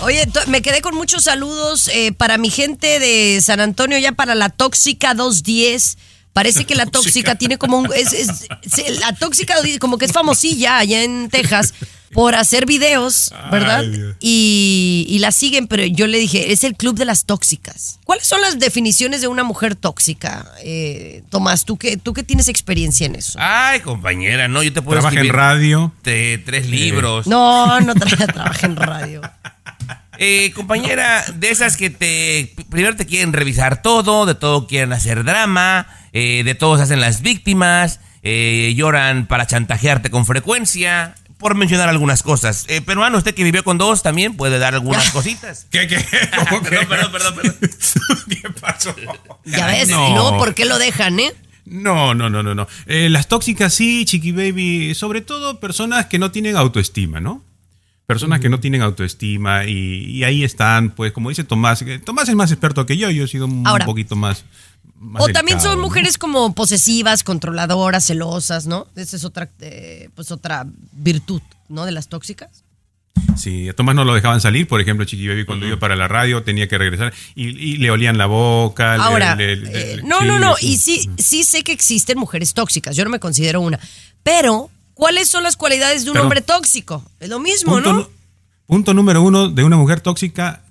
Oye, 0.00 0.28
me 0.46 0.62
quedé 0.62 0.80
con 0.80 0.94
muchos 0.94 1.24
saludos 1.24 1.88
eh, 1.88 2.12
para 2.12 2.38
mi 2.38 2.50
gente 2.50 3.00
de 3.00 3.40
San 3.42 3.58
Antonio, 3.60 3.98
ya 3.98 4.12
para 4.12 4.34
la 4.36 4.48
Tóxica 4.48 5.14
210. 5.14 5.98
Parece 6.32 6.64
que 6.66 6.76
la 6.76 6.86
tóxica 6.90 7.34
tiene 7.34 7.58
como 7.58 7.78
un. 7.78 7.90
es- 7.94 8.12
es- 8.12 8.46
la 9.00 9.12
tóxica 9.14 9.56
como 9.80 9.98
que 9.98 10.04
es 10.04 10.12
famosilla 10.12 10.78
allá 10.78 11.02
en 11.02 11.28
Texas 11.30 11.74
por 12.12 12.34
hacer 12.34 12.64
videos, 12.66 13.32
¿verdad? 13.50 13.80
Ay, 13.80 14.14
y, 14.20 15.06
y 15.08 15.18
la 15.18 15.30
siguen, 15.32 15.66
pero 15.68 15.84
yo 15.84 16.06
le 16.06 16.18
dije, 16.18 16.52
es 16.52 16.64
el 16.64 16.74
club 16.74 16.96
de 16.96 17.04
las 17.04 17.24
tóxicas. 17.26 17.98
¿Cuáles 18.04 18.26
son 18.26 18.40
las 18.40 18.58
definiciones 18.58 19.20
de 19.20 19.28
una 19.28 19.44
mujer 19.44 19.74
tóxica? 19.76 20.46
Eh, 20.62 21.22
Tomás, 21.30 21.64
¿tú 21.64 21.76
que, 21.76 21.96
tú 21.96 22.14
que 22.14 22.22
tienes 22.22 22.48
experiencia 22.48 23.06
en 23.06 23.14
eso. 23.16 23.38
Ay, 23.40 23.80
compañera, 23.80 24.48
no, 24.48 24.62
yo 24.62 24.72
te 24.72 24.80
puedo 24.82 25.00
Trabaja 25.00 25.20
en 25.20 25.28
radio. 25.28 25.92
de 26.04 26.42
tres 26.44 26.68
libros. 26.68 27.26
No, 27.26 27.80
no 27.80 27.94
tra- 27.94 28.26
trabaja 28.32 28.66
en 28.66 28.76
radio. 28.76 29.20
Eh, 30.20 30.50
compañera, 30.54 31.24
de 31.36 31.50
esas 31.50 31.76
que 31.76 31.90
te 31.90 32.52
primero 32.70 32.96
te 32.96 33.06
quieren 33.06 33.32
revisar 33.32 33.82
todo, 33.82 34.26
de 34.26 34.34
todo 34.34 34.66
quieren 34.66 34.92
hacer 34.92 35.22
drama, 35.22 35.86
eh, 36.12 36.42
de 36.44 36.54
todos 36.56 36.80
hacen 36.80 37.00
las 37.00 37.22
víctimas, 37.22 38.00
eh, 38.24 38.72
lloran 38.76 39.26
para 39.26 39.46
chantajearte 39.46 40.10
con 40.10 40.26
frecuencia, 40.26 41.14
por 41.38 41.54
mencionar 41.54 41.88
algunas 41.88 42.22
cosas. 42.22 42.64
Eh, 42.68 42.80
peruano, 42.82 43.16
usted 43.18 43.34
que 43.34 43.44
vivió 43.44 43.62
con 43.64 43.78
dos 43.78 44.02
también 44.02 44.36
puede 44.36 44.58
dar 44.58 44.74
algunas 44.74 45.10
cositas. 45.12 45.66
¿Qué, 45.70 45.86
qué? 45.86 45.96
¿Cómo 46.48 46.62
que? 46.62 46.70
Perdón, 46.70 46.88
perdón, 46.88 47.12
perdón, 47.12 47.34
perdón. 47.36 47.56
¿Qué 48.28 48.50
pasó? 48.60 48.94
Ya 49.44 49.66
ves, 49.66 49.88
No. 49.88 50.10
luego, 50.10 50.38
¿por 50.38 50.54
qué 50.54 50.64
lo 50.64 50.78
dejan, 50.78 51.18
eh? 51.20 51.32
No, 51.64 52.14
no, 52.14 52.30
no, 52.30 52.42
no, 52.42 52.54
no. 52.54 52.66
Eh, 52.86 53.08
las 53.10 53.28
tóxicas 53.28 53.74
sí, 53.74 54.04
Chiqui 54.04 54.32
Baby, 54.32 54.94
sobre 54.94 55.20
todo 55.20 55.60
personas 55.60 56.06
que 56.06 56.18
no 56.18 56.30
tienen 56.30 56.56
autoestima, 56.56 57.20
¿no? 57.20 57.44
Personas 58.06 58.40
que 58.40 58.48
no 58.48 58.58
tienen 58.58 58.80
autoestima 58.80 59.66
y, 59.66 60.06
y 60.06 60.24
ahí 60.24 60.42
están, 60.42 60.90
pues, 60.90 61.12
como 61.12 61.28
dice 61.28 61.44
Tomás, 61.44 61.84
Tomás 62.04 62.26
es 62.30 62.34
más 62.34 62.50
experto 62.50 62.86
que 62.86 62.96
yo, 62.96 63.10
yo 63.10 63.24
he 63.24 63.28
sido 63.28 63.44
un 63.46 63.66
Ahora, 63.66 63.84
poquito 63.84 64.16
más... 64.16 64.44
más 64.98 65.22
O 65.22 65.28
también 65.28 65.60
son 65.60 65.76
¿no? 65.78 65.84
mujeres 65.84 66.18
como 66.18 66.54
posesivas, 66.54 67.22
controladoras, 67.24 68.06
celosas, 68.06 68.66
¿no? 68.66 68.86
Esa 68.96 69.16
es 69.16 69.24
otra, 69.24 69.48
eh, 69.60 70.08
pues 70.14 70.30
otra 70.30 70.66
virtud, 70.92 71.40
¿no? 71.68 71.84
De 71.84 71.92
las 71.92 72.08
tóxicas. 72.08 72.64
Sí, 73.36 73.68
a 73.68 73.72
Tomás 73.72 73.94
no 73.94 74.04
lo 74.04 74.14
dejaban 74.14 74.40
salir, 74.40 74.66
por 74.66 74.80
ejemplo, 74.80 75.04
Chiqui 75.04 75.28
Baby 75.28 75.44
cuando 75.44 75.66
iba 75.66 75.76
para 75.78 75.94
la 75.96 76.08
radio 76.08 76.42
tenía 76.42 76.66
que 76.68 76.76
regresar 76.78 77.12
y, 77.36 77.48
y 77.48 77.76
le 77.76 77.90
olían 77.90 78.18
la 78.18 78.26
boca. 78.26 78.94
Ahora, 78.96 79.34
le- 79.36 79.56
le- 79.56 79.92
eh, 79.92 79.96
le- 79.98 80.02
no, 80.02 80.20
sí, 80.20 80.26
no, 80.26 80.38
no, 80.38 80.56
sí. 80.56 80.66
y 80.72 80.76
sí, 80.76 81.10
sí 81.18 81.44
sé 81.44 81.62
que 81.62 81.72
existen 81.72 82.18
mujeres 82.18 82.54
tóxicas, 82.54 82.96
yo 82.96 83.04
no 83.04 83.10
me 83.10 83.20
considero 83.20 83.60
una, 83.60 83.78
pero 84.24 84.70
¿cuáles 84.94 85.28
son 85.28 85.42
las 85.44 85.56
cualidades 85.56 86.04
de 86.04 86.10
un 86.10 86.18
hombre 86.18 86.40
tóxico? 86.40 87.04
Es 87.20 87.28
lo 87.28 87.38
mismo, 87.38 87.72
Punto, 87.74 87.92
¿no? 87.92 88.08
punto 88.66 88.94
número 88.94 89.22
uno 89.22 89.48
de 89.48 89.62
una 89.62 89.76
mujer 89.76 90.00
tóxica 90.00 90.62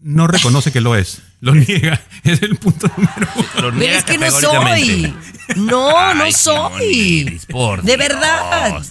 no 0.00 0.26
reconoce 0.28 0.70
que 0.72 0.80
lo 0.80 0.94
es, 0.96 1.22
lo 1.42 1.54
niega, 1.54 2.00
es 2.24 2.40
el 2.42 2.56
punto 2.56 2.88
número 2.96 3.28
uno. 3.36 3.44
Lo 3.44 3.52
Pero 3.54 3.72
niega 3.72 3.98
es 3.98 4.04
que 4.04 4.16
no 4.16 4.30
soy. 4.30 5.14
No, 5.56 5.98
Ay, 5.98 6.16
no 6.18 6.32
soy. 6.32 6.94
Simonis, 7.24 7.46
por 7.46 7.82
De 7.82 7.96
Dios. 7.96 7.98
verdad. 7.98 8.82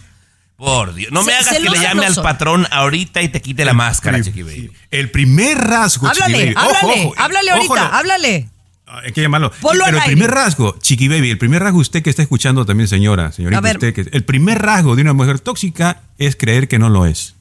Por 0.57 0.93
Dios. 0.93 1.11
No 1.11 1.23
me 1.23 1.33
hagas 1.33 1.47
que 1.57 1.59
le 1.59 1.79
llame 1.79 2.01
no 2.01 2.07
al 2.07 2.15
patrón 2.21 2.67
ahorita 2.69 3.21
y 3.23 3.29
te 3.29 3.41
quite 3.41 3.65
la 3.65 3.73
máscara, 3.73 4.21
Chiqui 4.21 4.43
Baby. 4.43 4.71
El 4.91 5.09
primer 5.09 5.57
rasgo, 5.57 6.07
Chiqui 6.11 6.21
Háblale, 6.21 6.53
Baby. 6.53 6.55
Ojo, 6.55 6.75
háblale, 6.77 7.05
ojo, 7.05 7.13
háblale 7.17 7.51
ojo, 7.53 7.73
ahorita, 7.75 7.97
háblale. 7.97 8.49
Ah, 8.85 8.99
Hay 9.05 9.11
que 9.13 9.21
llamarlo. 9.21 9.51
Ponlo 9.61 9.85
Pero 9.85 9.97
el 9.97 10.03
aire. 10.03 10.13
primer 10.15 10.29
rasgo, 10.31 10.77
Chiqui 10.79 11.07
Baby, 11.07 11.31
el 11.31 11.37
primer 11.39 11.63
rasgo 11.63 11.79
usted 11.79 12.03
que 12.03 12.09
está 12.11 12.21
escuchando 12.21 12.65
también, 12.65 12.87
señora, 12.87 13.31
señorita, 13.31 13.61
usted 13.71 13.93
que 13.93 14.01
el 14.11 14.23
primer 14.25 14.61
rasgo 14.61 14.95
de 14.95 15.01
una 15.01 15.13
mujer 15.13 15.39
tóxica 15.39 16.01
es 16.19 16.35
creer 16.35 16.67
que 16.67 16.77
no 16.77 16.89
lo 16.89 17.05
es. 17.07 17.35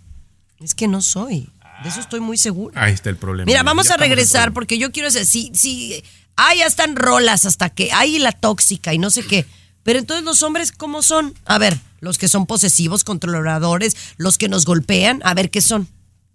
Es 0.61 0.75
que 0.75 0.89
no 0.89 1.03
soy. 1.03 1.51
De 1.83 1.89
eso 1.89 2.01
estoy 2.01 2.21
muy 2.21 2.37
segura. 2.37 2.83
Ahí 2.83 2.93
está 2.93 3.11
el 3.11 3.17
problema. 3.17 3.47
Mira, 3.47 3.61
Ya 3.61 3.63
vamos 3.63 3.91
a 3.91 3.97
regresar 3.97 4.53
porque 4.53 4.79
yo 4.79 4.93
quiero 4.93 5.11
decir, 5.11 5.27
sí, 5.27 5.51
sí, 5.55 6.05
ah, 6.37 6.55
ya 6.55 6.67
están 6.67 6.97
rolas 6.97 7.47
hasta 7.47 7.71
que 7.71 7.93
hay 7.93 8.19
la 8.19 8.33
tóxica 8.33 8.93
y 8.93 8.99
no 8.99 9.11
sé 9.11 9.23
qué. 9.23 9.47
Pero 9.83 9.99
entonces 9.99 10.25
los 10.25 10.43
hombres, 10.43 10.73
¿cómo 10.73 11.03
son? 11.03 11.35
A 11.47 11.59
ver, 11.59 11.79
los 12.01 12.19
que 12.19 12.29
son 12.29 12.47
posesivos, 12.47 13.03
controladores, 13.05 13.97
los 14.19 14.37
que 14.37 14.49
nos 14.49 14.67
golpean, 14.67 15.21
a 15.25 15.33
ver 15.35 15.51
qué 15.51 15.61
son. 15.61 15.89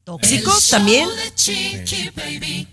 ¿Tóxicos 0.03 0.69
también? 0.69 1.07
Show 1.07 1.15
de 1.15 1.35
Chiqui 1.35 2.09
Baby. 2.15 2.67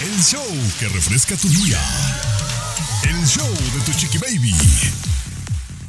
El 0.00 0.22
show 0.22 0.46
que 0.78 0.88
refresca 0.88 1.36
tu 1.36 1.48
día. 1.48 1.80
El 3.02 3.26
show 3.26 3.48
de 3.48 3.80
tu 3.84 3.98
chiqui 3.98 4.18
baby. 4.18 4.54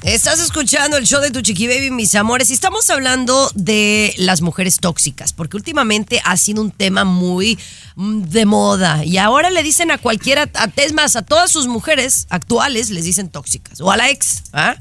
Estás 0.04 0.40
escuchando 0.40 0.96
el 0.96 1.06
show 1.06 1.22
de 1.22 1.30
tu 1.30 1.42
chiqui 1.42 1.68
baby, 1.68 1.92
mis 1.92 2.16
amores, 2.16 2.50
y 2.50 2.54
estamos 2.54 2.90
hablando 2.90 3.52
de 3.54 4.16
las 4.18 4.40
mujeres 4.40 4.78
tóxicas, 4.80 5.34
porque 5.34 5.58
últimamente 5.58 6.22
ha 6.24 6.38
sido 6.38 6.62
un 6.62 6.72
tema 6.72 7.04
muy 7.04 7.60
mm, 7.96 8.22
de 8.22 8.46
moda. 8.46 9.04
Y 9.04 9.18
ahora 9.18 9.50
le 9.50 9.62
dicen 9.62 9.92
a 9.92 9.98
cualquiera, 9.98 10.50
a, 10.54 10.72
es 10.78 10.94
más, 10.94 11.18
a 11.18 11.22
todas 11.22 11.52
sus 11.52 11.68
mujeres 11.68 12.28
actuales 12.30 12.92
les 12.92 13.04
dicen 13.04 13.30
tóxicas, 13.30 13.82
o 13.82 13.92
a 13.92 13.98
la 13.98 14.10
ex. 14.10 14.44
¿ah? 14.54 14.78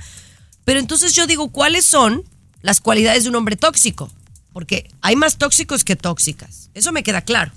Pero 0.65 0.79
entonces 0.79 1.15
yo 1.15 1.27
digo, 1.27 1.49
¿cuáles 1.49 1.85
son 1.85 2.23
las 2.63 2.81
cualidades 2.81 3.25
de 3.25 3.31
un 3.31 3.37
hombre 3.37 3.57
tóxico? 3.57 4.09
Porque 4.53 4.89
hay 5.01 5.17
más 5.17 5.37
tóxicos 5.37 5.83
que 5.83 5.97
tóxicas. 5.97 6.71
Eso 6.75 6.93
me 6.93 7.03
queda 7.03 7.23
claro. 7.23 7.51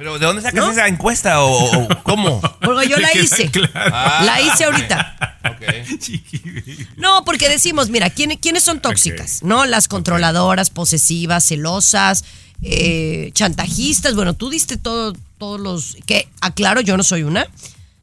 ¿Pero 0.00 0.18
de 0.18 0.24
dónde 0.24 0.40
sacas 0.40 0.72
esa 0.72 0.88
encuesta 0.88 1.42
o, 1.42 1.82
o 1.82 2.02
cómo? 2.04 2.40
Porque 2.62 2.88
yo 2.88 2.96
la 2.96 3.14
hice. 3.14 3.50
Ah. 3.74 4.22
La 4.24 4.40
hice 4.40 4.64
ahorita. 4.64 5.36
No, 6.96 7.24
porque 7.24 7.48
decimos, 7.48 7.90
mira, 7.90 8.08
¿quién- 8.10 8.38
¿quiénes 8.38 8.62
son 8.62 8.80
tóxicas? 8.80 9.42
¿No? 9.42 9.64
Las 9.66 9.88
controladoras, 9.88 10.70
posesivas, 10.70 11.44
celosas, 11.46 12.24
eh, 12.62 13.30
chantajistas. 13.34 14.14
Bueno, 14.14 14.34
tú 14.34 14.48
diste 14.50 14.76
todo, 14.76 15.12
todos 15.38 15.60
los. 15.60 15.96
Que 16.06 16.28
aclaro, 16.40 16.80
yo 16.80 16.96
no 16.96 17.02
soy 17.02 17.22
una. 17.24 17.46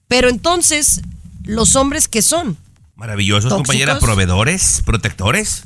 Pero 0.08 0.30
entonces, 0.30 1.02
¿los 1.46 1.76
hombres 1.76 2.08
qué 2.08 2.22
son? 2.22 2.58
Maravillosos, 2.96 3.50
¿Tóxicos? 3.50 3.68
compañera. 3.68 4.00
Proveedores, 4.00 4.82
protectores. 4.86 5.64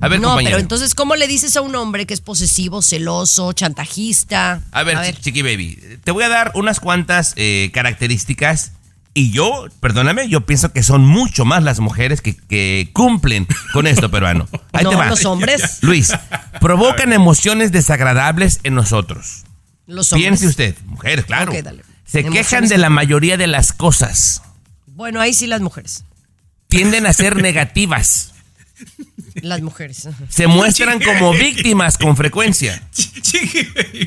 A 0.00 0.08
ver, 0.08 0.20
no, 0.20 0.36
pero 0.36 0.58
entonces, 0.58 0.94
¿cómo 0.94 1.16
le 1.16 1.26
dices 1.26 1.56
a 1.56 1.60
un 1.60 1.74
hombre 1.74 2.06
que 2.06 2.14
es 2.14 2.20
posesivo, 2.20 2.82
celoso, 2.82 3.52
chantajista? 3.52 4.62
A 4.72 4.82
ver, 4.82 5.18
Chiqui 5.20 5.42
Baby, 5.42 5.98
te 6.04 6.10
voy 6.12 6.24
a 6.24 6.28
dar 6.28 6.52
unas 6.54 6.80
cuantas 6.80 7.32
eh, 7.36 7.70
características 7.74 8.72
y 9.14 9.32
yo, 9.32 9.66
perdóname, 9.80 10.28
yo 10.28 10.46
pienso 10.46 10.72
que 10.72 10.82
son 10.84 11.04
mucho 11.04 11.44
más 11.44 11.62
las 11.64 11.80
mujeres 11.80 12.20
que, 12.20 12.36
que 12.36 12.90
cumplen 12.92 13.48
con 13.72 13.86
esto, 13.88 14.10
peruano. 14.12 14.46
Ahí 14.72 14.84
No, 14.84 14.90
te 14.90 14.96
va. 14.96 15.06
los 15.06 15.24
hombres. 15.24 15.78
Luis, 15.82 16.12
provocan 16.60 17.12
emociones 17.12 17.72
desagradables 17.72 18.60
en 18.62 18.74
nosotros. 18.74 19.44
Los 19.86 20.12
hombres. 20.12 20.28
Piense 20.28 20.46
usted, 20.46 20.76
mujeres, 20.84 21.24
claro. 21.24 21.52
Dale. 21.52 21.82
Se 22.04 22.20
Emociones 22.20 22.46
quejan 22.46 22.68
de 22.68 22.78
la 22.78 22.90
mayoría 22.90 23.36
de 23.36 23.48
las 23.48 23.72
cosas. 23.72 24.42
Bueno, 24.86 25.20
ahí 25.20 25.34
sí 25.34 25.46
las 25.46 25.60
mujeres. 25.60 26.04
Tienden 26.68 27.06
a 27.06 27.12
ser 27.12 27.36
negativas. 27.42 28.32
Las 29.42 29.60
mujeres. 29.62 30.08
Se 30.28 30.46
muestran 30.46 31.00
como 31.00 31.32
víctimas 31.32 31.98
con 31.98 32.16
frecuencia. 32.16 32.82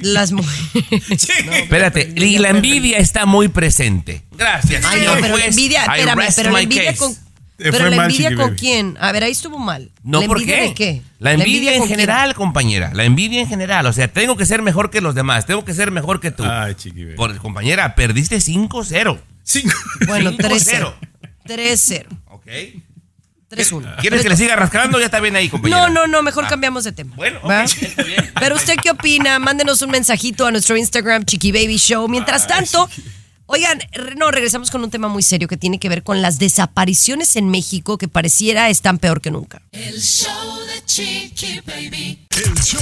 Las 0.02 0.32
mujeres. 0.32 0.64
Espérate, 1.52 2.14
y 2.16 2.38
la 2.38 2.50
envidia 2.50 2.98
está 2.98 3.26
muy 3.26 3.48
presente. 3.48 4.24
Gracias, 4.32 4.84
Ay, 4.86 5.04
no, 5.06 5.14
pero 5.20 5.38
la 5.38 5.46
envidia, 5.46 5.82
espérame, 5.84 6.28
pero 6.36 6.52
la 6.52 6.62
envidia 6.62 6.96
con. 6.96 7.16
Te 7.58 7.72
Pero 7.72 7.90
la 7.92 8.06
envidia 8.08 8.30
Chiqui 8.30 8.36
con 8.38 8.48
Baby. 8.48 8.58
quién? 8.60 8.98
A 9.00 9.12
ver, 9.12 9.24
ahí 9.24 9.34
estuvo 9.34 9.60
mal. 9.60 9.92
No, 10.02 10.22
¿La 10.22 10.26
¿por 10.28 10.38
envidia 10.38 10.56
qué? 10.62 10.64
de 10.64 10.74
qué? 10.74 11.02
La 11.20 11.34
envidia, 11.34 11.74
en 11.74 11.78
con 11.80 11.88
quién? 11.90 12.00
general, 12.00 12.34
compañera. 12.34 12.92
La 12.96 13.04
envidia 13.04 13.40
en 13.40 13.48
general. 13.48 13.86
O 13.86 13.94
sea, 13.94 14.08
tengo 14.08 14.36
que 14.36 14.48
ser 14.48 14.64
mejor 14.64 14.90
que 14.90 15.00
los 15.00 15.14
demás. 15.14 15.46
Tengo 15.46 15.64
que 15.64 15.76
ser 15.76 15.92
mejor 15.92 16.20
que 16.20 16.32
tú. 16.32 16.44
Ay, 16.44 16.74
Chiqui 16.74 17.04
Baby. 17.04 17.16
Por, 17.18 17.38
compañera, 17.38 17.94
perdiste 17.94 18.38
5-0. 18.38 19.20
Cinco. 19.44 19.76
Bueno, 20.08 20.32
5-0. 20.32 20.40
3-0. 20.40 20.94
3-0. 21.46 22.06
¿Ok? 22.30 22.48
3-1. 23.52 23.98
¿Quieres 24.02 24.22
que 24.24 24.30
le 24.30 24.38
siga 24.38 24.56
rascando? 24.56 25.00
Ya 25.00 25.06
está 25.06 25.20
bien 25.20 25.36
ahí, 25.36 25.50
compañera. 25.50 25.88
No, 25.88 25.90
no, 25.90 26.08
no, 26.08 26.24
mejor 26.24 26.46
Ah. 26.46 26.50
cambiamos 26.50 26.84
de 26.86 26.92
tema. 26.94 27.16
Bueno, 27.16 27.40
ok, 27.44 27.50
¿Va? 27.50 27.64
está 27.64 28.04
bien. 28.04 28.32
Pero 28.40 28.56
usted 28.56 28.76
qué 28.82 28.90
opina? 28.92 29.38
Mándenos 29.40 29.82
un 29.82 29.92
mensajito 29.92 30.46
a 30.46 30.52
nuestro 30.52 30.78
Instagram, 30.78 31.26
Chiqui 31.26 31.52
Baby 31.52 31.78
Show. 31.78 32.08
Mientras 32.08 32.48
tanto, 32.48 32.90
oigan, 33.46 33.80
no, 34.18 34.32
regresamos 34.32 34.72
con 34.72 34.84
un 34.84 34.90
tema 34.90 35.08
muy 35.10 35.22
serio 35.24 35.48
que 35.48 35.58
tiene 35.58 35.78
que 35.80 35.90
ver 35.90 36.04
con 36.04 36.22
las 36.22 36.40
desapariciones 36.40 37.36
en 37.36 37.50
México 37.50 37.98
que 37.98 38.08
pareciera 38.08 38.70
están 38.70 38.98
peor 38.98 39.22
que 39.22 39.30
nunca. 39.32 39.62
El 39.72 40.02
show 40.02 40.60
de 40.68 40.86
Chiqui 40.86 41.60
Baby. 41.66 42.28
El 42.44 42.56
show 42.64 42.82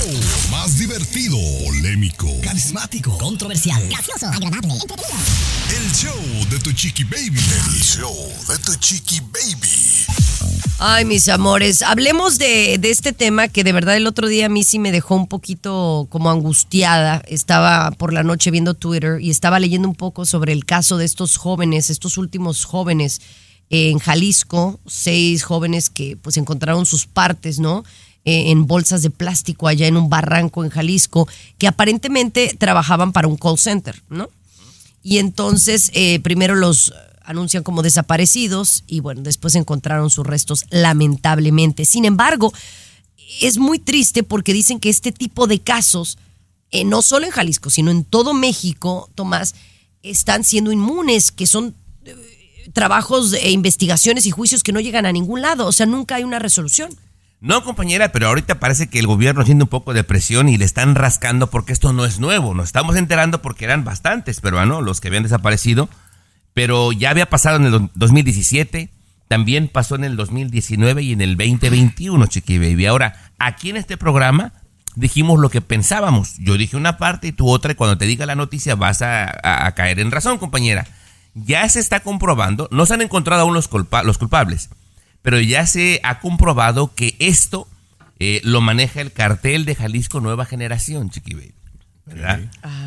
más 0.51 0.77
divertido, 0.77 1.35
polémico, 1.65 2.27
Carismático. 2.43 3.17
Controversial. 3.17 3.81
Gracioso. 3.89 4.27
Agradable. 4.27 4.73
el 5.75 5.91
show 5.91 6.15
de 6.49 6.59
tu 6.59 6.71
chiqui 6.71 7.03
baby. 7.03 7.39
El 7.67 7.81
show 7.83 8.33
de 8.47 8.57
tu 8.59 8.75
chiqui 8.75 9.19
baby. 9.19 10.58
Ay, 10.81 11.03
mis 11.03 11.27
amores, 11.27 11.81
hablemos 11.81 12.37
de, 12.37 12.77
de 12.77 12.89
este 12.89 13.11
tema 13.11 13.49
que 13.49 13.65
de 13.65 13.73
verdad 13.73 13.97
el 13.97 14.07
otro 14.07 14.29
día 14.29 14.45
a 14.45 14.49
mí 14.49 14.63
sí 14.63 14.79
me 14.79 14.93
dejó 14.93 15.13
un 15.15 15.27
poquito 15.27 16.07
como 16.09 16.31
angustiada. 16.31 17.21
Estaba 17.27 17.91
por 17.91 18.13
la 18.13 18.23
noche 18.23 18.49
viendo 18.49 18.75
Twitter 18.75 19.19
y 19.19 19.29
estaba 19.29 19.59
leyendo 19.59 19.89
un 19.89 19.95
poco 19.95 20.25
sobre 20.25 20.53
el 20.53 20.63
caso 20.63 20.95
de 20.95 21.03
estos 21.03 21.35
jóvenes, 21.35 21.89
estos 21.89 22.17
últimos 22.17 22.63
jóvenes 22.63 23.19
en 23.69 23.99
Jalisco, 23.99 24.79
seis 24.87 25.43
jóvenes 25.43 25.89
que 25.89 26.15
pues 26.15 26.37
encontraron 26.37 26.85
sus 26.85 27.07
partes, 27.07 27.59
¿no? 27.59 27.83
Eh, 28.23 28.49
en 28.49 28.65
bolsas 28.65 29.01
de 29.01 29.09
plástico 29.09 29.67
allá 29.67 29.85
en 29.85 29.97
un 29.97 30.09
barranco 30.09 30.63
en 30.63 30.69
Jalisco, 30.69 31.27
que 31.57 31.67
aparentemente 31.67 32.55
trabajaban 32.57 33.11
para 33.11 33.27
un 33.27 33.35
call 33.35 33.57
center, 33.57 34.01
¿no? 34.07 34.29
Y 35.03 35.17
entonces 35.17 35.91
eh, 35.93 36.21
primero 36.21 36.55
los 36.55 36.93
anuncian 37.29 37.61
como 37.61 37.83
desaparecidos 37.83 38.83
y 38.87 39.01
bueno, 39.01 39.21
después 39.21 39.53
encontraron 39.53 40.09
sus 40.09 40.25
restos 40.25 40.65
lamentablemente. 40.71 41.85
Sin 41.85 42.05
embargo, 42.05 42.51
es 43.39 43.59
muy 43.59 43.77
triste 43.77 44.23
porque 44.23 44.51
dicen 44.51 44.79
que 44.79 44.89
este 44.89 45.11
tipo 45.11 45.45
de 45.45 45.59
casos, 45.59 46.17
eh, 46.71 46.83
no 46.85 47.03
solo 47.03 47.27
en 47.27 47.31
Jalisco, 47.31 47.69
sino 47.69 47.91
en 47.91 48.03
todo 48.03 48.33
México, 48.33 49.11
Tomás, 49.13 49.53
están 50.01 50.43
siendo 50.43 50.71
inmunes, 50.71 51.31
que 51.31 51.45
son 51.45 51.75
eh, 52.03 52.15
trabajos 52.73 53.33
e 53.33 53.51
investigaciones 53.51 54.25
y 54.25 54.31
juicios 54.31 54.63
que 54.63 54.73
no 54.73 54.79
llegan 54.79 55.05
a 55.05 55.11
ningún 55.11 55.43
lado, 55.43 55.67
o 55.67 55.71
sea, 55.71 55.85
nunca 55.85 56.15
hay 56.15 56.23
una 56.23 56.39
resolución. 56.39 56.89
No, 57.41 57.63
compañera, 57.63 58.11
pero 58.11 58.27
ahorita 58.27 58.59
parece 58.59 58.89
que 58.89 58.97
el 58.97 59.05
gobierno 59.05 59.43
haciendo 59.43 59.65
un 59.65 59.69
poco 59.69 59.93
de 59.93 60.03
presión 60.03 60.49
y 60.49 60.57
le 60.57 60.65
están 60.65 60.95
rascando 60.95 61.51
porque 61.51 61.73
esto 61.73 61.93
no 61.93 62.05
es 62.05 62.19
nuevo. 62.19 62.55
Nos 62.55 62.65
estamos 62.65 62.95
enterando 62.95 63.43
porque 63.43 63.65
eran 63.65 63.85
bastantes 63.85 64.41
peruanos 64.41 64.83
los 64.83 64.99
que 64.99 65.09
habían 65.09 65.23
desaparecido, 65.23 65.89
pero 66.59 66.91
ya 66.91 67.09
había 67.11 67.29
pasado 67.29 67.55
en 67.55 67.63
el 67.63 67.71
do- 67.71 67.89
2017, 67.95 68.89
también 69.29 69.69
pasó 69.69 69.95
en 69.95 70.03
el 70.03 70.17
2019 70.17 71.01
y 71.03 71.13
en 71.13 71.21
el 71.21 71.37
2021, 71.37 72.27
Chiqui 72.27 72.57
Baby. 72.57 72.85
Ahora, 72.85 73.31
aquí 73.39 73.69
en 73.69 73.77
este 73.77 73.95
programa 73.95 74.51
dijimos 74.95 75.39
lo 75.39 75.49
que 75.49 75.61
pensábamos. 75.61 76.35
Yo 76.37 76.57
dije 76.57 76.75
una 76.75 76.97
parte 76.97 77.27
y 77.27 77.31
tú 77.31 77.47
otra, 77.49 77.71
y 77.71 77.75
cuando 77.75 77.97
te 77.97 78.07
diga 78.07 78.25
la 78.25 78.35
noticia 78.35 78.75
vas 78.75 79.01
a, 79.01 79.23
a- 79.25 79.67
a 79.67 79.71
caer 79.73 80.01
en 80.01 80.11
razón, 80.11 80.37
compañera. 80.37 80.85
Ya 81.33 81.69
se 81.69 81.79
está 81.79 82.01
comprobando, 82.01 82.67
no 82.71 82.85
se 82.85 82.95
han 82.95 83.01
encontrado 83.03 83.43
aún 83.43 83.53
los, 83.53 83.69
culpa- 83.69 84.03
los 84.03 84.17
culpables, 84.17 84.69
pero 85.21 85.39
ya 85.39 85.65
se 85.65 86.01
ha 86.03 86.19
comprobado 86.19 86.93
que 86.93 87.15
esto 87.19 87.69
eh, 88.19 88.41
lo 88.43 88.59
maneja 88.59 88.99
el 88.99 89.13
cartel 89.13 89.63
de 89.63 89.75
Jalisco 89.75 90.19
Nueva 90.19 90.43
Generación, 90.45 91.09
Chiqui 91.09 91.35
Baby. 91.35 91.53
¿verdad? 92.05 92.39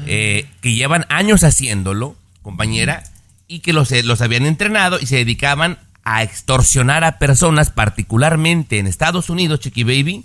Eh, 0.07 0.47
que 0.61 0.75
llevan 0.75 1.07
años 1.09 1.43
haciéndolo, 1.43 2.17
compañera, 2.43 3.05
y 3.53 3.61
que 3.61 3.73
los, 3.73 3.93
eh, 3.93 4.03
los 4.03 4.21
habían 4.23 4.47
entrenado 4.47 4.99
y 5.01 5.07
se 5.07 5.17
dedicaban 5.17 5.79
a 6.05 6.23
extorsionar 6.23 7.05
a 7.05 7.19
personas, 7.19 7.71
particularmente 7.71 8.79
en 8.79 8.87
Estados 8.87 9.29
Unidos, 9.31 9.61
Chiqui 9.61 9.85
Baby, 9.85 10.25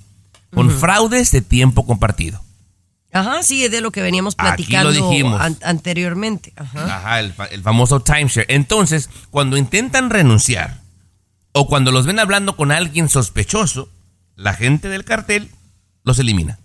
con 0.53 0.71
fraudes 0.71 1.31
de 1.31 1.41
tiempo 1.41 1.85
compartido. 1.85 2.41
Ajá, 3.11 3.43
sí, 3.43 3.63
es 3.65 3.71
de 3.71 3.81
lo 3.81 3.91
que 3.91 4.01
veníamos 4.01 4.35
Aquí 4.37 4.43
lo 4.43 4.55
platicando 4.55 4.91
dijimos. 4.91 5.41
an- 5.41 5.57
anteriormente. 5.63 6.53
Ajá. 6.55 6.97
Ajá, 6.97 7.19
el, 7.19 7.33
fa- 7.33 7.45
el 7.45 7.61
famoso 7.63 7.99
timeshare. 8.01 8.45
Entonces, 8.49 9.09
cuando 9.29 9.57
intentan 9.57 10.09
renunciar 10.09 10.81
o 11.51 11.67
cuando 11.67 11.91
los 11.91 12.05
ven 12.05 12.19
hablando 12.19 12.55
con 12.55 12.71
alguien 12.71 13.09
sospechoso, 13.09 13.89
la 14.35 14.53
gente 14.53 14.87
del 14.89 15.03
cartel 15.03 15.49
los 16.03 16.17
elimina. 16.19 16.59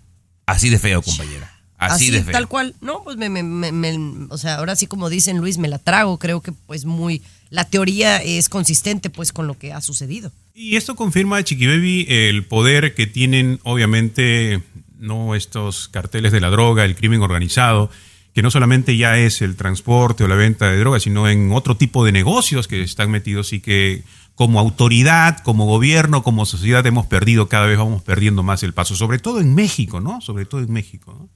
Así 0.47 0.69
de 0.71 0.79
feo, 0.79 1.03
compañera. 1.03 1.52
Así, 1.87 2.11
de 2.11 2.23
feo. 2.23 2.33
tal 2.33 2.49
cual. 2.49 2.75
No, 2.81 3.03
pues 3.05 3.17
me, 3.17 3.29
me- 3.29 3.43
me- 3.43 3.73
me- 3.73 4.27
o 4.31 4.39
sea, 4.39 4.57
ahora 4.57 4.77
sí 4.77 4.87
como 4.87 5.09
dicen 5.11 5.39
Luis, 5.39 5.59
me 5.59 5.69
la 5.69 5.79
trago. 5.79 6.19
Creo 6.19 6.41
que 6.41 6.53
pues 6.53 6.85
muy, 6.85 7.23
la 7.51 7.65
teoría 7.65 8.19
es 8.19 8.49
consistente 8.49 9.11
pues 9.11 9.33
con 9.33 9.47
lo 9.47 9.59
que 9.59 9.73
ha 9.73 9.81
sucedido. 9.81 10.31
Y 10.55 10.77
esto 10.77 10.95
confirma, 10.97 11.43
Chiqui 11.43 11.67
Baby, 11.67 12.07
el 12.09 12.45
poder 12.45 12.95
que 12.95 13.07
tienen, 13.07 13.59
obviamente, 13.63 14.63
no 14.99 15.35
estos 15.35 15.89
carteles 15.89 16.31
de 16.33 16.41
la 16.41 16.51
droga, 16.51 16.85
el 16.85 16.95
crimen 16.95 17.23
organizado, 17.23 17.91
que 18.35 18.43
no 18.43 18.51
solamente 18.51 18.97
ya 18.97 19.19
es 19.19 19.43
el 19.43 19.57
transporte 19.57 20.25
o 20.25 20.29
la 20.29 20.35
venta 20.37 20.71
de 20.71 20.79
drogas, 20.79 21.03
sino 21.03 21.29
en 21.29 21.53
otro 21.53 21.77
tipo 21.77 22.05
de 22.05 22.13
negocios 22.13 22.69
que 22.69 22.83
están 22.83 23.11
metidos 23.11 23.53
y 23.53 23.61
que 23.61 24.05
como 24.35 24.59
autoridad, 24.61 25.39
como 25.43 25.67
gobierno, 25.67 26.23
como 26.23 26.47
sociedad 26.47 26.87
hemos 26.87 27.07
perdido, 27.07 27.49
cada 27.49 27.67
vez 27.67 27.77
vamos 27.77 28.03
perdiendo 28.03 28.43
más 28.43 28.63
el 28.63 28.73
paso, 28.73 28.97
sobre 28.97 29.19
todo 29.19 29.41
en 29.41 29.55
México, 29.55 30.01
¿no? 30.01 30.21
Sobre 30.23 30.47
todo 30.47 30.61
en 30.63 30.73
México, 30.73 31.15
¿no? 31.19 31.29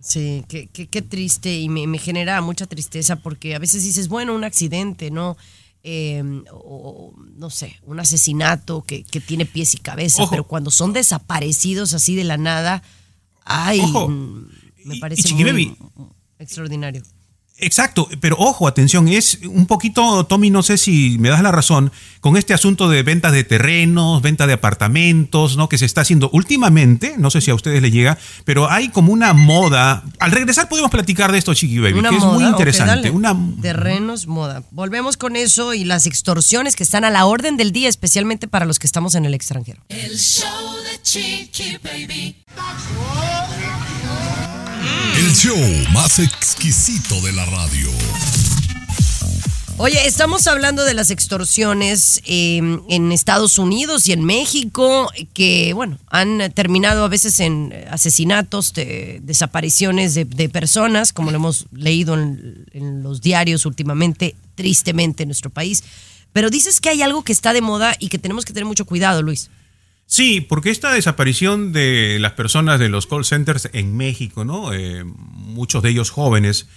Sí, 0.00 0.44
qué, 0.48 0.68
qué, 0.68 0.86
qué 0.88 1.02
triste 1.02 1.58
y 1.58 1.68
me, 1.68 1.86
me 1.86 1.98
genera 1.98 2.40
mucha 2.40 2.66
tristeza 2.66 3.16
porque 3.16 3.54
a 3.54 3.58
veces 3.58 3.82
dices, 3.82 4.08
bueno, 4.08 4.34
un 4.34 4.44
accidente, 4.44 5.10
¿no? 5.10 5.36
Eh, 5.82 6.22
o, 6.50 7.14
no 7.36 7.48
sé, 7.48 7.76
un 7.84 8.00
asesinato 8.00 8.82
que, 8.82 9.04
que 9.04 9.20
tiene 9.20 9.46
pies 9.46 9.74
y 9.74 9.78
cabeza, 9.78 10.22
Ojo. 10.22 10.30
pero 10.30 10.44
cuando 10.44 10.70
son 10.70 10.92
desaparecidos 10.92 11.94
así 11.94 12.16
de 12.16 12.24
la 12.24 12.36
nada, 12.36 12.82
ay, 13.44 13.80
Ojo. 13.80 14.08
me 14.08 14.98
parece 14.98 15.28
y 15.28 15.34
muy 15.34 15.76
extraordinario. 16.38 17.02
Exacto, 17.58 18.08
pero 18.20 18.36
ojo, 18.38 18.68
atención, 18.68 19.08
es 19.08 19.38
un 19.48 19.66
poquito, 19.66 20.24
Tommy, 20.26 20.50
no 20.50 20.62
sé 20.62 20.76
si 20.76 21.16
me 21.18 21.30
das 21.30 21.42
la 21.42 21.52
razón, 21.52 21.90
con 22.20 22.36
este 22.36 22.52
asunto 22.52 22.88
de 22.90 23.02
ventas 23.02 23.32
de 23.32 23.44
terrenos, 23.44 24.20
venta 24.20 24.46
de 24.46 24.52
apartamentos, 24.52 25.56
¿no? 25.56 25.68
Que 25.68 25.78
se 25.78 25.86
está 25.86 26.02
haciendo 26.02 26.28
últimamente, 26.34 27.14
no 27.16 27.30
sé 27.30 27.40
si 27.40 27.50
a 27.50 27.54
ustedes 27.54 27.80
les 27.80 27.92
llega, 27.92 28.18
pero 28.44 28.70
hay 28.70 28.90
como 28.90 29.10
una 29.10 29.32
moda. 29.32 30.04
Al 30.18 30.32
regresar 30.32 30.68
podemos 30.68 30.90
platicar 30.90 31.32
de 31.32 31.38
esto, 31.38 31.54
Chiqui 31.54 31.78
Baby, 31.78 31.98
Una 31.98 32.10
que 32.10 32.16
es 32.16 32.22
moda, 32.22 32.34
muy 32.34 32.44
interesante. 32.44 33.10
una 33.10 33.34
Terrenos, 33.62 34.26
moda. 34.26 34.62
Volvemos 34.70 35.16
con 35.16 35.34
eso 35.34 35.72
y 35.72 35.84
las 35.84 36.06
extorsiones 36.06 36.76
que 36.76 36.82
están 36.82 37.04
a 37.04 37.10
la 37.10 37.24
orden 37.24 37.56
del 37.56 37.72
día, 37.72 37.88
especialmente 37.88 38.48
para 38.48 38.66
los 38.66 38.78
que 38.78 38.86
estamos 38.86 39.14
en 39.14 39.24
el 39.24 39.32
extranjero. 39.32 39.82
El 39.88 40.18
show 40.18 40.46
de 40.92 41.00
Chiqui 41.02 41.78
Baby. 41.82 42.36
El 45.18 45.34
show 45.34 45.56
más 45.92 46.18
exquisito 46.18 47.20
de 47.22 47.32
la 47.32 47.44
radio. 47.46 47.90
Oye, 49.78 50.06
estamos 50.06 50.46
hablando 50.46 50.84
de 50.84 50.94
las 50.94 51.10
extorsiones 51.10 52.22
eh, 52.24 52.60
en 52.88 53.12
Estados 53.12 53.58
Unidos 53.58 54.08
y 54.08 54.12
en 54.12 54.24
México, 54.24 55.10
que, 55.34 55.74
bueno, 55.74 55.98
han 56.08 56.50
terminado 56.54 57.04
a 57.04 57.08
veces 57.08 57.40
en 57.40 57.74
asesinatos, 57.90 58.72
de- 58.72 59.20
desapariciones 59.22 60.14
de, 60.14 60.48
personas, 60.48 61.12
como 61.12 61.30
lo 61.30 61.36
hemos 61.36 61.66
leído 61.72 62.14
en 62.14 63.02
los 63.02 63.20
diarios 63.20 63.66
últimamente, 63.66 64.34
tristemente 64.54 65.24
en 65.24 65.28
nuestro 65.28 65.50
país. 65.50 65.84
Pero 66.32 66.48
dices 66.48 66.80
que 66.80 66.88
hay 66.88 67.02
algo 67.02 67.22
que 67.22 67.32
está 67.32 67.52
de 67.52 67.60
moda 67.60 67.96
y 67.98 68.08
que 68.08 68.18
tenemos 68.18 68.44
que 68.44 68.52
tener 68.54 68.66
mucho 68.66 68.86
cuidado, 68.86 69.22
Luis. 69.22 69.50
Sí, 70.06 70.40
porque 70.40 70.70
esta 70.70 70.92
desaparición 70.92 71.72
de 71.72 72.18
las 72.20 72.32
personas 72.32 72.78
de 72.78 72.88
los 72.88 73.08
call 73.08 73.24
centers 73.24 73.68
en 73.72 73.96
México, 73.96 74.44
¿no? 74.44 74.72
Eh, 74.72 75.02
muchos 75.04 75.82
de 75.82 75.90
ellos 75.90 76.10
jóvenes, 76.10 76.68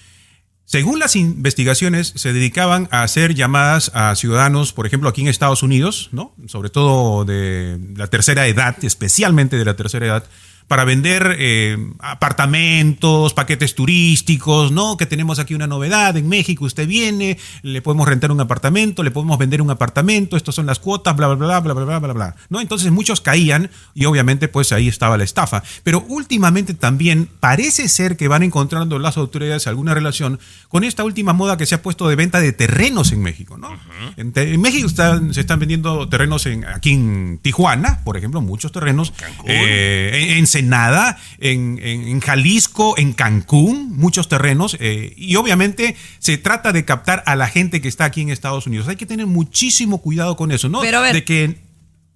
según 0.65 0.99
las 0.99 1.15
investigaciones, 1.15 2.11
se 2.15 2.33
dedicaban 2.33 2.87
a 2.91 3.03
hacer 3.03 3.35
llamadas 3.35 3.91
a 3.93 4.15
ciudadanos, 4.15 4.73
por 4.73 4.87
ejemplo, 4.87 5.09
aquí 5.09 5.21
en 5.21 5.27
Estados 5.27 5.61
Unidos, 5.61 6.09
¿no? 6.11 6.35
Sobre 6.47 6.69
todo 6.69 7.23
de 7.23 7.79
la 7.95 8.07
tercera 8.07 8.47
edad, 8.47 8.75
especialmente 8.83 9.57
de 9.57 9.65
la 9.65 9.75
tercera 9.75 10.07
edad, 10.07 10.23
para 10.69 10.85
vender 10.85 11.35
eh, 11.39 11.77
apartamentos, 11.99 13.33
paquetes 13.33 13.75
turísticos, 13.75 14.71
¿no? 14.71 14.95
Que 14.95 15.05
tenemos 15.05 15.39
aquí 15.39 15.53
una 15.55 15.67
novedad 15.67 16.15
en 16.15 16.29
México, 16.29 16.63
usted 16.63 16.87
viene, 16.87 17.37
le 17.63 17.81
podemos 17.81 18.07
rentar 18.07 18.31
un 18.31 18.39
apartamento, 18.39 19.03
le 19.03 19.11
podemos 19.11 19.37
vender 19.37 19.61
un 19.61 19.71
apartamento, 19.71 20.37
estas 20.37 20.55
son 20.55 20.65
las 20.67 20.79
cuotas, 20.79 21.15
bla, 21.17 21.27
bla, 21.27 21.35
bla, 21.35 21.59
bla, 21.59 21.73
bla, 21.73 21.83
bla, 21.85 21.99
bla, 21.99 22.13
bla, 22.13 22.35
¿no? 22.49 22.61
Entonces 22.61 22.91
muchos 22.91 23.19
caían 23.19 23.69
y 23.93 24.05
obviamente 24.05 24.47
pues 24.47 24.71
ahí 24.71 24.87
estaba 24.87 25.17
la 25.17 25.23
estafa. 25.23 25.63
Pero 25.83 26.05
últimamente 26.07 26.73
también 26.75 27.27
parece 27.39 27.89
ser 27.89 28.15
que 28.15 28.27
van 28.27 28.43
encontrando 28.43 28.99
las 28.99 29.17
autoridades 29.17 29.67
alguna 29.67 29.93
relación 29.93 30.39
con 30.67 30.83
esta 30.83 31.03
última 31.03 31.33
moda 31.33 31.57
que 31.57 31.65
se 31.65 31.75
ha 31.75 31.81
puesto 31.81 32.07
de 32.07 32.15
venta 32.15 32.39
de 32.39 32.53
terrenos 32.53 33.11
en 33.11 33.21
México, 33.21 33.57
¿no? 33.57 33.69
en, 34.17 34.61
México 34.61 34.87
están- 34.87 35.33
se 35.33 35.41
están 35.41 35.59
vendiendo 35.59 36.07
terrenos 36.09 36.45
en, 36.45 36.63
aquí 36.65 36.91
en 36.91 37.39
Tijuana, 37.41 38.01
por 38.05 38.17
ejemplo, 38.17 38.39
muchos 38.41 38.71
terrenos. 38.71 39.13
eh, 39.45 40.35
en 40.37 40.47
Ensenada, 40.59 41.17
en, 41.39 41.79
en- 41.81 42.07
en 42.07 42.19
Jalisco, 42.19 42.97
en 42.97 43.13
Cancún, 43.13 43.95
muchos 43.97 44.27
terrenos. 44.29 44.77
eh, 44.79 45.13
y 45.17 45.35
obviamente 45.35 45.95
se 46.19 46.37
trata 46.37 46.71
de 46.71 46.85
captar 46.85 47.23
a 47.25 47.35
la 47.35 47.47
gente 47.47 47.81
que 47.81 47.87
está 47.87 48.05
aquí 48.05 48.21
en 48.21 48.29
Estados 48.29 48.67
Unidos. 48.67 48.87
Hay 48.87 48.95
que 48.97 49.05
tener 49.05 49.25
muchísimo 49.25 50.01
cuidado 50.01 50.35
con 50.35 50.51
eso, 50.51 50.69
¿no? 50.69 50.81
Pero 50.81 50.99
a 50.99 51.01
ver. 51.01 51.13
De 51.13 51.23
que 51.23 51.57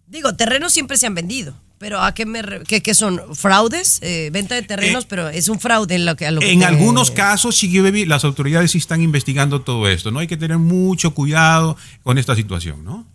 Digo, 0.08 0.36
terrenos 0.36 0.72
siempre 0.74 0.98
se 0.98 1.08
han 1.08 1.16
vendido. 1.16 1.56
Pero 1.80 2.00
¿a 2.02 2.14
qué 2.14 2.26
me 2.26 2.42
qué, 2.68 2.82
qué 2.82 2.94
son? 2.94 3.20
¿Fraudes? 3.34 4.00
Eh, 4.04 4.30
venta 4.32 4.56
de 4.56 4.62
terrenos, 4.62 5.06
pero 5.06 5.28
es 5.30 5.50
un 5.50 5.60
fraude 5.60 5.96
en 5.96 6.06
lo 6.06 6.16
que, 6.16 6.28
a 6.28 6.32
lo 6.32 6.40
que 6.40 6.52
En 6.52 6.60
te- 6.60 6.66
algunos 6.66 7.12
casos, 7.12 7.58
Chiqui 7.58 7.80
Baby, 7.82 8.06
las 8.06 8.24
autoridades 8.24 8.72
sí 8.72 8.78
están 8.78 9.02
investigando 9.02 9.62
todo 9.62 9.88
esto, 9.90 10.12
¿no? 10.12 10.20
Hay 10.20 10.28
que 10.28 10.38
tener 10.38 10.60
mucho 10.60 11.14
cuidado 11.14 11.76
con 12.04 12.18
esta 12.18 12.36
situación, 12.36 12.86
¿no? 12.86 13.06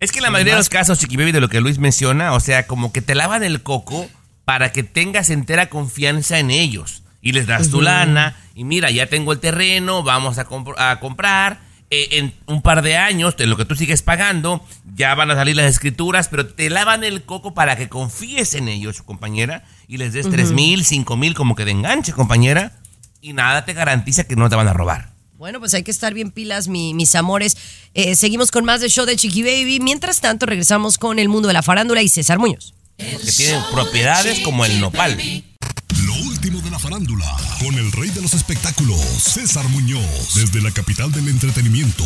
Es 0.00 0.12
que 0.12 0.18
en 0.18 0.24
la 0.24 0.30
mayoría 0.30 0.54
de 0.54 0.58
los 0.58 0.68
casos, 0.68 0.98
Chiqui 0.98 1.16
Baby, 1.16 1.32
de 1.32 1.40
lo 1.40 1.48
que 1.48 1.60
Luis 1.60 1.78
menciona, 1.78 2.32
o 2.34 2.40
sea, 2.40 2.66
como 2.66 2.92
que 2.92 3.00
te 3.00 3.14
lavan 3.14 3.42
el 3.42 3.62
coco 3.62 4.06
para 4.44 4.72
que 4.72 4.82
tengas 4.82 5.30
entera 5.30 5.68
confianza 5.68 6.38
en 6.38 6.50
ellos. 6.50 7.02
Y 7.22 7.32
les 7.32 7.46
das 7.46 7.68
tu 7.70 7.82
lana, 7.82 8.36
y 8.54 8.64
mira, 8.64 8.90
ya 8.90 9.06
tengo 9.06 9.32
el 9.32 9.40
terreno, 9.40 10.02
vamos 10.02 10.38
a, 10.38 10.46
compr- 10.48 10.74
a 10.78 11.00
comprar. 11.00 11.60
eh, 11.92 12.18
en 12.18 12.32
un 12.46 12.62
par 12.62 12.82
de 12.82 12.96
años, 12.96 13.36
de 13.36 13.46
lo 13.48 13.56
que 13.56 13.64
tú 13.64 13.74
sigues 13.74 14.00
pagando, 14.02 14.64
ya 14.94 15.12
van 15.16 15.30
a 15.32 15.34
salir 15.34 15.56
las 15.56 15.66
escrituras, 15.66 16.28
pero 16.28 16.46
te 16.46 16.70
lavan 16.70 17.02
el 17.02 17.24
coco 17.24 17.52
para 17.52 17.74
que 17.76 17.88
confíes 17.88 18.54
en 18.54 18.68
ellos, 18.68 19.02
compañera, 19.02 19.64
y 19.88 19.96
les 19.96 20.12
des 20.12 20.30
tres 20.30 20.52
mil, 20.52 20.84
cinco 20.84 21.16
mil 21.16 21.34
como 21.34 21.56
que 21.56 21.64
de 21.64 21.72
enganche, 21.72 22.12
compañera, 22.12 22.78
y 23.20 23.32
nada 23.32 23.64
te 23.64 23.72
garantiza 23.72 24.22
que 24.22 24.36
no 24.36 24.48
te 24.48 24.54
van 24.54 24.68
a 24.68 24.72
robar. 24.72 25.10
Bueno, 25.36 25.58
pues 25.58 25.74
hay 25.74 25.82
que 25.82 25.90
estar 25.90 26.14
bien 26.14 26.30
pilas, 26.30 26.68
mi- 26.68 26.94
mis 26.94 27.14
amores. 27.16 27.56
Eh, 27.94 28.14
seguimos 28.14 28.52
con 28.52 28.64
más 28.64 28.80
de 28.80 28.88
show 28.88 29.04
de 29.04 29.16
Chiqui 29.16 29.42
Baby. 29.42 29.80
Mientras 29.80 30.20
tanto, 30.20 30.46
regresamos 30.46 30.96
con 30.96 31.18
el 31.18 31.28
mundo 31.28 31.48
de 31.48 31.54
la 31.54 31.62
farándula 31.62 32.02
y 32.02 32.08
César 32.08 32.38
Muñoz. 32.38 32.72
Que 33.00 33.32
tienen 33.32 33.62
propiedades 33.72 34.40
como 34.40 34.64
el 34.64 34.78
nopal. 34.80 35.16
Lo 36.04 36.14
último 36.14 36.60
de 36.60 36.70
la 36.70 36.78
farándula, 36.78 37.26
con 37.58 37.74
el 37.76 37.90
rey 37.92 38.10
de 38.10 38.20
los 38.20 38.34
espectáculos, 38.34 39.00
César 39.00 39.66
Muñoz, 39.68 40.34
desde 40.34 40.60
la 40.60 40.70
capital 40.70 41.10
del 41.12 41.28
entretenimiento, 41.28 42.04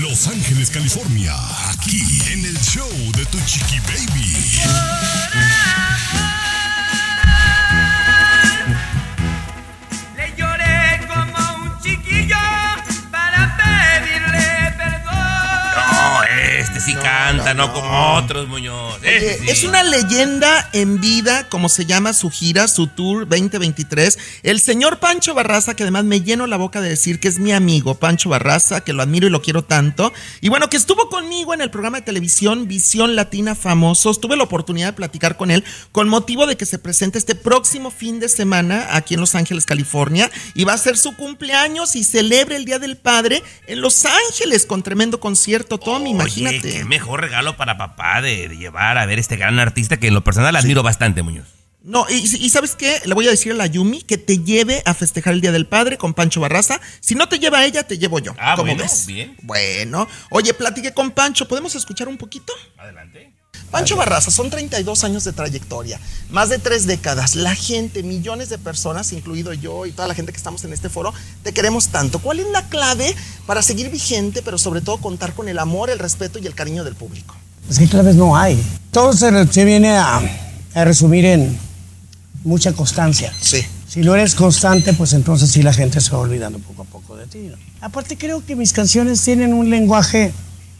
Los 0.00 0.26
Ángeles, 0.26 0.70
California, 0.70 1.34
aquí 1.70 2.02
en 2.32 2.44
el 2.44 2.58
show 2.60 2.90
de 3.16 3.26
Tu 3.26 3.38
Chiqui 3.46 3.78
Baby. 3.80 4.36
Este 16.82 16.92
sí 16.92 16.98
canta, 17.06 17.54
no, 17.54 17.72
como 17.72 18.14
otros, 18.16 18.48
Muñoz. 18.48 18.98
Oye, 19.00 19.38
sí. 19.38 19.48
Es 19.48 19.64
una 19.64 19.82
leyenda 19.82 20.68
en 20.72 21.00
vida, 21.00 21.48
como 21.48 21.68
se 21.68 21.86
llama 21.86 22.12
su 22.12 22.30
gira, 22.30 22.66
su 22.68 22.88
tour 22.88 23.28
2023. 23.28 24.18
El 24.42 24.60
señor 24.60 24.98
Pancho 24.98 25.34
Barraza, 25.34 25.74
que 25.74 25.84
además 25.84 26.04
me 26.04 26.20
lleno 26.22 26.46
la 26.46 26.56
boca 26.56 26.80
de 26.80 26.88
decir 26.88 27.20
que 27.20 27.28
es 27.28 27.38
mi 27.38 27.52
amigo 27.52 27.94
Pancho 27.94 28.28
Barraza, 28.28 28.82
que 28.82 28.92
lo 28.92 29.02
admiro 29.02 29.26
y 29.26 29.30
lo 29.30 29.42
quiero 29.42 29.62
tanto. 29.62 30.12
Y 30.40 30.48
bueno, 30.48 30.68
que 30.68 30.76
estuvo 30.76 31.08
conmigo 31.08 31.54
en 31.54 31.60
el 31.60 31.70
programa 31.70 31.98
de 31.98 32.02
televisión 32.02 32.66
Visión 32.66 33.14
Latina 33.14 33.54
Famosos. 33.54 34.20
Tuve 34.20 34.36
la 34.36 34.44
oportunidad 34.44 34.88
de 34.88 34.92
platicar 34.94 35.36
con 35.36 35.50
él 35.50 35.64
con 35.92 36.08
motivo 36.08 36.46
de 36.46 36.56
que 36.56 36.66
se 36.66 36.78
presente 36.78 37.18
este 37.18 37.34
próximo 37.34 37.90
fin 37.90 38.18
de 38.18 38.28
semana 38.28 38.88
aquí 38.90 39.14
en 39.14 39.20
Los 39.20 39.34
Ángeles, 39.34 39.66
California. 39.66 40.30
Y 40.54 40.64
va 40.64 40.72
a 40.72 40.78
ser 40.78 40.98
su 40.98 41.16
cumpleaños 41.16 41.94
y 41.96 42.04
celebra 42.04 42.56
el 42.56 42.64
Día 42.64 42.78
del 42.78 42.96
Padre 42.96 43.42
en 43.66 43.80
Los 43.80 44.04
Ángeles 44.04 44.66
con 44.66 44.82
tremendo 44.82 45.20
concierto, 45.20 45.78
Tommy, 45.78 46.10
imagínate. 46.10 46.71
Qué 46.72 46.84
mejor 46.84 47.20
regalo 47.20 47.56
para 47.56 47.76
papá 47.78 48.20
de, 48.22 48.48
de 48.48 48.56
llevar 48.56 48.98
a 48.98 49.06
ver 49.06 49.18
este 49.18 49.36
gran 49.36 49.58
artista 49.58 49.98
que 49.98 50.08
en 50.08 50.14
lo 50.14 50.24
personal 50.24 50.56
admiro 50.56 50.82
bastante, 50.82 51.22
Muñoz. 51.22 51.46
No, 51.84 52.06
y, 52.08 52.14
y 52.14 52.48
¿sabes 52.50 52.76
qué? 52.76 53.00
Le 53.04 53.14
voy 53.14 53.26
a 53.26 53.30
decir 53.30 53.50
a 53.52 53.56
la 53.56 53.66
Yumi 53.66 54.02
que 54.02 54.16
te 54.16 54.38
lleve 54.38 54.82
a 54.86 54.94
festejar 54.94 55.34
el 55.34 55.40
Día 55.40 55.50
del 55.50 55.66
Padre 55.66 55.98
con 55.98 56.14
Pancho 56.14 56.40
Barraza. 56.40 56.80
Si 57.00 57.16
no 57.16 57.28
te 57.28 57.40
lleva 57.40 57.58
a 57.58 57.64
ella, 57.64 57.82
te 57.82 57.98
llevo 57.98 58.20
yo. 58.20 58.34
Ah, 58.38 58.54
¿Cómo 58.56 58.66
bueno, 58.70 58.84
ves? 58.84 59.06
bien. 59.06 59.36
Bueno, 59.42 60.06
oye, 60.30 60.54
platiqué 60.54 60.94
con 60.94 61.10
Pancho. 61.10 61.48
¿Podemos 61.48 61.74
escuchar 61.74 62.06
un 62.06 62.18
poquito? 62.18 62.52
Adelante. 62.78 63.32
Pancho 63.72 63.96
Barraza, 63.96 64.30
son 64.30 64.50
32 64.50 65.02
años 65.02 65.24
de 65.24 65.32
trayectoria, 65.32 65.98
más 66.30 66.50
de 66.50 66.58
tres 66.58 66.86
décadas. 66.86 67.36
La 67.36 67.54
gente, 67.54 68.02
millones 68.02 68.50
de 68.50 68.58
personas, 68.58 69.14
incluido 69.14 69.54
yo 69.54 69.86
y 69.86 69.92
toda 69.92 70.06
la 70.06 70.14
gente 70.14 70.30
que 70.30 70.36
estamos 70.36 70.62
en 70.64 70.74
este 70.74 70.90
foro, 70.90 71.14
te 71.42 71.52
queremos 71.52 71.88
tanto. 71.88 72.18
¿Cuál 72.18 72.40
es 72.40 72.46
la 72.52 72.68
clave 72.68 73.16
para 73.46 73.62
seguir 73.62 73.90
vigente, 73.90 74.42
pero 74.42 74.58
sobre 74.58 74.82
todo 74.82 74.98
contar 74.98 75.32
con 75.32 75.48
el 75.48 75.58
amor, 75.58 75.88
el 75.88 75.98
respeto 75.98 76.38
y 76.38 76.46
el 76.46 76.54
cariño 76.54 76.84
del 76.84 76.94
público? 76.94 77.34
Es 77.70 77.78
que 77.78 77.88
claves 77.88 78.14
no 78.14 78.36
hay. 78.36 78.62
Todo 78.90 79.14
se, 79.14 79.46
se 79.50 79.64
viene 79.64 79.96
a, 79.96 80.20
a 80.74 80.84
resumir 80.84 81.24
en 81.24 81.58
mucha 82.44 82.74
constancia. 82.74 83.32
Sí. 83.40 83.64
Si 83.88 84.00
no 84.00 84.14
eres 84.14 84.34
constante, 84.34 84.92
pues 84.92 85.14
entonces 85.14 85.50
sí 85.50 85.62
la 85.62 85.72
gente 85.72 85.98
se 86.02 86.10
va 86.10 86.18
olvidando 86.18 86.58
poco 86.58 86.82
a 86.82 86.84
poco 86.84 87.16
de 87.16 87.26
ti. 87.26 87.38
¿no? 87.38 87.56
Aparte 87.80 88.18
creo 88.18 88.44
que 88.44 88.54
mis 88.54 88.74
canciones 88.74 89.22
tienen 89.22 89.54
un 89.54 89.70
lenguaje 89.70 90.30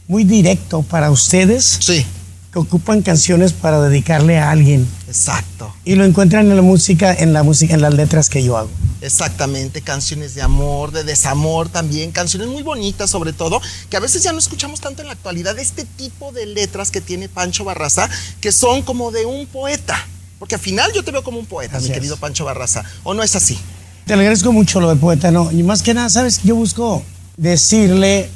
muy 0.08 0.24
directo 0.24 0.82
para 0.82 1.10
ustedes. 1.10 1.78
Sí. 1.80 2.04
Que 2.52 2.58
ocupan 2.58 3.00
canciones 3.00 3.52
para 3.52 3.80
dedicarle 3.80 4.38
a 4.38 4.50
alguien. 4.50 4.86
Exacto. 5.08 5.74
Y 5.84 5.94
lo 5.94 6.04
encuentran 6.04 6.50
en 6.50 6.56
la 6.56 6.62
música, 6.62 7.14
en 7.14 7.32
la 7.32 7.42
música, 7.42 7.74
en 7.74 7.80
las 7.80 7.94
letras 7.94 8.28
que 8.28 8.44
yo 8.44 8.58
hago. 8.58 8.68
Exactamente, 9.00 9.80
canciones 9.80 10.34
de 10.34 10.42
amor, 10.42 10.92
de 10.92 11.02
desamor 11.02 11.68
también, 11.68 12.12
canciones 12.12 12.48
muy 12.48 12.62
bonitas 12.62 13.10
sobre 13.10 13.32
todo, 13.32 13.60
que 13.90 13.96
a 13.96 14.00
veces 14.00 14.22
ya 14.22 14.32
no 14.32 14.38
escuchamos 14.38 14.80
tanto 14.80 15.02
en 15.02 15.08
la 15.08 15.14
actualidad, 15.14 15.58
este 15.58 15.84
tipo 15.84 16.30
de 16.30 16.46
letras 16.46 16.90
que 16.90 17.00
tiene 17.00 17.28
Pancho 17.28 17.64
Barraza, 17.64 18.08
que 18.40 18.52
son 18.52 18.82
como 18.82 19.10
de 19.10 19.26
un 19.26 19.46
poeta, 19.46 19.96
porque 20.38 20.54
al 20.54 20.60
final 20.60 20.92
yo 20.94 21.02
te 21.02 21.10
veo 21.10 21.24
como 21.24 21.38
un 21.38 21.46
poeta, 21.46 21.78
Así 21.78 21.86
mi 21.86 21.90
es. 21.92 21.94
querido 21.96 22.16
Pancho 22.16 22.44
Barraza, 22.44 22.84
¿o 23.02 23.12
no 23.12 23.22
es 23.24 23.34
así? 23.34 23.58
Te 24.06 24.12
agradezco 24.12 24.52
mucho 24.52 24.80
lo 24.80 24.90
de 24.90 24.96
poeta, 24.96 25.30
¿no? 25.32 25.50
Y 25.50 25.62
más 25.64 25.82
que 25.82 25.94
nada, 25.94 26.08
¿sabes? 26.08 26.40
Yo 26.44 26.54
busco 26.54 27.02
decirle 27.36 28.28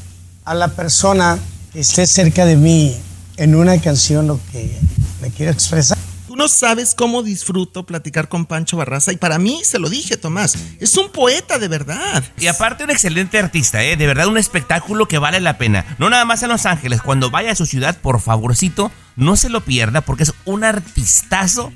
a 0.45 0.55
la 0.55 0.69
persona 0.69 1.39
que 1.73 1.81
esté 1.81 2.07
cerca 2.07 2.45
de 2.45 2.57
mí 2.57 2.97
en 3.37 3.55
una 3.55 3.81
canción 3.81 4.27
lo 4.27 4.41
que 4.53 4.79
me 5.21 5.31
quiero 5.31 5.53
expresar. 5.53 5.97
Tú 6.27 6.37
no 6.37 6.49
sabes 6.49 6.95
cómo 6.95 7.23
disfruto 7.23 7.87
platicar 7.87 8.29
con 8.29 8.47
Pancho 8.47 8.77
Barraza 8.77 9.13
y 9.13 9.17
para 9.17 9.39
mí, 9.39 9.61
se 9.65 9.79
lo 9.79 9.89
dije, 9.89 10.17
Tomás, 10.17 10.59
es 10.81 10.97
un 10.97 11.11
poeta 11.11 11.59
de 11.59 11.69
verdad. 11.69 12.25
Y 12.39 12.49
aparte 12.49 12.85
un 12.85 12.91
excelente 12.91 13.39
artista, 13.39 13.83
¿eh? 13.83 13.97
De 13.97 14.07
verdad 14.07 14.27
un 14.27 14.37
espectáculo 14.37 15.07
que 15.09 15.19
vale 15.19 15.41
la 15.41 15.57
pena. 15.57 15.97
No 15.99 16.11
nada 16.11 16.25
más 16.25 16.43
en 16.43 16.49
Los 16.49 16.67
Ángeles, 16.67 17.01
cuando 17.01 17.31
vaya 17.31 17.53
a 17.53 17.57
su 17.57 17.65
ciudad, 17.65 17.99
por 18.01 18.21
favorcito, 18.21 18.91
no 19.15 19.37
se 19.37 19.49
lo 19.49 19.63
pierda 19.63 20.01
porque 20.01 20.25
es 20.25 20.35
un 20.45 20.65
artistazo 20.65 21.73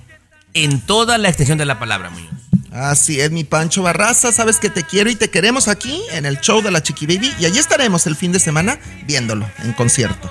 en 0.52 0.80
toda 0.80 1.16
la 1.16 1.28
extensión 1.28 1.58
de 1.58 1.64
la 1.64 1.78
palabra, 1.78 2.10
Muñoz. 2.10 2.30
Así 2.72 3.20
es, 3.20 3.30
mi 3.30 3.44
Pancho 3.44 3.82
Barraza, 3.82 4.30
sabes 4.30 4.58
que 4.58 4.70
te 4.70 4.84
quiero 4.84 5.10
y 5.10 5.16
te 5.16 5.28
queremos 5.28 5.66
aquí 5.66 6.02
en 6.12 6.24
el 6.24 6.40
show 6.40 6.62
de 6.62 6.70
la 6.70 6.82
Chiqui 6.82 7.06
Baby 7.06 7.32
y 7.40 7.46
allí 7.46 7.58
estaremos 7.58 8.06
el 8.06 8.14
fin 8.14 8.30
de 8.30 8.38
semana 8.38 8.78
viéndolo 9.06 9.48
en 9.64 9.72
concierto. 9.72 10.30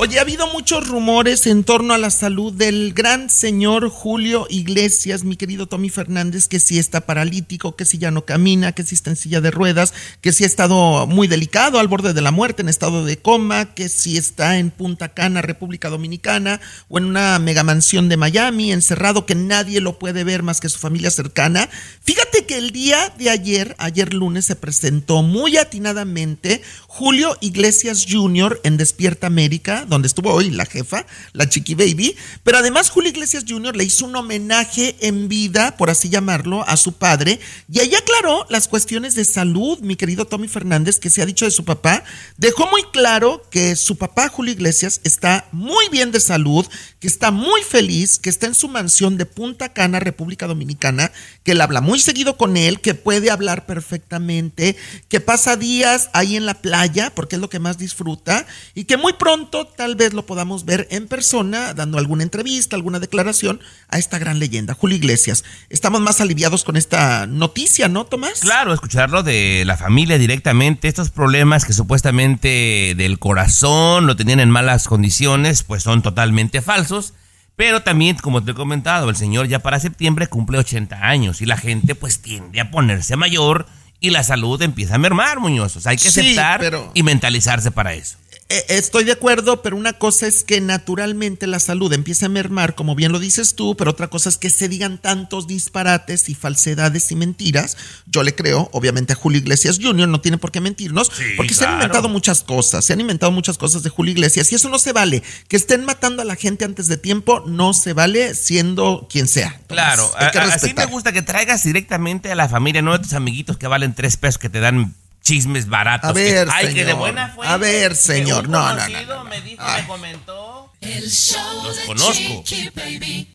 Oye, 0.00 0.20
ha 0.20 0.22
habido 0.22 0.46
muchos 0.52 0.86
rumores 0.86 1.44
en 1.48 1.64
torno 1.64 1.92
a 1.92 1.98
la 1.98 2.10
salud 2.10 2.52
del 2.52 2.92
gran 2.94 3.28
señor 3.28 3.88
Julio 3.88 4.46
Iglesias, 4.48 5.24
mi 5.24 5.34
querido 5.34 5.66
Tommy 5.66 5.90
Fernández, 5.90 6.46
que 6.46 6.60
si 6.60 6.78
está 6.78 7.00
paralítico, 7.00 7.74
que 7.74 7.84
si 7.84 7.98
ya 7.98 8.12
no 8.12 8.24
camina, 8.24 8.70
que 8.70 8.84
si 8.84 8.94
está 8.94 9.10
en 9.10 9.16
silla 9.16 9.40
de 9.40 9.50
ruedas, 9.50 9.92
que 10.20 10.32
si 10.32 10.44
ha 10.44 10.46
estado 10.46 11.08
muy 11.08 11.26
delicado, 11.26 11.80
al 11.80 11.88
borde 11.88 12.12
de 12.12 12.22
la 12.22 12.30
muerte, 12.30 12.62
en 12.62 12.68
estado 12.68 13.04
de 13.04 13.18
coma, 13.18 13.74
que 13.74 13.88
si 13.88 14.16
está 14.16 14.58
en 14.58 14.70
Punta 14.70 15.14
Cana, 15.14 15.42
República 15.42 15.88
Dominicana, 15.88 16.60
o 16.88 16.98
en 16.98 17.06
una 17.06 17.36
megamansión 17.40 18.08
de 18.08 18.16
Miami, 18.16 18.70
encerrado, 18.70 19.26
que 19.26 19.34
nadie 19.34 19.80
lo 19.80 19.98
puede 19.98 20.22
ver 20.22 20.44
más 20.44 20.60
que 20.60 20.68
su 20.68 20.78
familia 20.78 21.10
cercana. 21.10 21.68
Fíjate 22.04 22.46
que 22.46 22.56
el 22.56 22.70
día 22.70 23.12
de 23.18 23.30
ayer, 23.30 23.74
ayer 23.78 24.14
lunes, 24.14 24.44
se 24.44 24.54
presentó 24.54 25.24
muy 25.24 25.56
atinadamente 25.56 26.62
Julio 26.86 27.36
Iglesias 27.40 28.06
Jr. 28.08 28.60
en 28.62 28.76
Despierta 28.76 29.26
América, 29.26 29.86
donde 29.88 30.08
estuvo 30.08 30.32
hoy 30.32 30.50
la 30.50 30.66
jefa, 30.66 31.06
la 31.32 31.48
Chiqui 31.48 31.74
Baby, 31.74 32.16
pero 32.44 32.58
además 32.58 32.90
Julio 32.90 33.10
Iglesias 33.10 33.44
Jr. 33.48 33.76
le 33.76 33.84
hizo 33.84 34.06
un 34.06 34.16
homenaje 34.16 34.96
en 35.00 35.28
vida, 35.28 35.76
por 35.76 35.90
así 35.90 36.08
llamarlo, 36.08 36.66
a 36.68 36.76
su 36.76 36.92
padre, 36.92 37.40
y 37.70 37.80
ahí 37.80 37.94
aclaró 37.94 38.46
las 38.48 38.68
cuestiones 38.68 39.14
de 39.14 39.24
salud, 39.24 39.78
mi 39.80 39.96
querido 39.96 40.26
Tommy 40.26 40.48
Fernández, 40.48 40.98
que 40.98 41.10
se 41.10 41.22
ha 41.22 41.26
dicho 41.26 41.44
de 41.44 41.50
su 41.50 41.64
papá, 41.64 42.04
dejó 42.36 42.68
muy 42.68 42.82
claro 42.92 43.42
que 43.50 43.76
su 43.76 43.96
papá 43.96 44.28
Julio 44.28 44.52
Iglesias 44.52 45.00
está 45.04 45.48
muy 45.52 45.88
bien 45.90 46.12
de 46.12 46.20
salud, 46.20 46.66
que 47.00 47.06
está 47.06 47.30
muy 47.30 47.62
feliz, 47.62 48.18
que 48.18 48.30
está 48.30 48.46
en 48.46 48.54
su 48.54 48.68
mansión 48.68 49.16
de 49.16 49.26
Punta 49.26 49.72
Cana, 49.72 50.00
República 50.00 50.46
Dominicana, 50.46 51.12
que 51.44 51.52
él 51.52 51.60
habla 51.60 51.80
muy 51.80 52.00
seguido 52.00 52.36
con 52.36 52.56
él, 52.56 52.80
que 52.80 52.94
puede 52.94 53.30
hablar 53.30 53.66
perfectamente, 53.66 54.76
que 55.08 55.20
pasa 55.20 55.56
días 55.56 56.10
ahí 56.12 56.36
en 56.36 56.46
la 56.46 56.54
playa, 56.54 57.12
porque 57.14 57.36
es 57.36 57.40
lo 57.40 57.48
que 57.48 57.58
más 57.58 57.78
disfruta, 57.78 58.46
y 58.74 58.84
que 58.84 58.96
muy 58.96 59.12
pronto 59.12 59.66
tal 59.78 59.94
vez 59.94 60.12
lo 60.12 60.26
podamos 60.26 60.64
ver 60.64 60.88
en 60.90 61.06
persona, 61.06 61.72
dando 61.72 61.98
alguna 61.98 62.24
entrevista, 62.24 62.74
alguna 62.74 62.98
declaración 62.98 63.60
a 63.88 63.98
esta 63.98 64.18
gran 64.18 64.40
leyenda, 64.40 64.74
Julio 64.74 64.96
Iglesias. 64.96 65.44
Estamos 65.70 66.00
más 66.00 66.20
aliviados 66.20 66.64
con 66.64 66.76
esta 66.76 67.26
noticia, 67.28 67.86
¿no, 67.88 68.04
Tomás? 68.04 68.40
Claro, 68.40 68.74
escucharlo 68.74 69.22
de 69.22 69.62
la 69.64 69.76
familia 69.76 70.18
directamente, 70.18 70.88
estos 70.88 71.10
problemas 71.10 71.64
que 71.64 71.72
supuestamente 71.72 72.94
del 72.96 73.20
corazón 73.20 74.06
lo 74.08 74.16
tenían 74.16 74.40
en 74.40 74.50
malas 74.50 74.88
condiciones, 74.88 75.62
pues 75.62 75.84
son 75.84 76.02
totalmente 76.02 76.60
falsos. 76.60 77.14
Pero 77.54 77.82
también, 77.82 78.16
como 78.16 78.42
te 78.42 78.50
he 78.50 78.54
comentado, 78.54 79.08
el 79.08 79.16
señor 79.16 79.46
ya 79.46 79.60
para 79.60 79.78
septiembre 79.78 80.26
cumple 80.26 80.58
80 80.58 81.06
años 81.08 81.40
y 81.40 81.46
la 81.46 81.56
gente 81.56 81.94
pues 81.94 82.20
tiende 82.20 82.60
a 82.60 82.72
ponerse 82.72 83.14
mayor 83.14 83.66
y 84.00 84.10
la 84.10 84.22
salud 84.24 84.60
empieza 84.62 84.96
a 84.96 84.98
mermar, 84.98 85.38
Muñoz. 85.40 85.76
O 85.76 85.80
sea, 85.80 85.90
hay 85.90 85.96
que 85.98 86.10
Sí, 86.10 86.20
aceptar 86.20 86.60
pero- 86.60 86.90
y 86.94 87.02
mentalizarse 87.04 87.70
para 87.70 87.94
eso. 87.94 88.16
Eh, 88.50 88.64
Estoy 88.68 89.04
de 89.04 89.12
acuerdo, 89.12 89.60
pero 89.60 89.76
una 89.76 89.92
cosa 89.92 90.26
es 90.26 90.42
que 90.42 90.62
naturalmente 90.62 91.46
la 91.46 91.58
salud 91.58 91.92
empieza 91.92 92.26
a 92.26 92.28
mermar, 92.30 92.74
como 92.74 92.94
bien 92.94 93.12
lo 93.12 93.18
dices 93.18 93.54
tú, 93.54 93.76
pero 93.76 93.90
otra 93.90 94.08
cosa 94.08 94.30
es 94.30 94.38
que 94.38 94.48
se 94.48 94.68
digan 94.70 94.96
tantos 94.96 95.46
disparates 95.46 96.30
y 96.30 96.34
falsedades 96.34 97.10
y 97.12 97.16
mentiras. 97.16 97.76
Yo 98.06 98.22
le 98.22 98.34
creo, 98.34 98.70
obviamente, 98.72 99.12
a 99.12 99.16
Julio 99.16 99.38
Iglesias 99.40 99.78
Jr., 99.82 100.08
no 100.08 100.22
tiene 100.22 100.38
por 100.38 100.50
qué 100.50 100.62
mentirnos, 100.62 101.10
porque 101.36 101.52
se 101.52 101.64
han 101.66 101.74
inventado 101.74 102.08
muchas 102.08 102.42
cosas, 102.42 102.86
se 102.86 102.94
han 102.94 103.00
inventado 103.00 103.32
muchas 103.32 103.58
cosas 103.58 103.82
de 103.82 103.90
Julio 103.90 104.12
Iglesias 104.12 104.50
y 104.50 104.54
eso 104.54 104.70
no 104.70 104.78
se 104.78 104.92
vale. 104.94 105.22
Que 105.48 105.56
estén 105.56 105.84
matando 105.84 106.22
a 106.22 106.24
la 106.24 106.36
gente 106.36 106.64
antes 106.64 106.88
de 106.88 106.96
tiempo 106.96 107.44
no 107.46 107.74
se 107.74 107.92
vale 107.92 108.34
siendo 108.34 109.08
quien 109.10 109.28
sea. 109.28 109.60
Claro, 109.66 110.10
a- 110.16 110.30
a- 110.38 110.54
así 110.54 110.68
me 110.74 110.86
gusta 110.86 111.12
que 111.12 111.20
traigas 111.20 111.64
directamente 111.64 112.32
a 112.32 112.34
la 112.34 112.48
familia, 112.48 112.80
no 112.80 112.92
de 112.92 113.00
tus 113.00 113.12
amiguitos 113.12 113.58
que 113.58 113.66
valen 113.66 113.94
tres 113.94 114.16
pesos 114.16 114.38
que 114.38 114.48
te 114.48 114.60
dan 114.60 114.94
chismes 115.28 115.68
baratos. 115.68 116.08
A 116.10 116.12
ver, 116.12 116.46
que, 116.46 116.52
ay, 116.54 116.66
que 116.74 116.84
de 116.84 116.92
señor. 116.92 116.98
buena 116.98 117.28
fuente, 117.28 117.52
A 117.52 117.56
ver, 117.58 117.90
que 117.90 117.96
señor. 117.96 118.46
un 118.46 118.52
No, 118.52 118.74
no, 118.74 118.88
no, 119.06 119.24
me 119.24 119.40
dijo, 119.42 119.62
me 119.62 119.86
comentó. 119.86 120.72
El 120.80 121.10
show 121.10 121.62
Los 121.64 121.78
conozco. 121.80 122.42
Chiqui 122.44 122.70
Baby. 122.74 123.28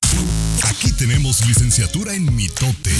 Aquí 0.64 0.91
tenemos 0.94 1.46
licenciatura 1.46 2.14
en 2.14 2.34
mitote. 2.36 2.91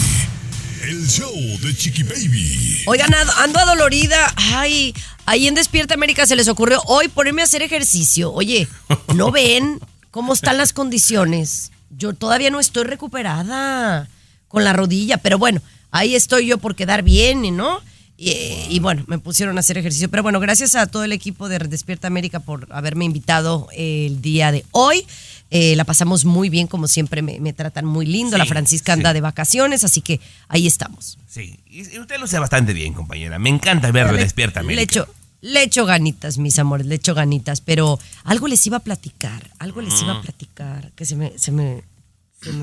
El 0.84 1.08
show 1.08 1.34
de 1.62 1.76
Chiqui 1.76 2.04
Baby. 2.04 2.84
Oigan, 2.86 3.14
ando 3.14 3.34
ando 3.38 3.60
adolorida. 3.60 4.32
Ay, 4.36 4.94
ahí 5.26 5.48
en 5.48 5.56
Despierta 5.56 5.94
América 5.94 6.28
se 6.28 6.36
les 6.36 6.48
ocurrió 6.50 6.82
hoy 6.86 7.08
ponerme 7.08 7.42
a 7.42 7.46
hacer 7.46 7.62
ejercicio. 7.62 8.32
Oye, 8.34 8.68
¿no 9.16 9.32
ven 9.32 9.80
cómo 10.12 10.34
están 10.34 10.58
las 10.58 10.74
condiciones? 10.74 11.72
Yo 11.90 12.14
todavía 12.14 12.50
no 12.52 12.60
estoy 12.60 12.84
recuperada 12.84 14.10
con 14.50 14.64
la 14.66 14.74
rodilla, 14.74 15.18
pero 15.18 15.38
bueno, 15.40 15.62
ahí 15.92 16.16
estoy 16.16 16.48
yo 16.48 16.58
por 16.58 16.76
quedar 16.76 17.02
bien, 17.02 17.56
¿no? 17.56 17.82
Y, 18.18 18.32
y 18.70 18.80
bueno, 18.80 19.04
me 19.08 19.18
pusieron 19.20 19.58
a 19.58 19.62
hacer 19.62 19.78
ejercicio. 19.78 20.10
Pero 20.10 20.24
bueno, 20.24 20.40
gracias 20.40 20.76
a 20.76 20.88
todo 20.88 21.04
el 21.04 21.12
equipo 21.14 21.50
de 21.50 21.60
Despierta 21.60 22.08
América 22.08 22.40
por 22.40 22.68
haberme 22.72 23.06
invitado 23.06 23.68
el 23.76 24.22
día 24.22 24.52
de 24.52 24.66
hoy. 24.72 25.06
Eh, 25.50 25.76
la 25.76 25.84
pasamos 25.84 26.26
muy 26.26 26.50
bien, 26.50 26.66
como 26.68 26.88
siempre 26.88 27.22
me, 27.22 27.40
me 27.40 27.54
tratan 27.54 27.86
muy 27.86 28.06
lindo. 28.08 28.38
la 28.38 28.46
Francisca 28.46 28.94
anda 28.94 29.10
sí. 29.12 29.14
de 29.16 29.22
vacaciones, 29.22 29.84
así 29.84 30.02
que 30.02 30.20
ahí 30.48 30.66
estamos. 30.66 31.20
Sí, 31.28 31.60
y 31.70 31.82
usted 32.00 32.18
lo 32.20 32.26
sabe 32.28 32.42
bastante 32.42 32.74
bien, 32.74 32.94
compañera. 32.94 33.38
Me 33.40 33.50
encanta 33.50 33.92
verlo 33.92 34.14
Le- 34.14 34.24
despierta, 34.24 34.62
América. 34.62 34.80
Le 34.80 34.84
echo, 34.84 35.08
le 35.42 35.62
echo 35.64 35.86
ganitas, 35.86 36.38
mis 36.40 36.58
amores, 36.58 36.88
le 36.88 36.96
echo 36.96 37.14
ganitas, 37.14 37.62
pero 37.62 38.00
algo 38.24 38.48
les 38.48 38.66
iba 38.66 38.78
a 38.78 38.80
platicar, 38.80 39.52
algo 39.60 39.82
les 39.82 40.02
iba 40.02 40.14
a 40.14 40.22
platicar, 40.22 40.92
que 40.96 41.06
se 41.06 41.16
me, 41.16 41.38
se 41.38 41.52
me 41.52 41.84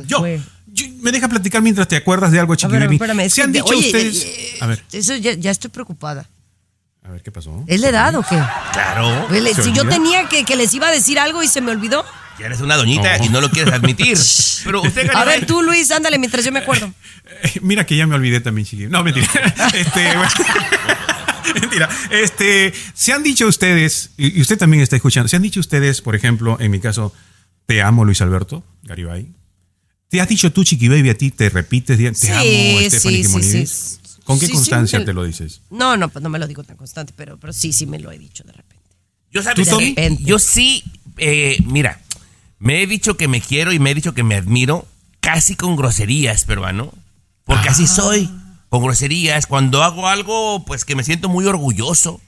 Yo, 0.07 0.19
fue. 0.19 0.41
yo- 0.67 0.87
me 1.01 1.13
deja 1.13 1.29
platicar 1.29 1.63
mientras 1.63 1.89
te 1.89 1.97
acuerdas 1.97 2.31
de 2.33 2.39
algo, 2.41 2.53
A 2.53 2.57
Chiqui 2.57 2.73
ver, 2.73 2.83
Baby. 2.83 2.97
espérame, 2.97 3.21
es 3.21 3.35
¿Se 3.35 3.43
han 3.43 3.53
dicho 3.53 3.65
oye, 3.67 3.87
ustedes? 3.87 4.25
eh, 4.25 4.59
A 4.61 4.67
ver, 4.67 4.83
Eso 4.93 5.17
ya, 5.17 5.33
ya 5.35 5.51
estoy 5.51 5.71
preocupada. 5.71 6.27
a 7.03 7.11
ver, 7.11 7.23
¿qué 7.23 7.31
pasó? 7.33 7.65
¿Es 7.67 7.81
la 7.81 7.89
edad 7.89 8.15
o 8.15 8.23
qué? 8.23 8.39
Claro. 8.73 9.27
Oye, 9.31 9.41
le- 9.41 9.55
¿Se 9.55 9.63
si 9.63 9.73
yo 9.73 9.85
tenía 9.89 10.29
que, 10.29 10.45
que 10.45 10.57
les 10.57 10.73
iba 10.75 10.89
a 10.89 10.93
decir 10.93 11.19
algo 11.19 11.43
y 11.43 11.49
se 11.49 11.61
me 11.61 11.71
olvidó. 11.73 12.05
Ya 12.39 12.47
eres 12.47 12.61
una 12.61 12.77
doñita 12.77 13.19
No. 13.19 13.25
y 13.25 13.29
no 13.29 13.41
lo 13.41 13.51
quieres 13.51 13.73
admitir. 13.75 14.17
Pero 14.65 14.81
usted, 14.83 15.11
A 15.15 15.25
ver, 15.25 15.45
tú, 15.47 15.63
Luis, 15.63 15.91
ándale 15.91 16.19
mientras 16.19 16.45
yo 16.45 16.53
me 16.53 16.61
acuerdo. 16.61 16.93
Eh, 17.43 17.59
Mira 17.63 17.85
que 17.85 17.97
ya 17.97 18.07
me 18.07 18.15
olvidé 18.15 18.41
también, 18.41 18.67
Chiqui. 18.67 18.87
No, 18.87 19.03
mentira. 19.05 19.27
este, 19.75 20.17
bueno. 20.17 20.31
mentira. 21.61 21.89
Este, 22.11 22.73
se 22.95 23.13
han 23.13 23.23
dicho 23.23 23.47
ustedes, 23.47 24.11
y 24.17 24.39
y 24.39 24.41
usted 24.41 24.57
también 24.59 24.83
está 24.83 24.97
escuchando, 24.97 25.29
se 25.29 25.37
han 25.37 25.43
dicho 25.43 25.61
ustedes, 25.61 26.01
por 26.01 26.15
ejemplo, 26.15 26.57
en 26.61 26.71
mi 26.71 26.81
caso, 26.81 27.13
te 27.67 27.83
amo, 27.83 28.05
Luis 28.05 28.21
Alberto, 28.23 28.65
Garibay. 28.85 29.29
¿Te 30.11 30.21
has 30.21 30.29
dicho 30.29 30.53
tú, 30.53 30.65
Chiqui 30.65 30.89
Baby, 30.89 31.11
a 31.11 31.15
ti? 31.17 31.31
¿Te 31.31 31.49
repites? 31.49 31.97
Te 31.97 32.15
Sí, 32.15 32.29
amo, 32.33 32.81
Stephanie 32.81 32.91
sí, 32.91 32.99
sí, 33.01 33.23
Gimonides? 33.23 34.01
sí. 34.03 34.21
¿Con 34.25 34.39
qué 34.39 34.47
Sí, 34.47 34.53
sí, 34.53 34.57
constancia 34.59 34.99
me- 34.99 35.05
te 35.05 35.13
lo 35.13 35.25
dices? 35.25 35.61
No, 35.71 35.97
no, 35.97 36.09
pues 36.09 36.23
no 36.23 36.29
me 36.29 36.39
lo 36.39 36.47
digo 36.47 36.63
tan 36.65 36.77
constante, 36.77 37.13
pero, 37.17 37.39
pero 37.39 37.53
sí, 37.53 37.73
sí 37.73 37.87
me 37.87 37.99
lo 37.99 38.11
he 38.13 38.19
dicho 38.19 38.43
de 38.45 38.53
repente. 38.53 38.85
yo 39.33 39.43
sabes. 39.43 39.69
Tommy? 39.69 39.89
repente. 39.91 40.23
yo 40.25 40.39
sí, 40.39 40.83
eh, 41.17 41.59
mira, 41.65 42.01
me 42.59 42.83
he 42.83 42.87
dicho 42.87 43.17
que 43.17 43.29
me 43.29 43.41
quiero 43.41 43.73
y 43.73 43.79
me 43.79 43.91
he 43.91 43.95
dicho 43.95 44.13
que 44.15 44.23
me 44.25 44.35
admiro 44.35 44.87
casi 45.21 45.55
con 45.55 45.77
groserías, 45.77 46.45
peruano. 46.45 46.93
Porque 47.45 47.69
así 47.69 47.87
soy, 47.87 48.29
con 48.69 48.83
groserías. 48.83 49.47
Cuando 49.47 49.83
hago 49.83 50.09
algo, 50.09 50.65
pues 50.65 50.85
que 50.85 50.95
me 50.97 51.05
siento 51.05 51.29
muy 51.29 51.47
orgulloso. 51.47 52.21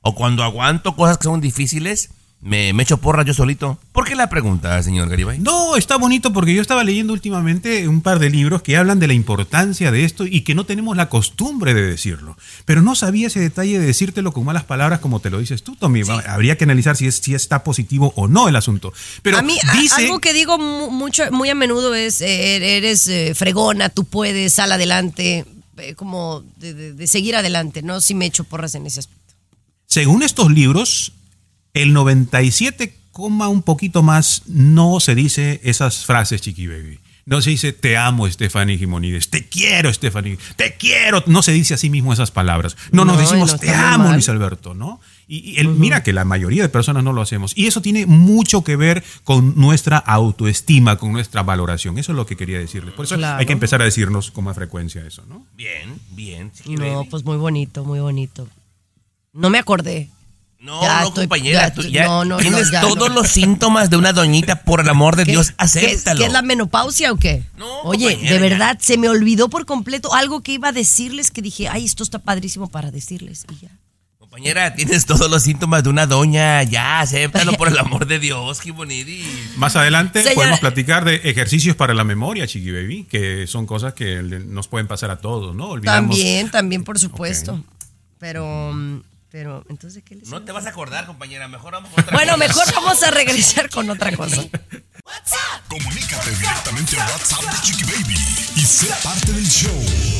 O 0.00 0.14
cuando 0.14 0.44
aguanto 0.44 0.94
cosas 0.96 1.18
que 1.18 1.24
son 1.24 1.40
difíciles, 1.40 2.10
me, 2.40 2.72
me 2.72 2.84
echo 2.84 2.98
porras 2.98 3.26
yo 3.26 3.34
solito. 3.34 3.78
¿Por 3.92 4.04
qué 4.06 4.14
la 4.14 4.28
pregunta, 4.30 4.80
señor 4.82 5.08
Garibay? 5.08 5.38
No, 5.40 5.76
está 5.76 5.96
bonito 5.96 6.32
porque 6.32 6.54
yo 6.54 6.62
estaba 6.62 6.84
leyendo 6.84 7.12
últimamente 7.12 7.88
un 7.88 8.00
par 8.00 8.20
de 8.20 8.30
libros 8.30 8.62
que 8.62 8.76
hablan 8.76 9.00
de 9.00 9.08
la 9.08 9.14
importancia 9.14 9.90
de 9.90 10.04
esto 10.04 10.24
y 10.24 10.42
que 10.42 10.54
no 10.54 10.64
tenemos 10.64 10.96
la 10.96 11.08
costumbre 11.08 11.74
de 11.74 11.82
decirlo. 11.82 12.36
Pero 12.64 12.80
no 12.80 12.94
sabía 12.94 13.26
ese 13.26 13.40
detalle 13.40 13.78
de 13.80 13.86
decírtelo 13.86 14.32
con 14.32 14.44
malas 14.44 14.62
palabras 14.64 15.00
como 15.00 15.18
te 15.20 15.30
lo 15.30 15.40
dices 15.40 15.64
tú, 15.64 15.74
Tommy. 15.74 16.02
Habría 16.28 16.56
que 16.56 16.64
analizar 16.64 16.96
si, 16.96 17.06
es, 17.08 17.16
si 17.16 17.34
está 17.34 17.64
positivo 17.64 18.12
o 18.14 18.28
no 18.28 18.48
el 18.48 18.54
asunto. 18.56 18.92
Pero 19.22 19.38
a 19.38 19.42
mí 19.42 19.56
dice... 19.80 20.02
algo 20.02 20.20
que 20.20 20.32
digo 20.32 20.58
mu- 20.58 20.90
mucho, 20.90 21.24
muy 21.32 21.50
a 21.50 21.54
menudo 21.56 21.94
es, 21.94 22.20
eh, 22.20 22.76
eres 22.78 23.08
eh, 23.08 23.32
fregona, 23.34 23.88
tú 23.88 24.04
puedes, 24.04 24.52
sal 24.52 24.70
adelante. 24.70 25.44
eh, 25.78 25.94
como 25.96 26.44
de, 26.56 26.72
de- 26.74 26.92
de 26.92 27.06
seguir 27.08 27.34
adelante, 27.36 27.82
¿no? 27.82 28.00
Sí 28.00 28.14
me 28.14 28.26
echo 28.26 28.44
porras 28.44 28.74
en 28.76 28.86
ese 28.86 29.00
aspecto. 29.00 29.34
Según 29.86 30.22
estos 30.22 30.50
libros, 30.50 31.12
el 31.74 31.92
97, 31.92 32.94
coma 33.12 33.48
un 33.48 33.62
poquito 33.62 34.02
más, 34.02 34.42
no 34.46 35.00
se 35.00 35.14
dice 35.14 35.60
esas 35.64 36.04
frases, 36.04 36.40
Chiqui 36.40 36.66
Baby. 36.66 37.00
No 37.26 37.42
se 37.42 37.50
dice 37.50 37.74
te 37.74 37.98
amo, 37.98 38.26
Stephanie 38.30 38.78
Gimonides, 38.78 39.28
te 39.28 39.46
quiero, 39.46 39.92
Stephanie, 39.92 40.38
te 40.56 40.76
quiero. 40.76 41.22
No 41.26 41.42
se 41.42 41.52
dice 41.52 41.74
así 41.74 41.90
mismo 41.90 42.10
esas 42.14 42.30
palabras. 42.30 42.74
No, 42.90 43.04
nos 43.04 43.16
No, 43.16 43.20
y 43.20 43.24
decimos 43.26 43.52
no 43.52 43.58
te 43.58 43.68
amo, 43.74 44.04
mal. 44.04 44.14
Luis 44.14 44.30
Alberto, 44.30 44.72
¿no? 44.72 44.98
Y, 45.26 45.40
y 45.50 45.58
el- 45.58 45.68
mira 45.68 46.02
que 46.02 46.14
la 46.14 46.24
mayoría 46.24 46.62
de 46.62 46.70
personas 46.70 47.04
no 47.04 47.12
lo 47.12 47.20
hacemos. 47.20 47.52
Y 47.54 47.66
eso 47.66 47.82
tiene 47.82 48.06
mucho 48.06 48.64
que 48.64 48.76
ver 48.76 49.04
con 49.24 49.54
nuestra 49.56 49.98
autoestima, 49.98 50.96
con 50.96 51.12
nuestra 51.12 51.42
valoración. 51.42 51.98
Eso 51.98 52.12
es 52.12 52.16
lo 52.16 52.24
que 52.24 52.34
quería 52.38 52.58
decirles. 52.58 52.94
Por 52.94 53.04
eso 53.04 53.16
Claro. 53.16 53.38
hay 53.38 53.44
que 53.44 53.52
empezar 53.52 53.82
a 53.82 53.84
decirnos 53.84 54.30
con 54.30 54.44
más 54.44 54.56
frecuencia 54.56 55.04
eso, 55.06 55.22
¿no? 55.28 55.44
Bien, 55.54 55.98
bien. 56.12 56.50
Chiqui 56.52 56.76
No, 56.76 57.04
pues 57.10 57.24
muy 57.26 57.36
bonito, 57.36 57.84
muy 57.84 58.00
bonito. 58.00 58.48
No 59.34 59.50
me 59.50 59.58
acordé. 59.58 60.08
No, 60.60 60.82
Ya 60.82 61.02
no, 61.02 61.08
estoy- 61.08 61.24
compañera. 61.28 61.60
ya 61.68 61.72
tú 61.74 61.80
estoy- 61.82 61.92
ya 61.94 62.06
no, 62.06 62.24
no, 62.24 62.36
tienes 62.38 62.66
no, 62.66 62.72
ya, 62.72 62.80
todos 62.80 63.08
no. 63.10 63.14
los 63.14 63.28
síntomas 63.28 63.90
de 63.90 63.96
una 63.96 64.12
doñita, 64.12 64.64
por 64.64 64.80
el 64.80 64.88
amor 64.88 65.14
de 65.14 65.24
¿Qué- 65.24 65.30
Dios, 65.30 65.50
qué 65.50 65.54
acéptalo. 65.58 66.18
¿Qué 66.18 66.26
es 66.26 66.32
la 66.32 66.42
menopausia 66.42 67.12
o 67.12 67.16
qué? 67.16 67.44
Oye, 67.84 68.16
de 68.16 68.24
ya. 68.28 68.38
verdad, 68.40 68.76
se 68.80 68.98
me 68.98 69.08
olvidó 69.08 69.48
por 69.48 69.66
completo 69.66 70.12
algo 70.14 70.42
que 70.42 70.52
iba 70.52 70.68
a 70.68 70.72
decirles 70.72 71.30
que 71.30 71.42
dije, 71.42 71.68
ay, 71.68 71.84
esto 71.84 72.02
está 72.02 72.18
padrísimo 72.18 72.68
para 72.68 72.90
decirles. 72.90 73.46
Y 73.52 73.66
ya. 73.66 73.68
Compañera, 74.18 74.74
tienes 74.74 75.06
todos 75.06 75.30
los 75.30 75.42
síntomas 75.44 75.84
de 75.84 75.90
una 75.90 76.06
doña. 76.06 76.62
Ya, 76.64 77.00
acéptalo, 77.00 77.52
por 77.52 77.68
el 77.68 77.78
amor 77.78 78.06
de 78.06 78.18
Dios, 78.18 78.60
Gibonidis. 78.60 79.26
Más 79.56 79.76
adelante 79.76 80.20
Señora- 80.22 80.34
podemos 80.34 80.60
platicar 80.60 81.04
de 81.04 81.14
ejercicios 81.24 81.76
para 81.76 81.94
la 81.94 82.02
memoria, 82.04 82.46
Chiqui 82.48 82.72
Baby, 82.72 83.04
que 83.04 83.46
son 83.46 83.64
cosas 83.64 83.94
que 83.94 84.20
nos 84.22 84.66
pueden 84.68 84.86
pasar 84.88 85.10
a 85.12 85.18
todos, 85.18 85.54
¿no? 85.54 85.68
Olvidamos. 85.68 86.16
También, 86.16 86.50
también, 86.50 86.82
por 86.84 86.98
supuesto. 86.98 87.62
Pero, 88.18 88.72
mm, 88.74 89.00
pero, 89.30 89.64
entonces, 89.68 90.02
¿qué 90.04 90.16
les 90.16 90.28
No 90.28 90.42
te 90.42 90.50
vas 90.52 90.66
a 90.66 90.70
acordar, 90.70 91.06
compañera. 91.06 91.46
Mejor 91.48 91.72
vamos 91.74 91.90
a 91.90 91.92
otra 92.00 92.12
Bueno, 92.12 92.32
cosa. 92.34 92.46
mejor 92.46 92.64
vamos 92.74 93.02
a 93.02 93.10
regresar 93.10 93.68
con 93.70 93.88
otra 93.90 94.14
cosa. 94.16 94.42
Comunícate 95.68 96.30
directamente 96.32 97.00
a 97.00 97.06
WhatsApp 97.06 97.42
de 97.42 97.60
Chiqui 97.62 97.84
Baby 97.84 98.14
y 98.56 98.60
sé 98.60 98.88
parte 99.02 99.32
del 99.32 99.46
show. 99.48 99.72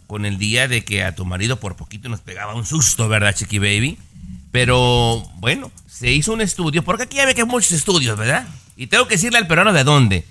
con 0.06 0.26
el 0.26 0.36
día 0.36 0.68
de 0.68 0.84
que 0.84 1.02
a 1.02 1.14
tu 1.14 1.24
marido 1.24 1.58
por 1.58 1.76
poquito 1.76 2.10
nos 2.10 2.20
pegaba 2.20 2.54
un 2.54 2.66
susto, 2.66 3.08
¿verdad, 3.08 3.34
Chiqui 3.34 3.58
Baby? 3.58 3.96
Pero, 4.54 5.20
bueno, 5.38 5.72
se 5.90 6.12
hizo 6.12 6.32
un 6.32 6.40
estudio, 6.40 6.84
porque 6.84 7.02
aquí 7.02 7.16
ya 7.16 7.26
ve 7.26 7.34
que 7.34 7.40
hay 7.40 7.46
muchos 7.48 7.72
estudios, 7.72 8.16
¿verdad? 8.16 8.46
Y 8.76 8.86
tengo 8.86 9.08
que 9.08 9.16
decirle 9.16 9.38
al 9.38 9.48
peruano 9.48 9.72
de 9.72 9.82
dónde. 9.82 10.24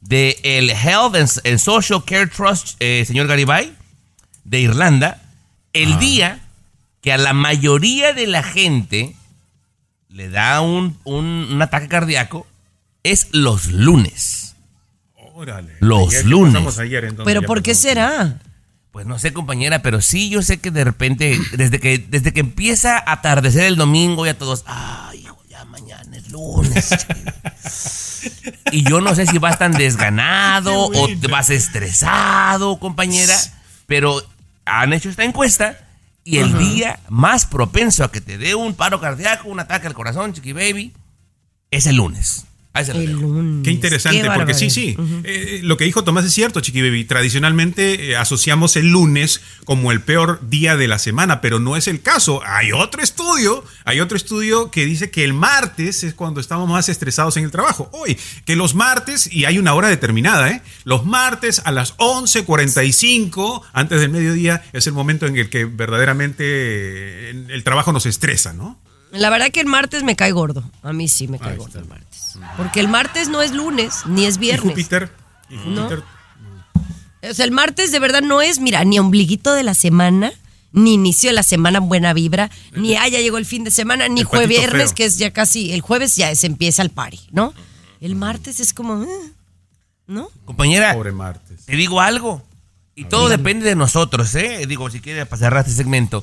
De 0.00 0.40
el 0.42 0.70
Health 0.70 1.14
and, 1.14 1.30
and 1.46 1.58
Social 1.58 2.02
Care 2.04 2.26
Trust, 2.26 2.74
eh, 2.80 3.04
señor 3.06 3.28
Garibay, 3.28 3.72
de 4.42 4.58
Irlanda, 4.58 5.22
el 5.72 6.00
día 6.00 6.40
que 7.00 7.12
a 7.12 7.16
la 7.16 7.32
mayoría 7.32 8.12
de 8.12 8.26
la 8.26 8.42
gente 8.42 9.14
le 10.08 10.28
da 10.30 10.62
un, 10.62 10.98
un- 11.04 11.46
un 11.52 11.62
ataque 11.62 11.86
cardíaco 11.86 12.48
es 13.04 13.28
los 13.30 13.66
lunes. 13.68 14.56
Órale. 15.34 15.76
Los 15.78 16.08
Ayer, 16.08 16.22
¿qué 16.24 16.28
lunes. 16.28 16.78
ayer, 16.80 17.04
entonces? 17.04 17.24
Pero 17.24 17.46
¿por 17.46 17.62
qué 17.62 17.76
será? 17.76 18.40
Pues 18.92 19.06
no 19.06 19.18
sé, 19.18 19.32
compañera, 19.32 19.82
pero 19.82 20.00
sí 20.00 20.30
yo 20.30 20.42
sé 20.42 20.58
que 20.58 20.72
de 20.72 20.82
repente, 20.82 21.38
desde 21.52 21.78
que, 21.78 21.98
desde 21.98 22.32
que 22.32 22.40
empieza 22.40 22.98
a 22.98 23.12
atardecer 23.12 23.64
el 23.64 23.76
domingo, 23.76 24.26
ya 24.26 24.34
todos, 24.34 24.64
ay, 24.66 25.20
hijo, 25.20 25.38
ya 25.48 25.64
mañana 25.64 26.16
es 26.16 26.30
lunes. 26.30 26.90
y 28.72 28.82
yo 28.82 29.00
no 29.00 29.14
sé 29.14 29.26
si 29.26 29.38
vas 29.38 29.58
tan 29.58 29.72
desganado 29.72 30.86
o 30.86 31.06
te 31.06 31.28
vas 31.28 31.50
estresado, 31.50 32.80
compañera, 32.80 33.36
pero 33.86 34.20
han 34.64 34.92
hecho 34.92 35.08
esta 35.08 35.22
encuesta 35.24 35.78
y 36.24 36.38
el 36.38 36.48
Ajá. 36.48 36.58
día 36.58 37.00
más 37.08 37.46
propenso 37.46 38.02
a 38.02 38.10
que 38.10 38.20
te 38.20 38.38
dé 38.38 38.56
un 38.56 38.74
paro 38.74 39.00
cardíaco, 39.00 39.48
un 39.48 39.60
ataque 39.60 39.86
al 39.86 39.94
corazón, 39.94 40.32
chiqui 40.32 40.52
baby, 40.52 40.92
es 41.70 41.86
el 41.86 41.96
lunes. 41.96 42.44
Se 42.84 42.94
lo 42.94 43.00
dejo. 43.00 43.62
Qué 43.64 43.72
interesante, 43.72 44.22
Qué 44.22 44.30
porque 44.30 44.54
sí, 44.54 44.70
sí. 44.70 44.96
eh, 45.24 45.60
lo 45.64 45.76
que 45.76 45.84
dijo 45.84 46.04
Tomás 46.04 46.24
es 46.24 46.32
cierto, 46.32 46.60
Chiqui 46.60 46.80
Baby. 46.80 47.04
Tradicionalmente 47.04 48.10
eh, 48.10 48.16
asociamos 48.16 48.76
el 48.76 48.88
lunes 48.88 49.40
como 49.64 49.90
el 49.90 50.00
peor 50.00 50.40
día 50.48 50.76
de 50.76 50.86
la 50.86 51.00
semana, 51.00 51.40
pero 51.40 51.58
no 51.58 51.76
es 51.76 51.88
el 51.88 52.00
caso. 52.00 52.40
Hay 52.46 52.70
otro 52.70 53.02
estudio, 53.02 53.64
hay 53.84 54.00
otro 54.00 54.16
estudio 54.16 54.70
que 54.70 54.86
dice 54.86 55.10
que 55.10 55.24
el 55.24 55.32
martes 55.34 56.04
es 56.04 56.14
cuando 56.14 56.40
estamos 56.40 56.68
más 56.68 56.88
estresados 56.88 57.36
en 57.36 57.44
el 57.44 57.50
trabajo. 57.50 57.90
Hoy, 57.92 58.16
que 58.46 58.54
los 58.54 58.74
martes, 58.76 59.30
y 59.30 59.46
hay 59.46 59.58
una 59.58 59.74
hora 59.74 59.88
determinada, 59.88 60.48
¿eh? 60.50 60.62
Los 60.84 61.04
martes 61.04 61.60
a 61.64 61.72
las 61.72 61.96
11.45, 61.98 63.62
antes 63.72 64.00
del 64.00 64.10
mediodía, 64.10 64.62
es 64.72 64.86
el 64.86 64.92
momento 64.92 65.26
en 65.26 65.36
el 65.36 65.50
que 65.50 65.64
verdaderamente 65.64 66.44
eh, 66.44 67.46
el 67.48 67.64
trabajo 67.64 67.92
nos 67.92 68.06
estresa, 68.06 68.52
¿no? 68.52 68.80
La 69.12 69.30
verdad 69.30 69.50
que 69.50 69.60
el 69.60 69.66
martes 69.66 70.02
me 70.02 70.16
cae 70.16 70.32
gordo. 70.32 70.62
A 70.82 70.92
mí 70.92 71.08
sí 71.08 71.28
me 71.28 71.38
cae 71.38 71.56
gordo 71.56 71.78
el 71.78 71.86
martes. 71.86 72.38
Porque 72.56 72.80
el 72.80 72.88
martes 72.88 73.28
no 73.28 73.42
es 73.42 73.52
lunes, 73.52 74.06
ni 74.06 74.24
es 74.26 74.36
Y 74.36 74.40
viernes. 74.40 74.70
Júpiter. 74.72 75.12
y 75.48 75.56
No. 75.68 75.88
Júpiter 75.88 76.04
O 77.30 77.34
sea, 77.34 77.44
el 77.44 77.50
martes 77.50 77.92
de 77.92 77.98
verdad 77.98 78.22
no 78.22 78.40
es, 78.40 78.60
mira, 78.60 78.84
ni 78.84 78.98
ombliguito 78.98 79.52
de 79.52 79.62
la 79.64 79.74
semana, 79.74 80.32
ni 80.72 80.94
inicio 80.94 81.30
de 81.30 81.34
la 81.34 81.42
semana 81.42 81.80
buena 81.80 82.12
vibra, 82.12 82.50
ni 82.72 82.94
ah, 82.96 83.08
ya 83.08 83.18
llegó 83.20 83.38
el 83.38 83.46
fin 83.46 83.64
de 83.64 83.70
semana, 83.70 84.08
ni 84.08 84.20
El 84.20 84.26
jueves 84.26 84.46
patito 84.46 84.60
viernes, 84.60 84.88
feo. 84.90 84.94
que 84.94 85.04
es 85.06 85.18
ya 85.18 85.32
casi, 85.32 85.72
el 85.72 85.80
jueves 85.80 86.14
ya 86.16 86.34
se 86.34 86.46
empieza 86.46 86.82
el 86.82 86.90
party, 86.90 87.20
¿no? 87.32 87.52
El 88.00 88.14
martes 88.14 88.60
es 88.60 88.72
como, 88.72 89.02
eh, 89.02 89.32
¿no? 90.06 90.28
Compañera, 90.44 90.94
Pobre 90.94 91.12
martes. 91.12 91.66
te 91.66 91.76
digo 91.76 92.00
algo. 92.00 92.42
Y 92.94 93.04
todo 93.04 93.28
depende 93.28 93.64
de 93.66 93.76
nosotros, 93.76 94.34
¿eh? 94.34 94.66
Digo, 94.68 94.88
si 94.90 95.00
quiere 95.00 95.24
pasar 95.26 95.56
este 95.56 95.72
segmento. 95.72 96.22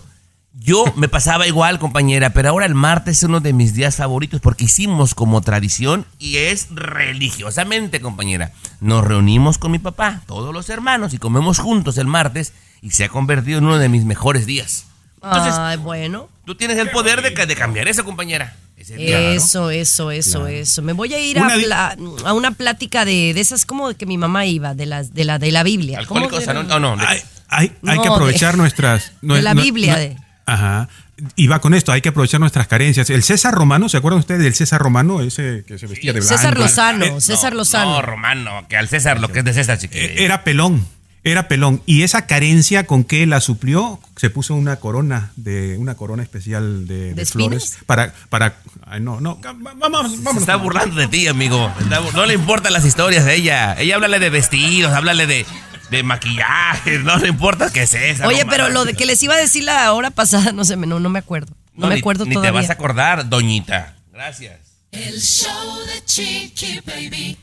Yo 0.59 0.85
me 0.95 1.07
pasaba 1.07 1.45
igual, 1.47 1.77
compañera, 1.77 2.31
pero 2.31 2.49
ahora 2.49 2.65
el 2.65 2.73
martes 2.73 3.17
es 3.19 3.23
uno 3.23 3.39
de 3.41 3.53
mis 3.53 3.75
días 3.75 3.95
favoritos 3.97 4.41
porque 4.41 4.65
hicimos 4.65 5.13
como 5.13 5.41
tradición 5.41 6.05
y 6.17 6.37
es 6.37 6.67
religiosamente, 6.71 8.01
compañera. 8.01 8.51
Nos 8.79 9.03
reunimos 9.05 9.57
con 9.59 9.71
mi 9.71 9.79
papá, 9.79 10.21
todos 10.25 10.53
los 10.53 10.69
hermanos, 10.69 11.13
y 11.13 11.17
comemos 11.19 11.59
juntos 11.59 11.97
el 11.97 12.07
martes 12.07 12.53
y 12.81 12.91
se 12.91 13.03
ha 13.05 13.09
convertido 13.09 13.59
en 13.59 13.65
uno 13.65 13.77
de 13.77 13.89
mis 13.89 14.03
mejores 14.05 14.45
días. 14.45 14.85
Entonces, 15.21 15.53
Ay, 15.57 15.77
bueno. 15.77 16.29
tú 16.45 16.55
tienes 16.55 16.77
el 16.77 16.89
poder 16.89 17.21
de, 17.21 17.45
de 17.45 17.55
cambiar 17.55 17.87
eso, 17.87 18.03
compañera. 18.03 18.55
Día. 18.77 19.31
Eso, 19.33 19.69
eso, 19.71 20.11
eso, 20.11 20.39
Claro. 20.41 20.47
eso. 20.47 20.81
Me 20.83 20.93
voy 20.93 21.11
a 21.13 21.19
ir 21.19 21.37
Una 21.39 21.53
a, 21.53 21.57
di- 21.57 21.63
pla- 21.65 21.97
a 22.25 22.33
una 22.33 22.51
plática 22.51 23.05
de, 23.05 23.33
de 23.33 23.41
esas 23.41 23.65
como 23.65 23.91
que 23.95 24.05
mi 24.05 24.17
mamá 24.19 24.45
iba, 24.45 24.75
de 24.75 24.85
las 24.85 25.13
de 25.15 25.25
la 25.25 25.39
de 25.39 25.51
la 25.51 25.63
Biblia. 25.63 25.99
No, 26.07 26.95
de- 26.95 27.03
Hay, 27.07 27.21
hay 27.49 27.71
No, 27.81 28.01
que 28.03 28.07
aprovechar 28.07 28.51
de- 28.53 28.57
nuestras... 28.59 29.11
de 29.21 29.41
la 29.41 29.53
Biblia, 29.55 29.95
de- 29.97 30.15
Ajá. 30.47 30.89
Y 31.35 31.47
va 31.47 31.59
con 31.59 31.73
esto, 31.73 31.91
hay 31.91 32.01
que 32.01 32.09
aprovechar 32.09 32.39
nuestras 32.39 32.67
carencias. 32.67 33.09
El 33.09 33.21
César 33.23 33.53
Romano, 33.53 33.89
¿se 33.89 33.97
acuerdan 33.97 34.19
ustedes 34.19 34.41
del 34.41 34.53
César 34.55 34.79
Romano? 34.81 35.21
Ese 35.21 35.63
que 35.67 35.77
se 35.77 35.85
vestía 35.87 36.13
de 36.13 36.19
blanco. 36.21 36.35
César 36.37 36.57
Lozano, 36.57 37.05
Eh, 37.05 37.21
César 37.21 37.51
No, 37.53 37.57
Lozano. 37.59 37.91
No, 37.95 38.01
Romano, 38.01 38.65
que 38.69 38.77
al 38.77 38.87
César, 38.87 39.19
lo 39.19 39.27
que 39.29 39.39
es 39.39 39.45
de 39.45 39.53
César, 39.53 39.77
chiquillo. 39.77 40.03
eh, 40.03 40.23
Era 40.23 40.43
pelón, 40.43 40.85
era 41.23 41.47
pelón. 41.47 41.81
Y 41.87 42.03
esa 42.03 42.27
carencia 42.27 42.85
con 42.85 43.03
que 43.03 43.25
la 43.25 43.41
suplió, 43.41 43.99
se 44.15 44.29
puso 44.29 44.53
una 44.53 44.75
corona, 44.77 45.31
de 45.35 45.75
una 45.77 45.95
corona 45.95 46.21
especial 46.23 46.87
de, 46.87 47.13
de 47.15 47.25
flores. 47.25 47.79
Para, 47.87 48.13
para, 48.29 48.55
ay, 48.85 49.01
no, 49.01 49.19
no, 49.19 49.39
vamos, 49.79 50.11
Se 50.33 50.39
está 50.39 50.55
burlando 50.55 50.95
de 50.95 51.07
ti, 51.07 51.27
amigo. 51.27 51.73
No 52.13 52.25
le 52.27 52.35
importan 52.35 52.71
las 52.73 52.85
historias 52.85 53.25
de 53.25 53.35
ella. 53.35 53.75
Ella 53.79 53.95
háblale 53.95 54.19
de 54.19 54.29
vestidos, 54.29 54.93
háblale 54.93 55.25
de, 55.27 55.45
de 55.91 56.03
maquillaje. 56.03 56.99
No 56.99 57.17
le 57.17 57.29
importa 57.29 57.69
que 57.71 57.83
es 57.83 57.93
esa. 57.93 58.27
Oye, 58.27 58.43
no 58.43 58.49
pero 58.49 58.69
lo 58.69 58.85
de 58.85 58.93
que 58.93 59.05
les 59.05 59.21
iba 59.23 59.33
a 59.35 59.37
decir 59.37 59.63
la 59.63 59.91
hora 59.93 60.11
pasada, 60.11 60.51
no 60.51 60.65
sé, 60.65 60.75
no, 60.77 60.99
no 60.99 61.09
me 61.09 61.19
acuerdo. 61.19 61.53
No, 61.73 61.87
me 61.87 61.95
ni- 61.95 61.99
acuerdo 62.01 62.25
Ni 62.25 62.33
todavía. 62.33 62.51
te 62.51 62.55
vas 62.61 62.69
a 62.69 62.73
acordar, 62.73 63.29
doñita. 63.29 63.95
Gracias. 64.11 64.59
El 64.91 65.21
show 65.21 65.77
de 65.85 66.03
Chiqui 66.05 66.79
Baby. 66.85 67.37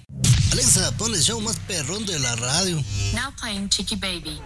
Alexa, 0.53 0.91
pon 0.97 1.15
el 1.15 1.21
show 1.23 1.41
más 1.41 1.57
perrón 1.67 2.05
de 2.07 2.19
la 2.19 2.35
radio. 2.37 2.77
Now 3.13 3.33
playing 3.41 3.69
Chiqui 3.69 3.97
Baby. 3.97 4.41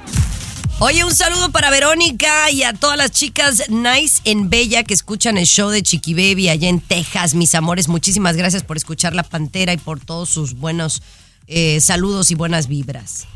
Oye, 0.81 1.03
un 1.05 1.15
saludo 1.15 1.51
para 1.51 1.71
Verónica 1.71 2.51
y 2.51 2.63
a 2.63 2.73
todas 2.73 2.97
las 2.97 3.11
chicas 3.11 3.65
nice 3.69 4.21
en 4.25 4.49
Bella 4.51 4.85
que 4.85 4.95
escuchan 4.95 5.37
el 5.39 5.47
show 5.47 5.71
de 5.71 5.83
Chiqui 5.83 6.15
Baby 6.15 6.51
allá 6.51 6.69
en 6.69 6.81
Texas, 6.81 7.35
mis 7.35 7.55
amores. 7.55 7.89
Muchísimas 7.89 8.37
gracias 8.37 8.63
por 8.63 8.77
escuchar 8.77 9.15
La 9.15 9.23
Pantera 9.25 9.73
y 9.73 9.77
por 9.79 9.99
todos 10.01 10.29
sus 10.29 10.55
buenos 10.55 11.03
eh, 11.47 11.81
saludos 11.81 12.31
y 12.31 12.35
buenas 12.37 12.69
vibras. 12.69 13.27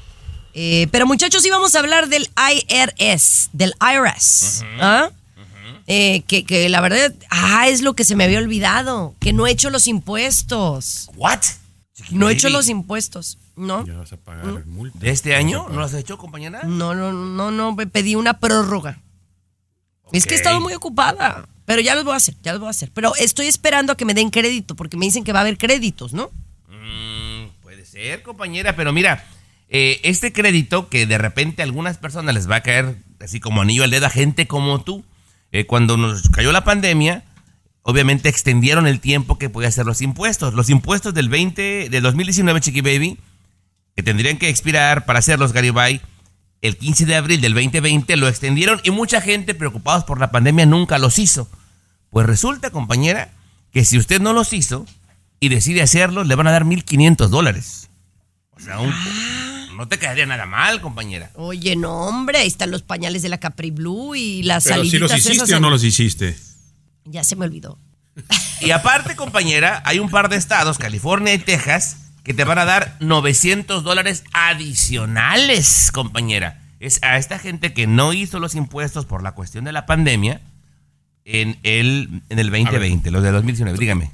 Eh, 0.54 0.88
pero 0.90 1.06
muchachos, 1.06 1.44
íbamos 1.46 1.74
a 1.74 1.78
hablar 1.78 2.08
del 2.08 2.28
IRS, 2.36 3.50
del 3.52 3.74
IRS. 3.80 4.64
¿ah? 4.80 5.10
Eh, 5.86 6.22
que, 6.26 6.44
que 6.44 6.68
la 6.68 6.80
verdad, 6.80 7.12
ah, 7.30 7.68
es 7.68 7.82
lo 7.82 7.94
que 7.94 8.04
se 8.04 8.14
me 8.14 8.24
había 8.24 8.38
olvidado, 8.38 9.14
que 9.18 9.32
no 9.32 9.46
he 9.46 9.50
hecho 9.50 9.70
los 9.70 9.86
impuestos. 9.86 11.10
¿What? 11.16 11.40
No 12.10 12.28
he 12.28 12.32
hecho 12.32 12.48
los 12.50 12.68
impuestos, 12.68 13.38
¿no? 13.56 13.86
Ya 13.86 13.94
vas 13.94 14.12
a 14.12 14.16
pagar 14.16 14.44
el 14.44 14.66
multa. 14.66 14.98
¿De 14.98 15.10
este 15.10 15.34
año? 15.34 15.66
¿No 15.68 15.76
lo 15.76 15.84
has 15.84 15.94
hecho, 15.94 16.18
compañera? 16.18 16.62
No, 16.64 16.94
no, 16.94 17.12
no, 17.12 17.50
no, 17.50 17.74
me 17.74 17.86
pedí 17.86 18.14
una 18.14 18.38
prórroga. 18.38 19.00
Es 20.12 20.26
que 20.26 20.34
he 20.34 20.36
estado 20.36 20.60
muy 20.60 20.74
ocupada, 20.74 21.48
pero 21.64 21.80
ya 21.80 21.94
los 21.94 22.04
voy 22.04 22.12
a 22.12 22.16
hacer, 22.16 22.36
ya 22.42 22.52
los 22.52 22.60
voy 22.60 22.68
a 22.68 22.70
hacer. 22.70 22.90
Pero 22.92 23.14
estoy 23.16 23.46
esperando 23.46 23.92
a 23.92 23.96
que 23.96 24.04
me 24.04 24.14
den 24.14 24.30
crédito, 24.30 24.76
porque 24.76 24.96
me 24.96 25.06
dicen 25.06 25.24
que 25.24 25.32
va 25.32 25.38
a 25.38 25.42
haber 25.42 25.56
créditos, 25.56 26.12
¿no? 26.12 26.30
Mm, 26.68 27.46
puede 27.62 27.86
ser, 27.86 28.22
compañera, 28.22 28.76
pero 28.76 28.92
mira, 28.92 29.24
eh, 29.74 30.00
este 30.04 30.32
crédito 30.32 30.88
que 30.90 31.06
de 31.06 31.16
repente 31.18 31.62
a 31.62 31.64
algunas 31.64 31.96
personas 31.96 32.34
les 32.34 32.48
va 32.48 32.56
a 32.56 32.62
caer 32.62 32.96
así 33.20 33.40
como 33.40 33.62
anillo 33.62 33.84
al 33.84 33.90
dedo 33.90 34.06
a 34.06 34.10
gente 34.10 34.46
como 34.46 34.82
tú, 34.82 35.04
eh, 35.50 35.64
cuando 35.66 35.96
nos 35.96 36.28
cayó 36.28 36.52
la 36.52 36.62
pandemia, 36.64 37.24
obviamente 37.82 38.28
extendieron 38.28 38.86
el 38.86 39.00
tiempo 39.00 39.38
que 39.38 39.48
podía 39.48 39.68
hacer 39.68 39.86
los 39.86 40.02
impuestos. 40.02 40.54
Los 40.54 40.68
impuestos 40.70 41.14
del 41.14 41.28
20, 41.28 41.88
del 41.90 42.02
2019, 42.02 42.60
Chiqui 42.60 42.80
Baby, 42.80 43.18
que 43.96 44.02
tendrían 44.02 44.38
que 44.38 44.48
expirar 44.48 45.04
para 45.06 45.18
hacerlos, 45.20 45.52
Garibay, 45.52 46.00
el 46.60 46.76
15 46.76 47.06
de 47.06 47.16
abril 47.16 47.40
del 47.40 47.54
2020 47.54 48.16
lo 48.16 48.28
extendieron 48.28 48.80
y 48.84 48.90
mucha 48.90 49.20
gente 49.20 49.54
preocupados 49.54 50.04
por 50.04 50.20
la 50.20 50.30
pandemia 50.30 50.64
nunca 50.66 50.98
los 50.98 51.18
hizo. 51.18 51.48
Pues 52.10 52.26
resulta, 52.26 52.70
compañera, 52.70 53.30
que 53.72 53.84
si 53.84 53.98
usted 53.98 54.20
no 54.20 54.32
los 54.32 54.52
hizo 54.52 54.86
y 55.40 55.48
decide 55.48 55.82
hacerlos, 55.82 56.26
le 56.26 56.34
van 56.34 56.46
a 56.46 56.52
dar 56.52 56.64
1.500 56.64 57.28
dólares. 57.30 57.88
O 58.50 58.60
sea, 58.60 58.78
un- 58.78 58.92
no 59.82 59.88
te 59.88 59.98
caería 59.98 60.24
nada 60.26 60.46
mal, 60.46 60.80
compañera. 60.80 61.32
Oye, 61.34 61.74
no, 61.74 62.06
hombre, 62.06 62.38
ahí 62.38 62.46
están 62.46 62.70
los 62.70 62.82
pañales 62.82 63.22
de 63.22 63.28
la 63.28 63.38
Capri 63.38 63.72
Blue 63.72 64.14
y 64.14 64.44
las 64.44 64.62
Pero 64.62 64.84
si 64.84 64.90
saliditas 64.90 65.10
los 65.10 65.18
hiciste 65.18 65.44
esas 65.44 65.50
o 65.50 65.60
no 65.60 65.70
los 65.70 65.82
hiciste. 65.82 66.38
Ya 67.04 67.24
se 67.24 67.34
me 67.34 67.46
olvidó. 67.46 67.80
Y 68.60 68.70
aparte, 68.70 69.16
compañera, 69.16 69.82
hay 69.84 69.98
un 69.98 70.08
par 70.08 70.28
de 70.28 70.36
estados, 70.36 70.78
California 70.78 71.34
y 71.34 71.38
Texas, 71.38 71.96
que 72.22 72.32
te 72.32 72.44
van 72.44 72.58
a 72.58 72.64
dar 72.64 72.96
900 73.00 73.82
dólares 73.82 74.22
adicionales, 74.32 75.90
compañera. 75.90 76.62
Es 76.78 77.02
a 77.02 77.18
esta 77.18 77.40
gente 77.40 77.72
que 77.72 77.88
no 77.88 78.12
hizo 78.12 78.38
los 78.38 78.54
impuestos 78.54 79.04
por 79.04 79.24
la 79.24 79.32
cuestión 79.32 79.64
de 79.64 79.72
la 79.72 79.84
pandemia 79.84 80.42
en 81.24 81.58
el, 81.64 82.22
en 82.28 82.38
el 82.38 82.50
2020, 82.52 83.10
los 83.10 83.24
de 83.24 83.32
2019. 83.32 83.76
Dígame. 83.80 84.12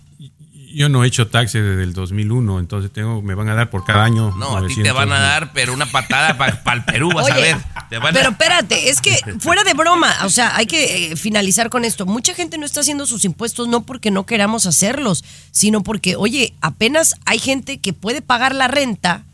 Yo 0.75 0.89
no 0.89 1.03
he 1.03 1.07
hecho 1.07 1.29
taxes 1.29 1.65
desde 1.65 1.83
el 1.83 1.93
2001, 1.93 2.59
entonces 2.59 2.93
tengo, 2.93 3.23
me 3.23 3.35
van 3.35 3.49
a 3.49 3.55
dar 3.55 3.71
por 3.71 3.85
cada 3.85 4.05
año. 4.05 4.35
No, 4.37 4.57
a 4.57 4.67
ti 4.67 4.83
te 4.83 4.93
van 4.93 5.11
a 5.13 5.19
dar, 5.19 5.53
pero 5.53 5.73
una 5.73 5.87
patada 5.87 6.37
para 6.37 6.77
el 6.77 6.85
Perú, 6.85 7.11
vas 7.15 7.31
a 7.31 7.37
ver. 7.37 7.57
Te 7.89 7.99
van 7.99 8.09
a- 8.15 8.19
Pero 8.19 8.31
espérate, 8.31 8.91
es 8.91 9.01
que 9.01 9.17
fuera 9.41 9.65
de 9.65 9.75
broma, 9.75 10.15
o 10.25 10.31
sea, 10.31 10.57
hay 10.57 10.67
que 10.67 11.13
eh, 11.13 11.17
finalizar 11.17 11.71
con 11.71 11.85
esto. 11.85 12.05
Mucha 12.07 12.35
gente 12.35 12.59
no 12.59 12.67
está 12.67 12.81
haciendo 12.81 13.07
sus 13.07 13.25
impuestos 13.25 13.67
no 13.69 13.83
porque 13.87 14.11
no 14.11 14.27
queramos 14.27 14.67
hacerlos, 14.67 15.25
sino 15.51 15.83
porque, 15.83 16.17
oye, 16.17 16.55
apenas 16.61 17.15
hay 17.25 17.39
gente 17.39 17.79
que 17.79 17.93
puede 17.93 18.21
pagar 18.23 18.55
la 18.55 18.69
renta, 18.69 19.25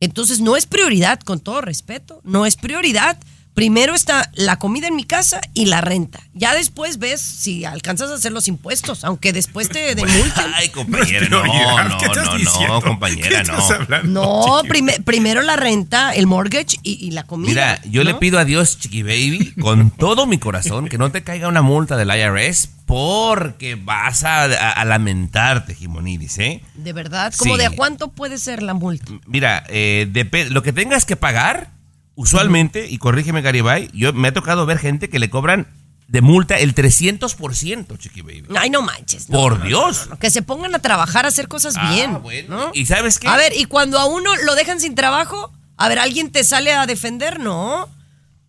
entonces 0.00 0.40
no 0.40 0.56
es 0.56 0.66
prioridad, 0.66 1.20
con 1.20 1.40
todo 1.40 1.60
respeto, 1.60 2.20
no 2.24 2.46
es 2.46 2.56
prioridad. 2.56 3.18
Primero 3.54 3.94
está 3.94 4.30
la 4.34 4.58
comida 4.58 4.88
en 4.88 4.96
mi 4.96 5.04
casa 5.04 5.40
y 5.54 5.66
la 5.66 5.80
renta. 5.80 6.20
Ya 6.34 6.54
después 6.54 6.98
ves 6.98 7.20
si 7.20 7.64
alcanzas 7.64 8.10
a 8.10 8.14
hacer 8.14 8.32
los 8.32 8.48
impuestos, 8.48 9.04
aunque 9.04 9.32
después 9.32 9.68
te 9.68 9.94
demulten. 9.94 10.46
Ay, 10.56 10.70
compañera, 10.70 11.28
No 11.28 11.44
no, 11.44 11.88
no, 11.88 11.98
¿qué 11.98 12.04
estás 12.06 12.26
no, 12.26 12.36
diciendo? 12.36 12.74
no, 12.74 12.80
compañera, 12.82 13.28
¿Qué 13.28 13.48
no. 13.52 13.58
estás 13.58 13.70
hablando? 13.80 14.08
No, 14.22 14.62
prime- 14.68 15.00
primero 15.04 15.40
la 15.42 15.54
renta, 15.54 16.12
el 16.14 16.26
mortgage 16.26 16.78
y, 16.82 17.06
y 17.06 17.12
la 17.12 17.22
comida. 17.22 17.48
Mira, 17.48 17.80
yo 17.84 18.02
le 18.02 18.14
pido 18.14 18.40
a 18.40 18.44
Dios, 18.44 18.78
Chiqui 18.80 19.04
Baby, 19.04 19.52
con 19.60 19.90
todo 19.90 20.26
mi 20.26 20.38
corazón, 20.38 20.88
que 20.88 20.98
no 20.98 21.12
te 21.12 21.22
caiga 21.22 21.46
una 21.46 21.62
multa 21.62 21.96
del 21.96 22.08
IRS 22.10 22.70
porque 22.86 23.76
vas 23.76 24.24
a, 24.24 24.44
a- 24.44 24.72
a 24.72 24.84
lamentarte, 24.84 25.74
Jimonidis, 25.76 26.38
¿eh? 26.38 26.60
De 26.74 26.92
verdad, 26.92 27.32
¿como 27.38 27.54
Sí. 27.54 27.60
de 27.60 27.66
a 27.66 27.70
cuánto 27.70 28.08
puede 28.08 28.36
ser 28.38 28.62
la 28.64 28.74
multa? 28.74 29.12
Mira, 29.26 29.64
eh, 29.68 30.10
lo 30.50 30.62
que 30.62 30.72
tengas 30.72 31.04
que 31.06 31.16
pagar, 31.16 31.70
usualmente, 32.14 32.88
y 32.88 32.98
corrígeme 32.98 33.42
Garibay, 33.42 33.90
yo 33.92 34.12
me 34.12 34.28
ha 34.28 34.32
tocado 34.32 34.66
ver 34.66 34.78
gente 34.78 35.08
que 35.08 35.18
le 35.18 35.30
cobran 35.30 35.66
de 36.08 36.20
multa 36.20 36.58
el 36.58 36.74
300%, 36.74 37.98
Chiqui 37.98 38.20
Baby. 38.22 38.44
Ay, 38.56 38.70
no 38.70 38.82
manches. 38.82 39.28
no, 39.30 39.38
Por 39.38 39.52
no, 39.54 39.58
no, 39.60 39.64
Dios. 39.64 40.04
no, 40.06 40.10
no, 40.14 40.18
que 40.18 40.30
se 40.30 40.42
pongan 40.42 40.74
a 40.74 40.78
trabajar, 40.78 41.24
a 41.24 41.28
hacer 41.28 41.48
cosas 41.48 41.74
Ah, 41.78 41.90
bien. 41.92 42.22
bueno. 42.22 42.56
¿no? 42.66 42.70
¿Y 42.74 42.86
sabes 42.86 43.18
qué? 43.18 43.26
A 43.28 43.36
ver, 43.36 43.52
y 43.56 43.64
cuando 43.64 43.98
a 43.98 44.04
uno 44.04 44.30
lo 44.44 44.54
dejan 44.54 44.80
sin 44.80 44.94
trabajo, 44.94 45.52
a 45.76 45.88
ver, 45.88 45.98
¿alguien 45.98 46.30
te 46.30 46.44
sale 46.44 46.72
a 46.72 46.86
defender? 46.86 47.40
No. 47.40 47.88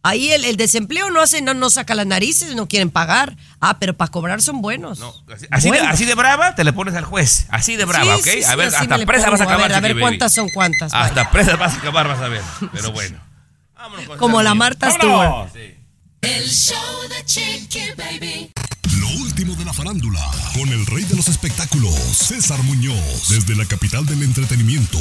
Ahí 0.04 0.32
el, 0.34 0.46
el 0.46 0.56
desempleo 0.58 1.10
no 1.10 1.20
hace, 1.20 1.42
no, 1.42 1.56
no 1.56 1.72
saca 1.72 1.96
las 1.96 2.06
narices, 2.06 2.54
no 2.56 2.68
quieren 2.68 2.92
pagar. 2.92 3.36
Ah, 3.60 3.80
pero 3.80 3.96
para 3.96 4.12
cobrar 4.12 4.40
son 4.42 4.62
buenos. 4.62 5.02
Así, 5.34 5.48
así 5.50 5.72
de, 5.72 5.80
así 5.80 6.06
de 6.06 6.14
brava 6.14 6.54
te 6.54 6.64
le 6.64 6.74
pones 6.74 6.94
al 6.94 7.06
juez. 7.06 7.48
Así 7.50 7.76
de 7.76 7.86
brava, 7.86 8.14
Sí, 8.18 8.20
¿ok? 8.20 8.26
sí, 8.26 8.32
sí, 8.40 8.44
a 8.44 8.56
ver, 8.56 8.68
hasta 8.68 8.98
presa 9.08 9.32
vas 9.32 9.42
a 9.42 9.46
acabar. 9.46 9.64
A 9.74 9.80
ver, 9.80 9.92
a 9.92 9.94
ver 9.96 10.00
cuántas 10.00 10.32
son 10.36 10.50
cuántas. 10.50 10.94
Hasta 10.94 11.16
vaya. 11.24 11.32
presa 11.32 11.56
vas 11.56 11.74
a 11.74 11.78
acabar, 11.78 12.08
vas 12.08 12.20
a 12.20 12.28
ver. 12.28 12.42
Pero 12.72 12.92
bueno. 12.92 13.18
Como 14.18 14.42
la 14.42 14.56
Marta 14.56 14.92
Stewart. 14.92 15.52
El 16.22 16.50
show 16.50 17.08
de 17.10 17.26
Chiqui 17.26 17.92
Baby. 17.98 18.52
Lo 19.00 19.10
último 19.22 19.56
de 19.56 19.66
la 19.66 19.74
farándula, 19.74 20.22
con 20.54 20.70
el 20.70 20.86
rey 20.88 21.04
de 21.04 21.16
los 21.16 21.28
espectáculos, 21.28 21.94
César 21.94 22.62
Muñoz, 22.64 23.30
desde 23.30 23.56
la 23.56 23.66
capital 23.66 24.06
del 24.06 24.24
entretenimiento, 24.24 24.98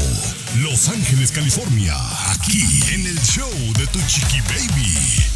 Los 0.59 0.89
Ángeles, 0.89 1.31
California, 1.33 1.95
aquí 2.33 2.63
en 2.93 3.07
el 3.07 3.19
show 3.21 3.51
de 3.79 3.87
Tu 3.87 4.01
Chiqui 4.07 4.41
Baby. 4.41 5.34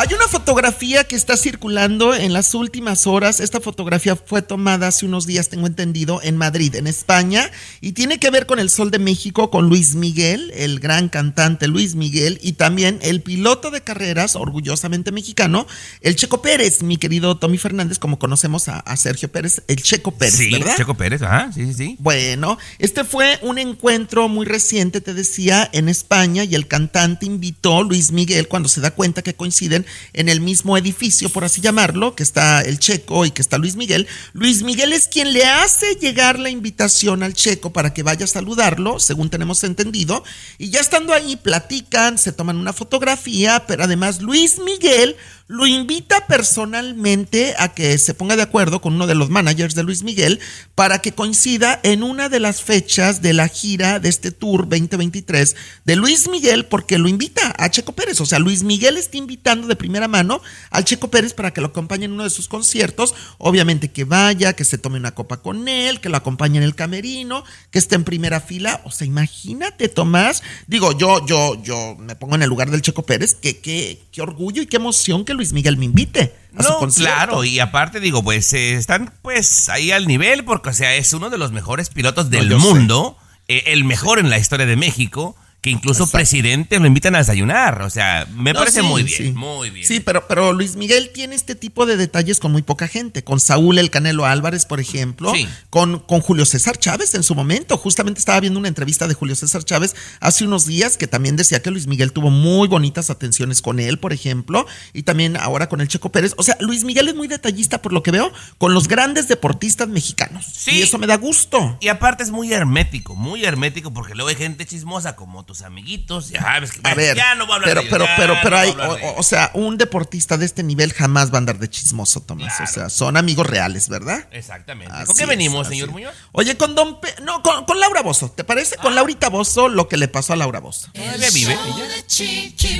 Hay 0.00 0.14
una 0.14 0.28
fotografía 0.28 1.04
que 1.04 1.14
está 1.14 1.36
circulando 1.36 2.14
en 2.14 2.32
las 2.32 2.54
últimas 2.54 3.06
horas. 3.06 3.38
Esta 3.38 3.60
fotografía 3.60 4.16
fue 4.16 4.40
tomada 4.40 4.88
hace 4.88 5.04
unos 5.04 5.26
días, 5.26 5.50
tengo 5.50 5.66
entendido, 5.66 6.22
en 6.22 6.38
Madrid, 6.38 6.74
en 6.76 6.86
España, 6.86 7.50
y 7.82 7.92
tiene 7.92 8.18
que 8.18 8.30
ver 8.30 8.46
con 8.46 8.58
el 8.58 8.70
Sol 8.70 8.90
de 8.90 8.98
México, 8.98 9.50
con 9.50 9.68
Luis 9.68 9.96
Miguel, 9.96 10.52
el 10.54 10.80
gran 10.80 11.10
cantante 11.10 11.68
Luis 11.68 11.96
Miguel, 11.96 12.38
y 12.40 12.54
también 12.54 12.98
el 13.02 13.20
piloto 13.20 13.70
de 13.70 13.82
carreras, 13.82 14.36
orgullosamente 14.36 15.12
mexicano, 15.12 15.66
el 16.00 16.16
Checo 16.16 16.40
Pérez, 16.40 16.82
mi 16.82 16.96
querido 16.96 17.36
Tommy 17.36 17.58
Fernández, 17.58 17.98
como 17.98 18.18
conocemos 18.18 18.68
a, 18.68 18.78
a 18.78 18.96
Sergio 18.96 19.30
Pérez, 19.30 19.60
el 19.68 19.82
Checo 19.82 20.12
Pérez, 20.12 20.34
Sí, 20.34 20.50
¿verdad? 20.50 20.78
Checo 20.78 20.94
Pérez, 20.94 21.20
ajá, 21.20 21.52
sí, 21.52 21.66
sí, 21.66 21.74
sí. 21.74 21.96
Bueno, 21.98 22.56
este 22.78 23.04
fue 23.04 23.38
un 23.42 23.58
encuentro 23.58 24.28
muy 24.30 24.46
reciente, 24.46 25.02
te 25.02 25.12
decía, 25.12 25.68
en 25.74 25.90
España 25.90 26.44
y 26.44 26.54
el 26.54 26.66
cantante 26.68 27.26
invitó 27.26 27.82
Luis 27.82 28.12
Miguel 28.12 28.48
cuando 28.48 28.70
se 28.70 28.80
da 28.80 28.92
cuenta 28.92 29.20
que 29.20 29.34
coinciden 29.34 29.84
en 30.12 30.28
el 30.28 30.40
mismo 30.40 30.76
edificio, 30.76 31.28
por 31.28 31.44
así 31.44 31.60
llamarlo, 31.60 32.14
que 32.14 32.22
está 32.22 32.60
el 32.62 32.78
Checo 32.78 33.24
y 33.24 33.30
que 33.30 33.42
está 33.42 33.58
Luis 33.58 33.76
Miguel. 33.76 34.06
Luis 34.32 34.62
Miguel 34.62 34.92
es 34.92 35.08
quien 35.08 35.32
le 35.32 35.44
hace 35.44 35.94
llegar 35.96 36.38
la 36.38 36.50
invitación 36.50 37.22
al 37.22 37.34
Checo 37.34 37.72
para 37.72 37.94
que 37.94 38.02
vaya 38.02 38.24
a 38.24 38.28
saludarlo, 38.28 39.00
según 39.00 39.30
tenemos 39.30 39.64
entendido, 39.64 40.24
y 40.58 40.70
ya 40.70 40.80
estando 40.80 41.12
ahí 41.12 41.36
platican, 41.36 42.18
se 42.18 42.32
toman 42.32 42.56
una 42.56 42.72
fotografía, 42.72 43.64
pero 43.66 43.84
además 43.84 44.20
Luis 44.20 44.58
Miguel 44.58 45.16
lo 45.50 45.66
invita 45.66 46.28
personalmente 46.28 47.56
a 47.58 47.74
que 47.74 47.98
se 47.98 48.14
ponga 48.14 48.36
de 48.36 48.42
acuerdo 48.42 48.80
con 48.80 48.94
uno 48.94 49.08
de 49.08 49.16
los 49.16 49.30
managers 49.30 49.74
de 49.74 49.82
Luis 49.82 50.04
Miguel 50.04 50.38
para 50.76 51.02
que 51.02 51.10
coincida 51.10 51.80
en 51.82 52.04
una 52.04 52.28
de 52.28 52.38
las 52.38 52.62
fechas 52.62 53.20
de 53.20 53.32
la 53.32 53.48
gira 53.48 53.98
de 53.98 54.10
este 54.10 54.30
tour 54.30 54.68
2023 54.68 55.56
de 55.84 55.96
Luis 55.96 56.28
Miguel 56.28 56.66
porque 56.66 56.98
lo 56.98 57.08
invita 57.08 57.52
a 57.58 57.68
Checo 57.68 57.96
Pérez. 57.96 58.20
O 58.20 58.26
sea, 58.26 58.38
Luis 58.38 58.62
Miguel 58.62 58.96
está 58.96 59.16
invitando 59.16 59.66
de 59.66 59.74
primera 59.74 60.06
mano 60.06 60.40
al 60.70 60.84
Checo 60.84 61.10
Pérez 61.10 61.34
para 61.34 61.52
que 61.52 61.60
lo 61.60 61.66
acompañe 61.66 62.04
en 62.04 62.12
uno 62.12 62.22
de 62.22 62.30
sus 62.30 62.46
conciertos. 62.46 63.16
Obviamente 63.38 63.90
que 63.90 64.04
vaya, 64.04 64.52
que 64.52 64.64
se 64.64 64.78
tome 64.78 64.98
una 64.98 65.16
copa 65.16 65.38
con 65.38 65.66
él, 65.66 66.00
que 66.00 66.10
lo 66.10 66.16
acompañe 66.16 66.58
en 66.58 66.62
el 66.62 66.76
camerino, 66.76 67.42
que 67.72 67.80
esté 67.80 67.96
en 67.96 68.04
primera 68.04 68.40
fila. 68.40 68.82
O 68.84 68.92
sea, 68.92 69.04
imagínate, 69.04 69.88
Tomás. 69.88 70.44
Digo, 70.68 70.96
yo, 70.96 71.26
yo, 71.26 71.60
yo 71.60 71.96
me 71.98 72.14
pongo 72.14 72.36
en 72.36 72.44
el 72.44 72.48
lugar 72.48 72.70
del 72.70 72.82
Checo 72.82 73.02
Pérez. 73.02 73.34
Que, 73.34 73.58
qué, 73.58 74.00
qué 74.12 74.22
orgullo 74.22 74.62
y 74.62 74.66
qué 74.66 74.76
emoción 74.76 75.24
que 75.24 75.39
Luis 75.40 75.54
Miguel 75.54 75.78
me 75.78 75.86
invite 75.86 76.34
a 76.54 76.62
No, 76.62 76.86
claro, 76.88 77.44
y 77.44 77.60
aparte 77.60 77.98
digo, 77.98 78.22
pues 78.22 78.52
eh, 78.52 78.74
están 78.74 79.10
pues 79.22 79.70
ahí 79.70 79.90
al 79.90 80.06
nivel 80.06 80.44
porque, 80.44 80.68
o 80.68 80.72
sea, 80.74 80.94
es 80.94 81.14
uno 81.14 81.30
de 81.30 81.38
los 81.38 81.50
mejores 81.50 81.88
pilotos 81.88 82.28
del 82.28 82.54
mundo, 82.56 83.16
eh, 83.48 83.62
el 83.68 83.84
mejor 83.84 84.18
en 84.18 84.28
la 84.28 84.36
historia 84.36 84.66
de 84.66 84.76
México, 84.76 85.34
que 85.60 85.70
incluso 85.70 86.04
Exacto. 86.04 86.18
presidentes 86.18 86.80
lo 86.80 86.86
invitan 86.86 87.14
a 87.14 87.18
desayunar. 87.18 87.82
O 87.82 87.90
sea, 87.90 88.26
me 88.34 88.52
No, 88.52 88.60
parece 88.60 88.80
sí, 88.80 88.86
muy 88.86 89.02
bien, 89.02 89.16
sí. 89.16 89.32
muy 89.32 89.70
bien. 89.70 89.86
Sí, 89.86 90.00
pero, 90.00 90.26
pero 90.26 90.52
Luis 90.52 90.76
Miguel 90.76 91.10
tiene 91.12 91.34
este 91.34 91.54
tipo 91.54 91.84
de 91.84 91.96
detalles 91.98 92.38
con 92.40 92.50
muy 92.52 92.62
poca 92.62 92.88
gente. 92.88 93.22
Con 93.24 93.40
Saúl 93.40 93.78
El 93.78 93.90
Canelo 93.90 94.24
Álvarez, 94.24 94.64
por 94.64 94.80
ejemplo. 94.80 95.34
Sí. 95.34 95.46
Con, 95.68 95.98
con 95.98 96.20
Julio 96.20 96.46
César 96.46 96.78
Chávez 96.78 97.14
en 97.14 97.22
su 97.22 97.34
momento. 97.34 97.76
Justamente 97.76 98.20
estaba 98.20 98.40
viendo 98.40 98.58
una 98.58 98.68
entrevista 98.68 99.06
de 99.06 99.14
Julio 99.14 99.34
César 99.36 99.62
Chávez 99.64 99.94
hace 100.20 100.44
unos 100.44 100.64
días 100.66 100.96
que 100.96 101.06
también 101.06 101.36
decía 101.36 101.60
que 101.60 101.70
Luis 101.70 101.86
Miguel 101.86 102.12
tuvo 102.12 102.30
muy 102.30 102.66
bonitas 102.66 103.10
atenciones 103.10 103.60
con 103.60 103.80
él, 103.80 103.98
por 103.98 104.12
ejemplo. 104.14 104.66
Y 104.94 105.02
también 105.02 105.36
ahora 105.36 105.68
con 105.68 105.80
el 105.82 105.88
Checo 105.88 106.10
Pérez. 106.10 106.32
O 106.38 106.42
sea, 106.42 106.56
Luis 106.60 106.84
Miguel 106.84 107.08
es 107.08 107.14
muy 107.14 107.28
detallista, 107.28 107.82
por 107.82 107.92
lo 107.92 108.02
que 108.02 108.10
veo, 108.12 108.32
con 108.56 108.72
los 108.72 108.88
grandes 108.88 109.28
deportistas 109.28 109.88
mexicanos. 109.88 110.46
Sí. 110.46 110.78
Y 110.78 110.82
eso 110.82 110.96
me 110.96 111.06
da 111.06 111.16
gusto. 111.18 111.76
Y 111.80 111.88
aparte 111.88 112.22
es 112.22 112.30
muy 112.30 112.50
hermético, 112.52 113.14
muy 113.14 113.44
hermético, 113.44 113.92
porque 113.92 114.14
luego 114.14 114.30
hay 114.30 114.36
gente 114.36 114.64
chismosa 114.66 115.16
como 115.16 115.44
tus 115.50 115.62
amiguitos. 115.62 116.28
Ya 116.28 116.42
sabes 116.42 116.70
que 116.70 116.80
A 116.84 116.94
ver, 116.94 117.16
ya 117.16 117.34
no 117.34 117.44
voy 117.44 117.54
a 117.54 117.56
hablar 117.56 117.68
pero, 117.70 117.80
de 117.80 117.86
ellos, 117.88 117.98
pero, 117.98 118.06
pero, 118.16 118.34
no 118.34 118.40
pero 118.40 118.56
hay, 118.56 118.76
o, 119.16 119.22
sea, 119.24 119.50
un 119.54 119.76
deportista 119.78 120.36
de 120.36 120.46
este 120.46 120.62
nivel 120.62 120.92
jamás 120.92 121.32
va 121.32 121.34
a 121.34 121.38
andar 121.38 121.58
de 121.58 121.68
chismoso, 121.68 122.20
Tomás. 122.20 122.60
O 122.60 122.66
sea, 122.68 122.88
son 122.88 123.16
amigos 123.16 123.48
reales, 123.48 123.88
¿verdad? 123.88 124.28
Exactamente. 124.30 124.94
Así 124.94 125.06
¿Con 125.06 125.16
qué 125.16 125.22
es, 125.24 125.28
venimos, 125.28 125.66
así 125.66 125.74
señor. 125.74 125.90
Muñoz? 125.90 126.14
Oye, 126.30 126.56
con 126.56 126.76
Don 126.76 127.00
Pe- 127.00 127.16
no, 127.24 127.42
con, 127.42 127.64
con 127.64 127.80
Laura 127.80 128.02
Bozo, 128.02 128.30
¿te 128.30 128.44
parece? 128.44 128.76
Ah. 128.78 128.82
Con 128.82 128.94
Laurita 128.94 129.28
Bozo 129.28 129.68
lo 129.68 129.88
que 129.88 129.96
le 129.96 130.06
pasó 130.06 130.34
a 130.34 130.36
Laura 130.36 130.60
Bozo. 130.60 130.88
¿Todavía 130.92 131.30
vive 131.30 131.54
show 131.54 131.76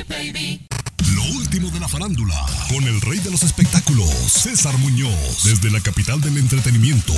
ella? 0.07 0.59
Lo 1.15 1.23
último 1.23 1.69
de 1.71 1.79
la 1.79 1.89
farándula, 1.89 2.35
con 2.69 2.83
el 2.85 3.01
rey 3.01 3.19
de 3.19 3.31
los 3.31 3.43
espectáculos, 3.43 4.09
César 4.31 4.77
Muñoz, 4.77 5.43
desde 5.43 5.69
la 5.69 5.81
capital 5.81 6.21
del 6.21 6.37
entretenimiento, 6.37 7.13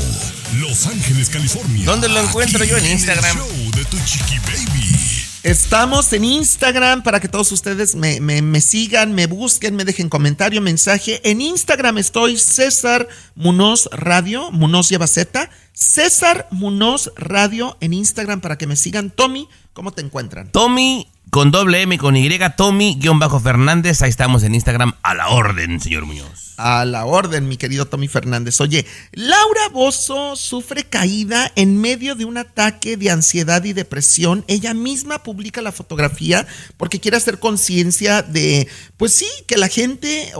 Los 0.59 0.87
Ángeles, 0.87 1.29
California. 1.29 1.85
¿Dónde 1.85 2.09
lo 2.09 2.21
encuentro 2.21 2.63
yo? 2.63 2.77
En 2.77 2.83
Aquí 2.83 2.91
el 2.93 2.99
Instagram. 2.99 3.37
show 3.37 3.71
de 3.75 3.85
tu 3.85 3.97
chiqui 4.05 4.39
baby. 4.39 5.12
Estamos 5.43 6.13
en 6.13 6.23
Instagram 6.23 7.03
para 7.03 7.19
que 7.19 7.27
todos 7.27 7.51
ustedes 7.51 7.95
me, 7.95 8.61
sigan, 8.61 9.13
me 9.13 9.27
busquen, 9.27 9.75
me 9.75 9.83
dejen 9.83 10.07
comentario, 10.07 10.61
mensaje. 10.61 11.19
En 11.29 11.41
Instagram 11.41 11.97
estoy 11.97 12.37
César 12.37 13.09
Munoz 13.35 13.89
Radio, 13.91 14.51
Munoz 14.51 14.87
lleva 14.87 15.05
Z. 15.05 15.49
César 15.73 16.47
Munoz 16.49 17.11
Radio 17.17 17.75
en 17.81 17.91
Instagram 17.91 18.39
para 18.39 18.57
que 18.57 18.67
me 18.67 18.77
sigan. 18.77 19.11
Tommy, 19.11 19.49
¿cómo 19.73 19.91
te 19.91 20.01
encuentran? 20.01 20.49
Tommy 20.49 21.09
con 21.33 21.49
doble 21.49 21.81
M 21.81 21.97
con 21.97 22.15
Y, 22.15 22.29
Tommy-Fernández. 22.55 24.03
Ahí 24.03 24.09
estamos 24.11 24.43
en 24.43 24.53
Instagram 24.53 24.93
a 25.01 25.15
la 25.15 25.29
orden, 25.29 25.79
señor 25.79 26.05
Muñoz. 26.05 26.53
A 26.57 26.85
la 26.85 27.05
orden, 27.05 27.47
mi 27.47 27.57
querido 27.57 27.87
Tommy 27.87 28.07
Fernández. 28.07 28.61
Oye, 28.61 28.85
Laura 29.11 29.69
Bozo 29.71 30.35
sufre 30.35 30.83
caída 30.83 31.51
en 31.55 31.81
medio 31.81 32.13
de 32.13 32.25
un 32.25 32.37
ataque 32.37 32.95
de 32.95 33.09
ansiedad 33.09 33.63
y 33.63 33.73
depresión. 33.73 34.45
Ella 34.47 34.75
misma 34.75 35.23
publica 35.23 35.63
la 35.63 35.71
fotografía 35.71 36.45
porque 36.77 36.99
quiere 36.99 37.17
hacer 37.17 37.39
conciencia 37.39 38.21
de, 38.21 38.67
pues 38.97 39.15
sí, 39.15 39.25
que 39.47 39.57
la 39.57 39.67
gente, 39.67 40.31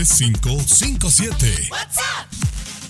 323-690-3557. 0.05 1.71
What's 1.71 1.99
up? 1.99 2.27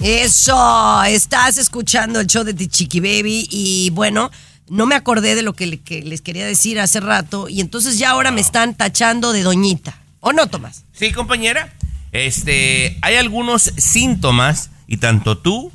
Eso, 0.03 1.03
estás 1.05 1.57
escuchando 1.57 2.21
el 2.21 2.27
show 2.27 2.45
de 2.45 2.55
Chiqui 2.69 3.01
Baby 3.01 3.47
y 3.51 3.91
bueno, 3.91 4.31
no 4.69 4.87
me 4.87 4.95
acordé 4.95 5.35
de 5.35 5.43
lo 5.43 5.53
que, 5.55 5.67
le- 5.67 5.81
que 5.81 6.03
les 6.03 6.21
quería 6.23 6.47
decir 6.47 6.81
hace 6.81 7.01
rato 7.01 7.49
y 7.49 7.61
entonces 7.61 7.99
ya 7.99 8.11
ahora 8.11 8.31
me 8.31 8.41
están 8.41 8.75
tachando 8.75 9.33
de 9.33 9.43
doñita. 9.43 9.99
¿O 10.21 10.33
no, 10.33 10.47
Tomás? 10.47 10.85
Sí, 10.93 11.13
compañera. 11.13 11.73
Este, 12.13 12.97
hay 13.03 13.17
algunos 13.17 13.73
síntomas 13.77 14.71
y 14.87 14.97
tanto 14.99 15.37
tú, 15.39 15.73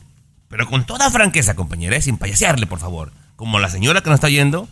pero 0.47 0.67
con 0.67 0.85
toda 0.85 1.11
franqueza, 1.11 1.55
compañera, 1.55 1.95
eh, 1.97 2.01
sin 2.01 2.17
payasearle, 2.17 2.65
por 2.65 2.79
favor, 2.79 3.11
como 3.35 3.59
la 3.59 3.69
señora 3.69 4.01
que 4.01 4.09
nos 4.09 4.17
está 4.17 4.27
oyendo, 4.27 4.67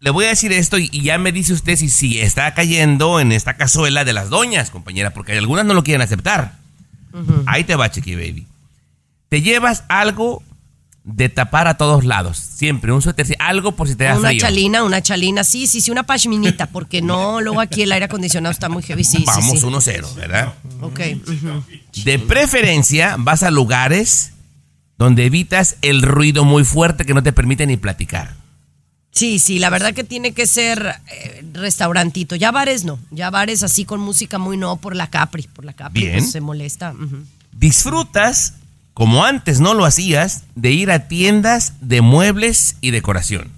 le 0.00 0.10
voy 0.10 0.24
a 0.26 0.28
decir 0.28 0.52
esto 0.52 0.78
y, 0.78 0.88
y 0.92 1.02
ya 1.02 1.18
me 1.18 1.32
dice 1.32 1.52
usted 1.52 1.76
si, 1.76 1.88
si 1.90 2.20
está 2.20 2.54
cayendo 2.54 3.18
en 3.20 3.32
esta 3.32 3.56
cazuela 3.56 4.04
de 4.04 4.12
las 4.12 4.30
doñas, 4.30 4.70
compañera, 4.70 5.10
porque 5.12 5.36
algunas 5.36 5.66
no 5.66 5.74
lo 5.74 5.82
quieren 5.84 6.02
aceptar. 6.02 6.56
Ahí 7.46 7.64
te 7.64 7.74
va, 7.74 7.90
Chiqui 7.90 8.14
Baby. 8.14 8.46
Te 9.28 9.42
llevas 9.42 9.82
algo 9.88 10.42
de 11.10 11.28
tapar 11.30 11.68
a 11.68 11.78
todos 11.78 12.04
lados, 12.04 12.36
siempre, 12.36 12.92
un 12.92 13.00
suéter, 13.00 13.26
algo 13.38 13.72
por 13.72 13.88
si 13.88 13.94
te 13.94 14.04
da 14.04 14.18
Una 14.18 14.28
frío. 14.28 14.40
chalina, 14.42 14.84
una 14.84 15.00
chalina, 15.00 15.42
sí, 15.42 15.66
sí, 15.66 15.80
sí, 15.80 15.90
una 15.90 16.02
pashminita, 16.02 16.66
porque 16.66 17.00
no, 17.00 17.40
luego 17.40 17.60
aquí 17.60 17.82
el 17.82 17.92
aire 17.92 18.04
acondicionado 18.04 18.52
está 18.52 18.68
muy 18.68 18.82
heavy, 18.82 19.04
sí, 19.04 19.24
Vamos 19.26 19.58
sí. 19.58 19.66
1-0, 19.66 20.14
¿verdad? 20.14 20.54
Ok. 20.82 21.00
De 22.04 22.18
preferencia, 22.18 23.16
vas 23.18 23.42
a 23.42 23.50
lugares 23.50 24.32
donde 24.98 25.24
evitas 25.24 25.76
el 25.80 26.02
ruido 26.02 26.44
muy 26.44 26.64
fuerte 26.64 27.06
que 27.06 27.14
no 27.14 27.22
te 27.22 27.32
permite 27.32 27.66
ni 27.66 27.76
platicar. 27.76 28.34
Sí, 29.10 29.38
sí, 29.38 29.58
la 29.58 29.70
verdad 29.70 29.94
que 29.94 30.04
tiene 30.04 30.32
que 30.32 30.46
ser 30.46 30.94
eh, 31.10 31.42
restaurantito. 31.54 32.36
Ya 32.36 32.50
bares 32.52 32.84
no, 32.84 32.98
ya 33.10 33.30
bares 33.30 33.62
así 33.62 33.84
con 33.84 33.98
música 34.00 34.38
muy 34.38 34.56
no 34.56 34.76
por 34.76 34.94
la 34.94 35.08
Capri, 35.08 35.44
por 35.44 35.64
la 35.64 35.72
Capri 35.72 36.02
Bien. 36.02 36.18
pues, 36.18 36.30
se 36.32 36.40
molesta. 36.40 36.94
Disfrutas, 37.52 38.54
como 38.98 39.24
antes 39.24 39.60
no 39.60 39.74
lo 39.74 39.84
hacías, 39.84 40.42
de 40.56 40.72
ir 40.72 40.90
a 40.90 41.06
tiendas 41.06 41.74
de 41.80 42.00
muebles 42.00 42.74
y 42.80 42.90
decoración. 42.90 43.52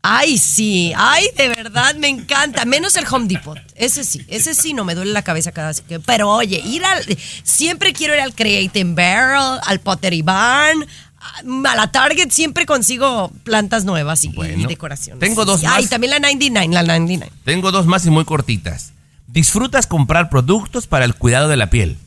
Ay, 0.00 0.38
sí, 0.38 0.94
ay, 0.96 1.26
de 1.36 1.50
verdad 1.50 1.94
me 1.96 2.08
encanta, 2.08 2.64
menos 2.64 2.96
el 2.96 3.04
Home 3.10 3.26
Depot. 3.28 3.58
Ese 3.74 4.02
sí, 4.02 4.24
ese 4.28 4.54
sí 4.54 4.72
no 4.72 4.86
me 4.86 4.94
duele 4.94 5.12
la 5.12 5.20
cabeza 5.20 5.52
cada 5.52 5.68
vez 5.68 5.82
que. 5.82 6.00
Pero 6.00 6.30
oye, 6.30 6.62
ir 6.64 6.86
al 6.86 7.04
siempre 7.42 7.92
quiero 7.92 8.14
ir 8.14 8.20
al 8.22 8.34
Creative 8.34 8.94
Barrel, 8.94 9.60
al 9.62 9.78
Pottery 9.80 10.22
Barn, 10.22 10.86
a 11.20 11.76
la 11.76 11.92
Target 11.92 12.30
siempre 12.30 12.64
consigo 12.64 13.30
plantas 13.44 13.84
nuevas 13.84 14.24
y, 14.24 14.32
decoraciones. 14.66 15.20
tengo 15.20 15.44
dos 15.44 15.60
Sí, 15.60 15.66
más. 15.66 15.76
Ay, 15.76 15.86
también 15.86 16.12
la 16.12 16.18
99, 16.18 16.72
la 16.72 16.82
99. 16.82 17.30
Tengo 17.44 17.72
dos 17.72 17.84
más 17.84 18.06
y 18.06 18.10
muy 18.10 18.24
cortitas. 18.24 18.94
Disfrutas 19.26 19.86
comprar 19.86 20.30
productos 20.30 20.86
para 20.86 21.04
el 21.04 21.14
cuidado 21.14 21.48
de 21.48 21.58
la 21.58 21.68
piel. 21.68 21.98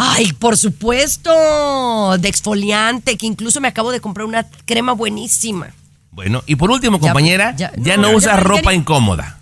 Ay, 0.00 0.32
por 0.32 0.56
supuesto, 0.56 2.16
de 2.18 2.28
exfoliante, 2.28 3.16
que 3.16 3.26
incluso 3.26 3.60
me 3.60 3.68
acabo 3.68 3.90
de 3.90 4.00
comprar 4.00 4.26
una 4.26 4.46
crema 4.64 4.92
buenísima. 4.92 5.68
Bueno, 6.12 6.42
y 6.46 6.56
por 6.56 6.70
último, 6.70 7.00
compañera, 7.00 7.54
ya, 7.56 7.72
ya, 7.76 7.96
no, 7.96 8.10
no, 8.10 8.16
usas 8.16 8.36
ya 8.36 8.40
ropa 8.40 8.72
incómoda. 8.74 9.38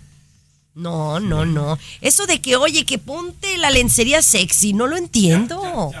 No, 0.73 1.19
no, 1.19 1.45
no. 1.45 1.77
Eso 2.01 2.25
de 2.27 2.39
que, 2.39 2.55
oye, 2.55 2.85
que 2.85 2.97
ponte 2.99 3.57
la 3.57 3.69
lencería 3.71 4.21
sexy, 4.21 4.73
no 4.73 4.87
lo 4.87 4.95
entiendo. 4.97 5.91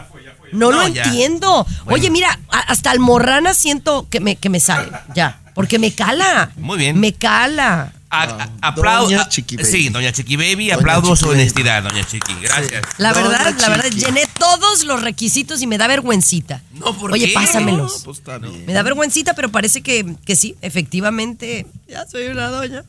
No, 0.51 0.71
lo 0.71 0.81
No, 0.83 0.87
ya. 0.87 1.03
entiendo. 1.03 1.65
Bueno. 1.85 1.95
Oye, 1.95 2.09
mira, 2.11 2.39
hasta 2.49 2.91
almorrana 2.91 3.53
siento 3.53 4.07
que 4.09 4.19
me, 4.19 4.35
que 4.35 4.49
me 4.49 4.59
sale, 4.59 4.91
ya. 5.15 5.39
Porque 5.55 5.79
me 5.79 5.91
cala. 5.93 6.51
Muy 6.57 6.77
bien. 6.77 6.99
Me 6.99 7.13
cala. 7.13 7.91
A- 8.23 8.49
a- 8.61 8.71
aplau- 8.73 9.03
Doña 9.05 9.27
Chiqui 9.29 9.57
Baby. 9.57 9.69
Sí, 9.69 9.89
doña 9.89 10.11
Chiqui 10.11 10.35
Baby, 10.35 10.55
Doña 10.69 10.75
aplaudo 10.75 11.07
Chiqui 11.09 11.17
su 11.19 11.25
Baby. 11.27 11.39
honestidad, 11.39 11.83
doña 11.83 12.03
Chiqui. 12.05 12.33
Gracias. 12.41 12.81
La 12.97 13.13
Doña 13.13 13.27
verdad, 13.29 13.55
la 13.59 13.69
verdad, 13.69 13.89
Chiqui. 13.89 14.05
llené 14.05 14.23
todos 14.39 14.83
los 14.85 15.01
requisitos 15.01 15.61
y 15.61 15.67
me 15.67 15.77
da 15.77 15.87
vergüencita. 15.87 16.61
No, 16.73 16.97
¿por 16.97 17.11
Oye, 17.11 17.27
qué? 17.27 17.33
pásamelos. 17.33 17.99
No, 17.99 18.03
pues 18.05 18.17
está 18.19 18.37
bien. 18.37 18.65
Me 18.65 18.73
da 18.73 18.83
vergüencita, 18.83 19.33
pero 19.33 19.49
parece 19.51 19.81
que, 19.81 20.15
que 20.25 20.35
sí, 20.35 20.55
efectivamente. 20.61 21.65
Ya 21.87 22.05
soy 22.07 22.27
una 22.27 22.49
doña. 22.49 22.83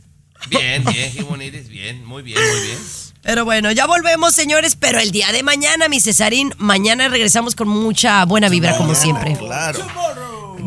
Bien, 0.49 0.85
bien, 0.85 1.13
qué 1.13 1.23
bonito, 1.25 1.59
bien, 1.69 2.05
muy 2.05 2.23
bien, 2.23 2.39
muy 2.41 2.61
bien. 2.67 2.79
Pero 3.23 3.45
bueno, 3.45 3.73
ya 3.73 3.87
volvemos, 3.87 4.33
señores. 4.35 4.77
Pero 4.77 5.01
el 5.01 5.11
día 5.11 5.33
de 5.33 5.43
mañana, 5.43 5.89
mi 5.89 6.01
Cesarín, 6.01 6.55
mañana 6.59 7.09
regresamos 7.09 7.55
con 7.57 7.69
mucha 7.69 8.25
buena 8.25 8.49
vibra, 8.49 8.77
como 8.77 8.95
siempre. 8.95 9.37
Claro. 9.37 9.85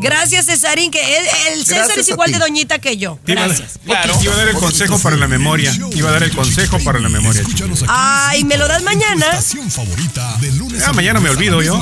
Gracias, 0.02 0.46
Cesarín, 0.46 0.90
que 0.90 1.00
el, 1.00 1.24
el 1.52 1.64
César 1.64 1.76
Gracias 1.86 1.98
es 1.98 2.08
igual 2.08 2.26
ti. 2.26 2.32
de 2.34 2.38
doñita 2.40 2.78
que 2.78 2.96
yo. 2.96 3.18
Gracias. 3.24 3.78
Claro. 3.84 4.18
Iba 4.22 4.32
a 4.32 4.36
dar 4.36 4.48
el 4.48 4.56
consejo 4.56 4.98
para 4.98 5.16
la 5.16 5.28
memoria. 5.28 5.72
Iba 5.94 6.08
a 6.08 6.12
dar 6.12 6.22
el 6.24 6.32
consejo 6.34 6.78
para 6.80 6.98
la 6.98 7.08
memoria. 7.08 7.42
Ay, 7.88 8.44
¿me 8.44 8.56
lo 8.56 8.66
das 8.68 8.82
mañana? 8.82 9.26
estación 9.26 9.70
favorita 9.70 10.36
de 10.40 10.52
lunes 10.52 10.82
Ah, 10.86 10.92
mañana 10.92 11.20
me 11.20 11.30
olvido 11.30 11.62
yo. 11.62 11.80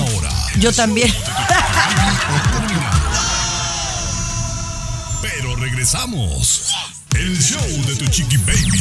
Yo 0.58 0.72
también. 0.72 1.12
Pero 5.22 5.56
regresamos. 5.56 6.72
El 7.14 7.36
show 7.40 7.60
de 7.86 7.96
tu 7.96 8.06
chiqui 8.06 8.36
baby. 8.38 8.80